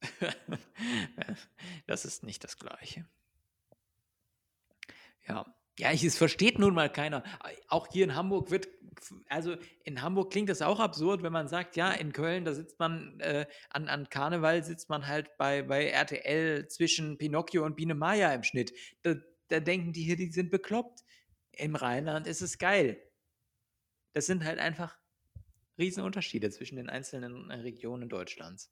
das 1.86 2.04
ist 2.04 2.22
nicht 2.22 2.44
das 2.44 2.58
Gleiche. 2.58 3.06
Ja. 5.26 5.46
Ja, 5.76 5.90
ich, 5.90 6.04
es 6.04 6.16
versteht 6.16 6.60
nun 6.60 6.72
mal 6.72 6.90
keiner. 6.90 7.24
Auch 7.66 7.88
hier 7.90 8.04
in 8.04 8.14
Hamburg 8.14 8.52
wird, 8.52 8.68
also 9.28 9.56
in 9.82 10.02
Hamburg 10.02 10.30
klingt 10.30 10.48
das 10.48 10.62
auch 10.62 10.78
absurd, 10.78 11.24
wenn 11.24 11.32
man 11.32 11.48
sagt, 11.48 11.74
ja, 11.74 11.90
in 11.90 12.12
Köln, 12.12 12.44
da 12.44 12.54
sitzt 12.54 12.78
man 12.78 13.18
äh, 13.18 13.46
an, 13.70 13.88
an 13.88 14.08
Karneval, 14.08 14.62
sitzt 14.62 14.88
man 14.88 15.08
halt 15.08 15.36
bei, 15.36 15.62
bei 15.62 15.88
RTL 15.88 16.68
zwischen 16.68 17.18
Pinocchio 17.18 17.64
und 17.64 17.74
Biene 17.74 17.96
Maya 17.96 18.32
im 18.32 18.44
Schnitt. 18.44 18.72
Da, 19.02 19.16
da 19.48 19.58
denken 19.58 19.92
die 19.92 20.04
hier, 20.04 20.16
die 20.16 20.30
sind 20.30 20.52
bekloppt. 20.52 21.00
Im 21.50 21.74
Rheinland 21.74 22.28
ist 22.28 22.40
es 22.40 22.58
geil. 22.58 23.02
Das 24.12 24.26
sind 24.26 24.44
halt 24.44 24.60
einfach 24.60 24.96
Riesenunterschiede 25.78 26.50
zwischen 26.50 26.76
den 26.76 26.88
einzelnen 26.88 27.50
äh, 27.50 27.56
Regionen 27.56 28.08
Deutschlands. 28.08 28.70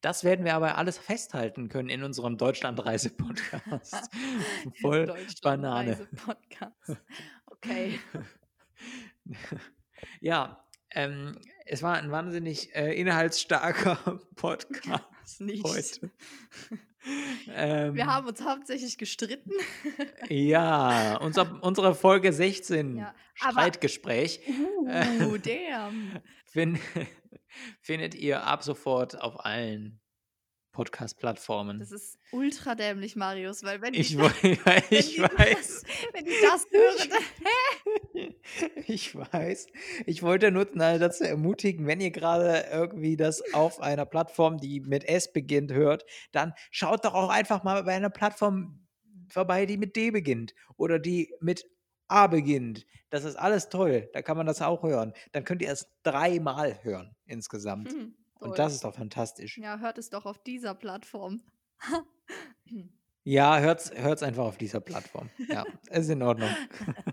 Das 0.00 0.24
werden 0.24 0.44
wir 0.44 0.54
aber 0.54 0.78
alles 0.78 0.98
festhalten 0.98 1.68
können 1.68 1.88
in 1.88 2.04
unserem 2.04 2.36
Deutschlandreise-Podcast. 2.38 4.10
Voll 4.80 5.06
Banane. 5.42 5.96
Deutschlandreise-Podcast. 5.96 6.96
Okay. 7.46 7.98
Ja, 10.20 10.64
ähm, 10.90 11.38
es 11.66 11.82
war 11.82 11.94
ein 11.94 12.10
wahnsinnig 12.10 12.74
äh, 12.74 12.92
inhaltsstarker 12.92 14.20
Podcast 14.36 15.40
Nicht. 15.40 15.64
heute. 15.64 16.10
Ähm, 17.56 17.94
Wir 17.94 18.06
haben 18.06 18.26
uns 18.26 18.42
hauptsächlich 18.42 18.96
gestritten. 18.98 19.50
ja, 20.28 21.16
unser, 21.18 21.62
unsere 21.62 21.94
Folge 21.94 22.32
16, 22.32 22.96
Ja, 22.96 23.14
aber- 23.40 23.52
Streitgespräch, 23.52 24.40
Uh, 24.48 25.36
damn. 25.42 26.18
fin 26.46 26.78
findet 27.82 28.14
ihr 28.14 28.44
ab 28.46 28.64
sofort 28.64 29.20
auf 29.20 29.44
allen 29.44 30.00
Podcast-Plattformen. 30.74 31.78
Das 31.78 31.90
ist 31.92 32.18
ultra 32.32 32.74
dämlich, 32.74 33.16
Marius, 33.16 33.62
weil 33.62 33.80
wenn 33.80 33.94
Ich, 33.94 34.16
ich, 34.18 34.18
wo- 34.18 34.30
ich 34.90 35.18
wenn 35.18 35.38
weiß. 35.38 35.82
Das, 35.82 35.84
wenn 36.12 36.26
ich 36.26 36.40
das 36.42 36.66
höre, 36.70 37.08
dann, 37.08 38.34
Ich 38.86 39.14
weiß. 39.16 39.66
Ich 40.06 40.22
wollte 40.22 40.50
nur 40.50 40.66
dazu 40.66 41.24
ermutigen, 41.24 41.86
wenn 41.86 42.00
ihr 42.00 42.10
gerade 42.10 42.66
irgendwie 42.70 43.16
das 43.16 43.42
auf 43.54 43.80
einer 43.80 44.04
Plattform, 44.04 44.58
die 44.58 44.80
mit 44.80 45.04
S 45.04 45.32
beginnt, 45.32 45.72
hört, 45.72 46.04
dann 46.32 46.52
schaut 46.70 47.04
doch 47.04 47.14
auch 47.14 47.30
einfach 47.30 47.64
mal 47.64 47.82
bei 47.84 47.94
einer 47.94 48.10
Plattform 48.10 48.86
vorbei, 49.28 49.64
die 49.66 49.78
mit 49.78 49.96
D 49.96 50.10
beginnt 50.10 50.54
oder 50.76 50.98
die 50.98 51.32
mit 51.40 51.64
A 52.08 52.26
beginnt. 52.26 52.86
Das 53.10 53.24
ist 53.24 53.36
alles 53.36 53.68
toll. 53.70 54.10
Da 54.12 54.20
kann 54.22 54.36
man 54.36 54.46
das 54.46 54.60
auch 54.60 54.82
hören. 54.82 55.12
Dann 55.32 55.44
könnt 55.44 55.62
ihr 55.62 55.70
es 55.70 55.86
dreimal 56.02 56.82
hören 56.84 57.14
insgesamt. 57.24 57.90
Hm, 57.90 58.14
Und 58.44 58.58
das 58.58 58.74
ist 58.74 58.84
doch 58.84 58.94
fantastisch. 58.94 59.58
ja, 59.58 59.78
hört 59.78 59.98
es 59.98 60.10
doch 60.10 60.26
auf 60.26 60.42
dieser 60.42 60.74
Plattform. 60.74 61.42
Ja, 63.26 63.58
hört's, 63.58 63.90
hört's 63.94 64.22
einfach 64.22 64.44
auf 64.44 64.58
dieser 64.58 64.80
Plattform. 64.80 65.30
Ja, 65.48 65.64
ist 65.90 66.10
in 66.10 66.22
Ordnung. 66.22 66.50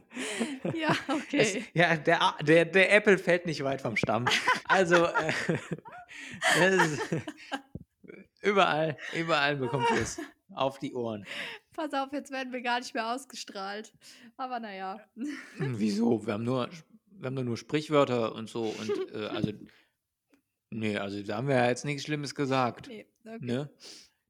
ja, 0.74 0.94
Es, 1.32 1.56
okay. 1.56 1.66
ja, 1.74 1.96
der, 1.96 2.20
der, 2.42 2.66
der 2.66 2.94
Apple 2.94 3.18
fällt 3.18 3.46
nicht 3.46 3.64
weit 3.64 3.82
vom 3.82 3.96
Stamm. 3.96 4.26
Also, 4.66 5.06
äh, 5.06 6.76
ist, 6.76 7.02
überall, 8.42 8.98
überall 9.18 9.56
bekommt 9.56 9.90
ihr 9.92 10.02
es 10.02 10.20
auf 10.54 10.80
die 10.80 10.94
Ohren. 10.94 11.26
Pass 11.74 11.94
auf, 11.94 12.12
jetzt 12.12 12.32
werden 12.32 12.52
wir 12.52 12.62
gar 12.62 12.80
nicht 12.80 12.94
mehr 12.94 13.14
ausgestrahlt. 13.16 13.94
Aber 14.36 14.60
naja. 14.60 15.00
Hm, 15.16 15.80
Wieso? 15.80 16.26
Wir 16.26 16.34
haben 16.34 16.44
nur, 16.44 16.70
wir 17.12 17.28
haben 17.28 17.46
nur 17.46 17.56
Sprichwörter 17.56 18.36
und 18.36 18.50
so. 18.50 18.64
Und 18.64 19.14
äh, 19.14 19.28
also, 19.28 19.54
nee, 20.72 20.98
also 20.98 21.22
da 21.24 21.38
haben 21.38 21.48
wir 21.48 21.56
ja 21.56 21.68
jetzt 21.70 21.86
nichts 21.86 22.04
Schlimmes 22.04 22.34
gesagt. 22.36 22.88
Nee, 22.88 23.06
okay. 23.26 23.38
Ne? 23.46 23.70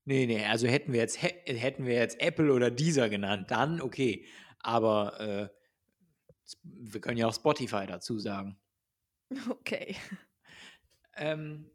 Nee, 0.04 0.26
nee, 0.26 0.44
also 0.46 0.68
hätten 0.68 0.92
wir 0.94 1.00
jetzt, 1.00 1.22
hä- 1.22 1.42
hätten 1.46 1.86
wir 1.86 1.94
jetzt 1.94 2.20
Apple 2.20 2.52
oder 2.52 2.70
Deezer 2.72 3.08
genannt, 3.08 3.50
dann 3.52 3.80
okay. 3.82 4.26
Aber 4.60 5.20
äh, 5.20 5.50
wir 6.64 7.00
können 7.02 7.18
ja 7.18 7.28
auch 7.28 7.34
Spotify 7.36 7.86
dazu 7.88 8.20
sagen. 8.20 8.60
okay. 9.50 9.96
Ähm, 11.16 11.70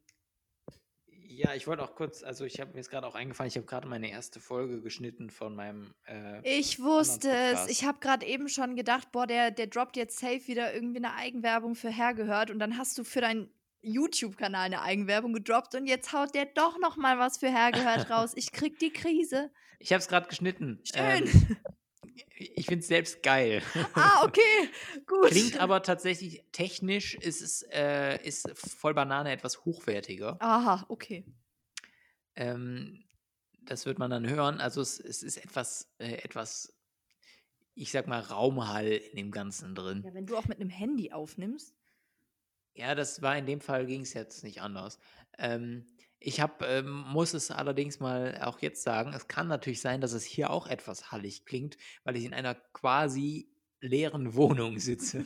ja, 1.29 1.55
ich 1.55 1.67
wollte 1.67 1.83
auch 1.83 1.95
kurz, 1.95 2.23
also 2.23 2.45
ich 2.45 2.61
habe 2.61 2.71
mir 2.73 2.79
jetzt 2.79 2.91
gerade 2.91 3.07
auch 3.07 3.15
eingefallen, 3.15 3.49
ich 3.49 3.57
habe 3.57 3.67
gerade 3.67 3.87
meine 3.87 4.11
erste 4.11 4.41
Folge 4.41 4.81
geschnitten 4.81 5.29
von 5.31 5.55
meinem. 5.55 5.93
Äh, 6.07 6.41
Ich 6.49 6.81
wusste 6.81 7.31
es. 7.31 7.69
Ich 7.69 7.85
habe 7.85 7.99
gerade 8.01 8.25
eben 8.27 8.49
schon 8.49 8.75
gedacht, 8.75 9.13
boah, 9.13 9.27
der, 9.27 9.51
der 9.51 9.67
droppt 9.67 9.97
jetzt 9.97 10.19
safe 10.19 10.47
wieder 10.47 10.73
irgendwie 10.75 10.99
eine 10.99 11.15
Eigenwerbung 11.15 11.75
für 11.75 11.91
Hergehört 11.91 12.51
und 12.51 12.59
dann 12.59 12.79
hast 12.79 12.97
du 12.99 13.05
für 13.05 13.21
deinen 13.21 13.51
YouTube-Kanal 13.87 14.67
eine 14.67 14.83
Eigenwerbung 14.83 15.33
gedroppt 15.33 15.75
und 15.75 15.87
jetzt 15.87 16.13
haut 16.13 16.35
der 16.35 16.47
doch 16.47 16.79
noch 16.79 16.97
mal 16.97 17.19
was 17.19 17.39
für 17.39 17.51
Hergehört 17.51 18.11
raus. 18.11 18.33
Ich 18.35 18.53
krieg 18.53 18.79
die 18.79 18.91
Krise. 18.93 19.51
ich 19.79 19.93
habe 19.93 20.01
es 20.01 20.09
gerade 20.09 20.29
geschnitten. 20.29 20.81
Schön. 20.85 21.27
Ähm, 21.27 21.57
ich 22.39 22.67
finde 22.67 22.81
es 22.81 22.89
selbst 22.89 23.23
geil. 23.23 23.63
ah, 23.95 24.25
okay. 24.25 24.41
Gut. 25.07 25.29
Klingt 25.29 25.59
aber 25.59 25.83
tatsächlich 25.83 26.45
technisch, 26.53 27.15
ist 27.15 27.43
es 27.43 27.63
äh, 27.73 28.23
ist 28.27 28.51
voll 28.59 28.95
Banane 28.95 29.33
etwas 29.33 29.65
hochwertiger. 29.65 30.37
Aha, 30.41 30.85
okay. 30.89 31.25
Ähm, 32.35 33.05
das 33.63 33.87
wird 33.87 33.99
man 33.99 34.11
dann 34.11 34.29
hören. 34.29 34.61
Also 34.61 34.81
es, 34.81 35.01
es 35.01 35.23
ist 35.23 35.39
etwas, 35.39 35.91
äh, 35.99 36.15
etwas, 36.23 36.75
ich 37.75 37.91
sag 37.91 38.07
mal, 38.07 38.21
Raumhall 38.21 38.87
in 38.87 39.17
dem 39.17 39.31
Ganzen 39.31 39.75
drin. 39.75 40.03
Ja, 40.05 40.15
wenn 40.15 40.27
du 40.27 40.37
auch 40.37 40.47
mit 40.47 40.61
einem 40.61 40.71
Handy 40.71 41.13
aufnimmst. 41.13 41.75
Ja, 42.77 42.95
das 42.95 43.23
war 43.23 43.37
in 43.39 43.47
dem 43.47 43.61
Fall 43.61 43.87
ging 43.87 44.03
es 44.03 44.13
jetzt 44.13 44.45
nicht 44.45 44.61
anders. 44.61 44.99
Ähm, 45.39 45.87
ich 46.19 46.41
hab, 46.41 46.63
ähm, 46.63 47.05
muss 47.09 47.33
es 47.33 47.51
allerdings 47.51 48.01
mal 48.01 48.39
auch 48.43 48.61
jetzt 48.61 48.83
sagen, 48.83 49.13
es 49.15 49.29
kann 49.29 49.49
natürlich 49.49 49.81
sein, 49.81 50.01
dass 50.01 50.13
es 50.13 50.25
hier 50.25 50.51
auch 50.51 50.67
etwas 50.67 51.11
hallig 51.11 51.47
klingt, 51.47 51.79
weil 52.05 52.17
ich 52.17 52.25
in 52.25 52.35
einer 52.35 52.55
quasi 52.55 53.49
leeren 53.81 54.35
Wohnung 54.35 54.79
sitze. 54.79 55.25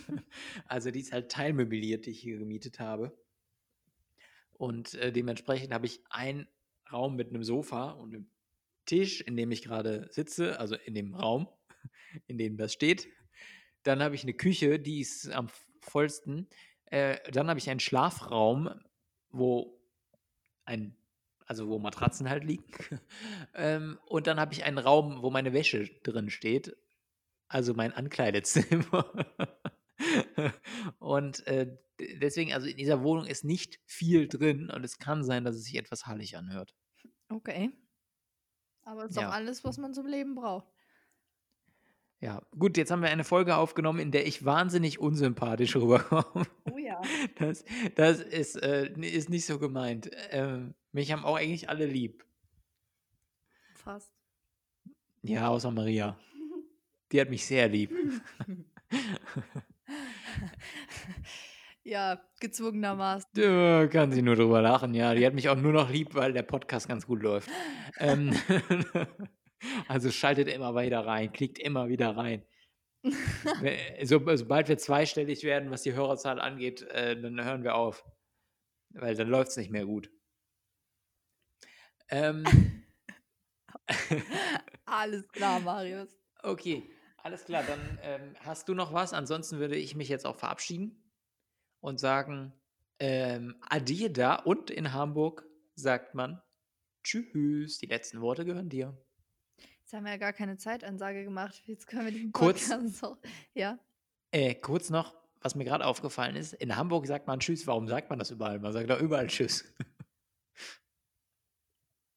also 0.67 0.91
die 0.93 1.01
ist 1.01 1.13
halt 1.13 1.31
teilmöbliert, 1.31 2.07
die 2.07 2.11
ich 2.11 2.21
hier 2.21 2.39
gemietet 2.39 2.79
habe. 2.79 3.17
Und 4.53 4.95
äh, 4.95 5.13
dementsprechend 5.13 5.73
habe 5.73 5.87
ich 5.87 6.01
einen 6.11 6.47
Raum 6.93 7.17
mit 7.17 7.31
einem 7.31 7.43
Sofa 7.43 7.91
und 7.93 8.15
einem 8.15 8.31
Tisch, 8.85 9.21
in 9.23 9.37
dem 9.37 9.51
ich 9.51 9.63
gerade 9.63 10.09
sitze, 10.11 10.61
also 10.61 10.77
in 10.77 10.95
dem 10.95 11.15
Raum, 11.15 11.49
in 12.29 12.39
dem 12.39 12.57
das 12.57 12.73
steht. 12.73 13.09
Dann 13.83 14.03
habe 14.03 14.15
ich 14.15 14.23
eine 14.23 14.35
Küche, 14.35 14.79
die 14.79 15.01
ist 15.01 15.31
am 15.31 15.49
vollsten. 15.81 16.49
Äh, 16.91 17.19
dann 17.31 17.49
habe 17.49 17.59
ich 17.59 17.71
einen 17.71 17.81
Schlafraum, 17.81 18.71
wo 19.31 19.81
ein, 20.65 20.97
also 21.47 21.69
wo 21.69 21.79
Matratzen 21.79 22.29
halt 22.29 22.45
liegen. 22.45 22.65
ähm, 23.55 23.99
und 24.07 24.27
dann 24.27 24.39
habe 24.41 24.53
ich 24.53 24.65
einen 24.65 24.79
Raum, 24.79 25.23
wo 25.23 25.31
meine 25.31 25.53
Wäsche 25.53 25.89
drin 26.03 26.31
steht. 26.31 26.77
Also 27.49 27.75
mein 27.75 27.93
Ankleidezimmer. 27.93 29.13
und 30.99 31.47
äh, 31.47 31.77
deswegen, 31.99 32.53
also 32.53 32.69
in 32.69 32.77
dieser 32.77 33.03
Wohnung 33.03 33.27
ist 33.27 33.45
nicht 33.45 33.81
viel 33.87 34.29
drin 34.29 34.71
und 34.71 34.85
es 34.85 34.99
kann 34.99 35.25
sein, 35.25 35.45
dass 35.45 35.57
es 35.57 35.65
sich 35.65 35.77
etwas 35.77 36.07
hallig 36.07 36.37
anhört. 36.37 36.75
Okay. 37.29 37.71
Aber 38.83 39.05
ist 39.05 39.17
doch 39.17 39.23
Ja. 39.23 39.31
alles, 39.31 39.65
was 39.65 39.79
man 39.79 39.95
zum 39.95 40.07
Leben 40.07 40.35
braucht. 40.35 40.69
Ja, 42.21 42.43
gut, 42.59 42.77
jetzt 42.77 42.91
haben 42.91 43.01
wir 43.01 43.09
eine 43.09 43.25
Folge 43.25 43.57
aufgenommen, 43.57 43.99
in 43.99 44.11
der 44.11 44.27
ich 44.27 44.45
wahnsinnig 44.45 44.99
unsympathisch 44.99 45.75
rüberkomme. 45.77 46.47
Oh 46.71 46.79
ja. 46.79 47.01
Das, 47.39 47.65
das 47.95 48.21
ist, 48.21 48.57
äh, 48.57 48.91
ist 49.01 49.31
nicht 49.31 49.47
so 49.47 49.59
gemeint. 49.59 50.11
Ähm, 50.31 50.75
mich 50.93 51.13
haben 51.13 51.25
auch 51.25 51.37
eigentlich 51.37 51.71
alle 51.71 51.87
lieb. 51.87 52.25
Fast. 53.75 54.13
Ja, 55.23 55.49
außer 55.49 55.71
Maria. 55.71 56.19
Die 57.13 57.21
hat 57.21 57.31
mich 57.31 57.47
sehr 57.47 57.69
lieb. 57.69 57.93
Ja, 61.83 62.21
gezwungenermaßen. 62.41 63.31
Da 63.33 63.87
kann 63.87 64.13
sie 64.13 64.21
nur 64.23 64.37
drüber 64.37 64.61
lachen, 64.61 64.95
ja. 64.95 65.15
Die 65.15 65.25
hat 65.25 65.35
mich 65.35 65.49
auch 65.49 65.57
nur 65.57 65.73
noch 65.73 65.91
lieb, 65.91 66.15
weil 66.15 66.33
der 66.33 66.43
Podcast 66.43 66.89
ganz 66.89 67.07
gut 67.07 67.23
läuft. 67.23 67.49
ähm, 67.99 68.33
also 69.89 70.11
schaltet 70.11 70.49
immer 70.49 70.75
wieder 70.75 71.07
rein, 71.07 71.33
klickt 71.33 71.59
immer 71.59 71.89
wieder 71.89 72.17
rein. 72.17 72.45
so, 74.03 74.21
sobald 74.37 74.69
wir 74.69 74.79
zweistellig 74.79 75.43
werden, 75.43 75.71
was 75.71 75.83
die 75.83 75.95
Hörerzahl 75.95 76.41
angeht, 76.41 76.83
äh, 76.83 77.21
dann 77.21 77.43
hören 77.43 77.63
wir 77.63 77.75
auf. 77.75 78.05
Weil 78.91 79.15
dann 79.15 79.29
läuft 79.29 79.51
es 79.51 79.57
nicht 79.57 79.71
mehr 79.71 79.87
gut. 79.87 80.11
Ähm, 82.09 82.45
alles 84.85 85.29
klar, 85.29 85.61
Marius. 85.61 86.09
Okay, 86.43 86.91
alles 87.19 87.45
klar. 87.45 87.63
Dann 87.63 87.99
ähm, 88.03 88.35
hast 88.41 88.69
du 88.69 88.75
noch 88.75 88.93
was? 88.93 89.13
Ansonsten 89.13 89.59
würde 89.59 89.77
ich 89.77 89.95
mich 89.95 90.09
jetzt 90.09 90.27
auch 90.27 90.37
verabschieden 90.37 91.13
und 91.81 92.01
sagen, 92.01 92.53
ähm, 92.99 93.57
Adieu 93.61 94.09
da 94.09 94.35
und 94.35 94.71
in 94.71 94.93
Hamburg 94.93 95.47
sagt 95.75 96.15
man 96.15 96.43
Tschüss. 97.03 97.79
Die 97.79 97.87
letzten 97.87 98.21
Worte 98.21 98.45
gehören 98.45 98.69
dir. 98.69 98.97
Jetzt 99.91 99.97
haben 99.97 100.05
wir 100.05 100.13
ja 100.13 100.19
gar 100.19 100.33
keine 100.33 100.57
Zeitansage 100.57 101.25
gemacht. 101.25 101.63
Jetzt 101.67 101.89
können 101.89 102.05
wir 102.05 102.13
den 102.13 102.31
Kurz, 102.31 102.71
auch. 103.03 103.17
Ja. 103.55 103.77
Äh, 104.31 104.55
kurz 104.55 104.89
noch, 104.89 105.17
was 105.41 105.57
mir 105.57 105.65
gerade 105.65 105.85
aufgefallen 105.85 106.37
ist. 106.37 106.53
In 106.53 106.77
Hamburg 106.77 107.09
sagt 107.09 107.27
man 107.27 107.41
Tschüss. 107.41 107.67
Warum 107.67 107.89
sagt 107.89 108.09
man 108.09 108.21
das 108.21 108.31
überall? 108.31 108.61
Man 108.61 108.73
sagt 108.73 108.89
doch 108.89 109.01
überall 109.01 109.27
Tschüss. 109.27 109.65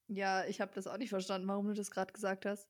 Ja, 0.08 0.46
ich 0.46 0.62
habe 0.62 0.72
das 0.76 0.86
auch 0.86 0.98
nicht 0.98 1.10
verstanden, 1.10 1.48
warum 1.48 1.66
du 1.66 1.74
das 1.74 1.90
gerade 1.90 2.14
gesagt 2.14 2.46
hast. 2.46 2.70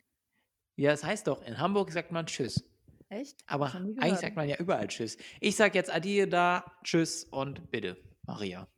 Ja, 0.78 0.92
das 0.92 1.04
heißt 1.04 1.28
doch, 1.28 1.42
in 1.42 1.58
Hamburg 1.58 1.92
sagt 1.92 2.14
man 2.14 2.26
Tschüss. 2.26 2.64
Echt? 3.10 3.44
Aber 3.48 3.74
eigentlich 3.76 4.20
sagt 4.20 4.38
man 4.38 4.48
ja 4.48 4.56
überall 4.58 4.88
Tschüss. 4.88 5.18
Ich 5.42 5.58
sage 5.58 5.78
jetzt 5.78 5.94
Adieu 5.94 6.26
da, 6.28 6.64
Tschüss 6.86 7.26
und 7.26 7.70
bitte, 7.70 7.98
Maria. 8.22 8.70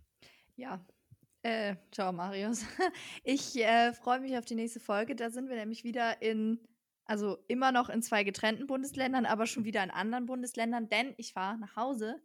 Ja, 0.56 0.84
äh, 1.46 1.76
ciao 1.92 2.12
Marius. 2.12 2.66
Ich 3.24 3.56
äh, 3.56 3.94
freue 3.94 4.20
mich 4.20 4.38
auf 4.38 4.46
die 4.46 4.56
nächste 4.56 4.80
Folge. 4.80 5.16
Da 5.16 5.30
sind 5.30 5.48
wir 5.48 5.56
nämlich 5.56 5.84
wieder 5.84 6.22
in, 6.22 6.60
also 7.06 7.38
immer 7.48 7.72
noch 7.72 7.90
in 7.90 8.02
zwei 8.02 8.24
getrennten 8.24 8.66
Bundesländern, 8.66 9.26
aber 9.26 9.46
schon 9.46 9.64
wieder 9.64 9.84
in 9.84 9.92
anderen 9.92 10.26
Bundesländern, 10.26 10.90
denn 10.90 11.14
ich 11.18 11.34
fahre 11.34 11.58
nach 11.60 11.76
Hause. 11.76 12.22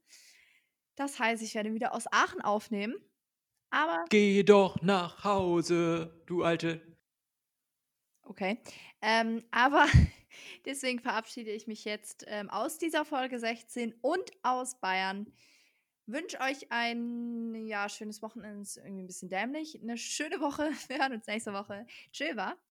Das 0.97 1.19
heißt, 1.19 1.43
ich 1.43 1.55
werde 1.55 1.75
wieder 1.75 1.95
aus 1.95 2.07
Aachen 2.11 2.41
aufnehmen. 2.41 2.95
Aber. 3.71 4.05
Geh 4.09 4.43
doch 4.43 4.81
nach 4.83 5.23
Hause, 5.23 6.23
du 6.27 6.43
Alte. 6.43 6.81
Okay. 8.23 8.59
Ähm, 9.03 9.45
aber 9.51 9.87
deswegen 10.65 11.01
verabschiede 11.01 11.51
ich 11.51 11.67
mich 11.67 11.85
jetzt 11.85 12.25
ähm, 12.27 12.49
aus 12.49 12.79
dieser 12.79 13.05
Folge 13.05 13.39
16 13.39 13.95
und 14.01 14.31
aus 14.43 14.81
Bayern. 14.81 15.31
Wünsche 16.13 16.41
euch 16.41 16.71
ein 16.71 17.55
ja, 17.67 17.89
schönes 17.89 18.23
Wochenende, 18.23 18.69
irgendwie 18.77 19.03
ein 19.03 19.07
bisschen 19.07 19.29
dämlich. 19.29 19.81
Eine 19.81 19.97
schöne 19.97 20.41
Woche. 20.41 20.71
Wir 20.89 20.99
hören 20.99 21.13
uns 21.13 21.27
nächste 21.27 21.53
Woche. 21.53 21.87
Tschüss. 22.13 22.70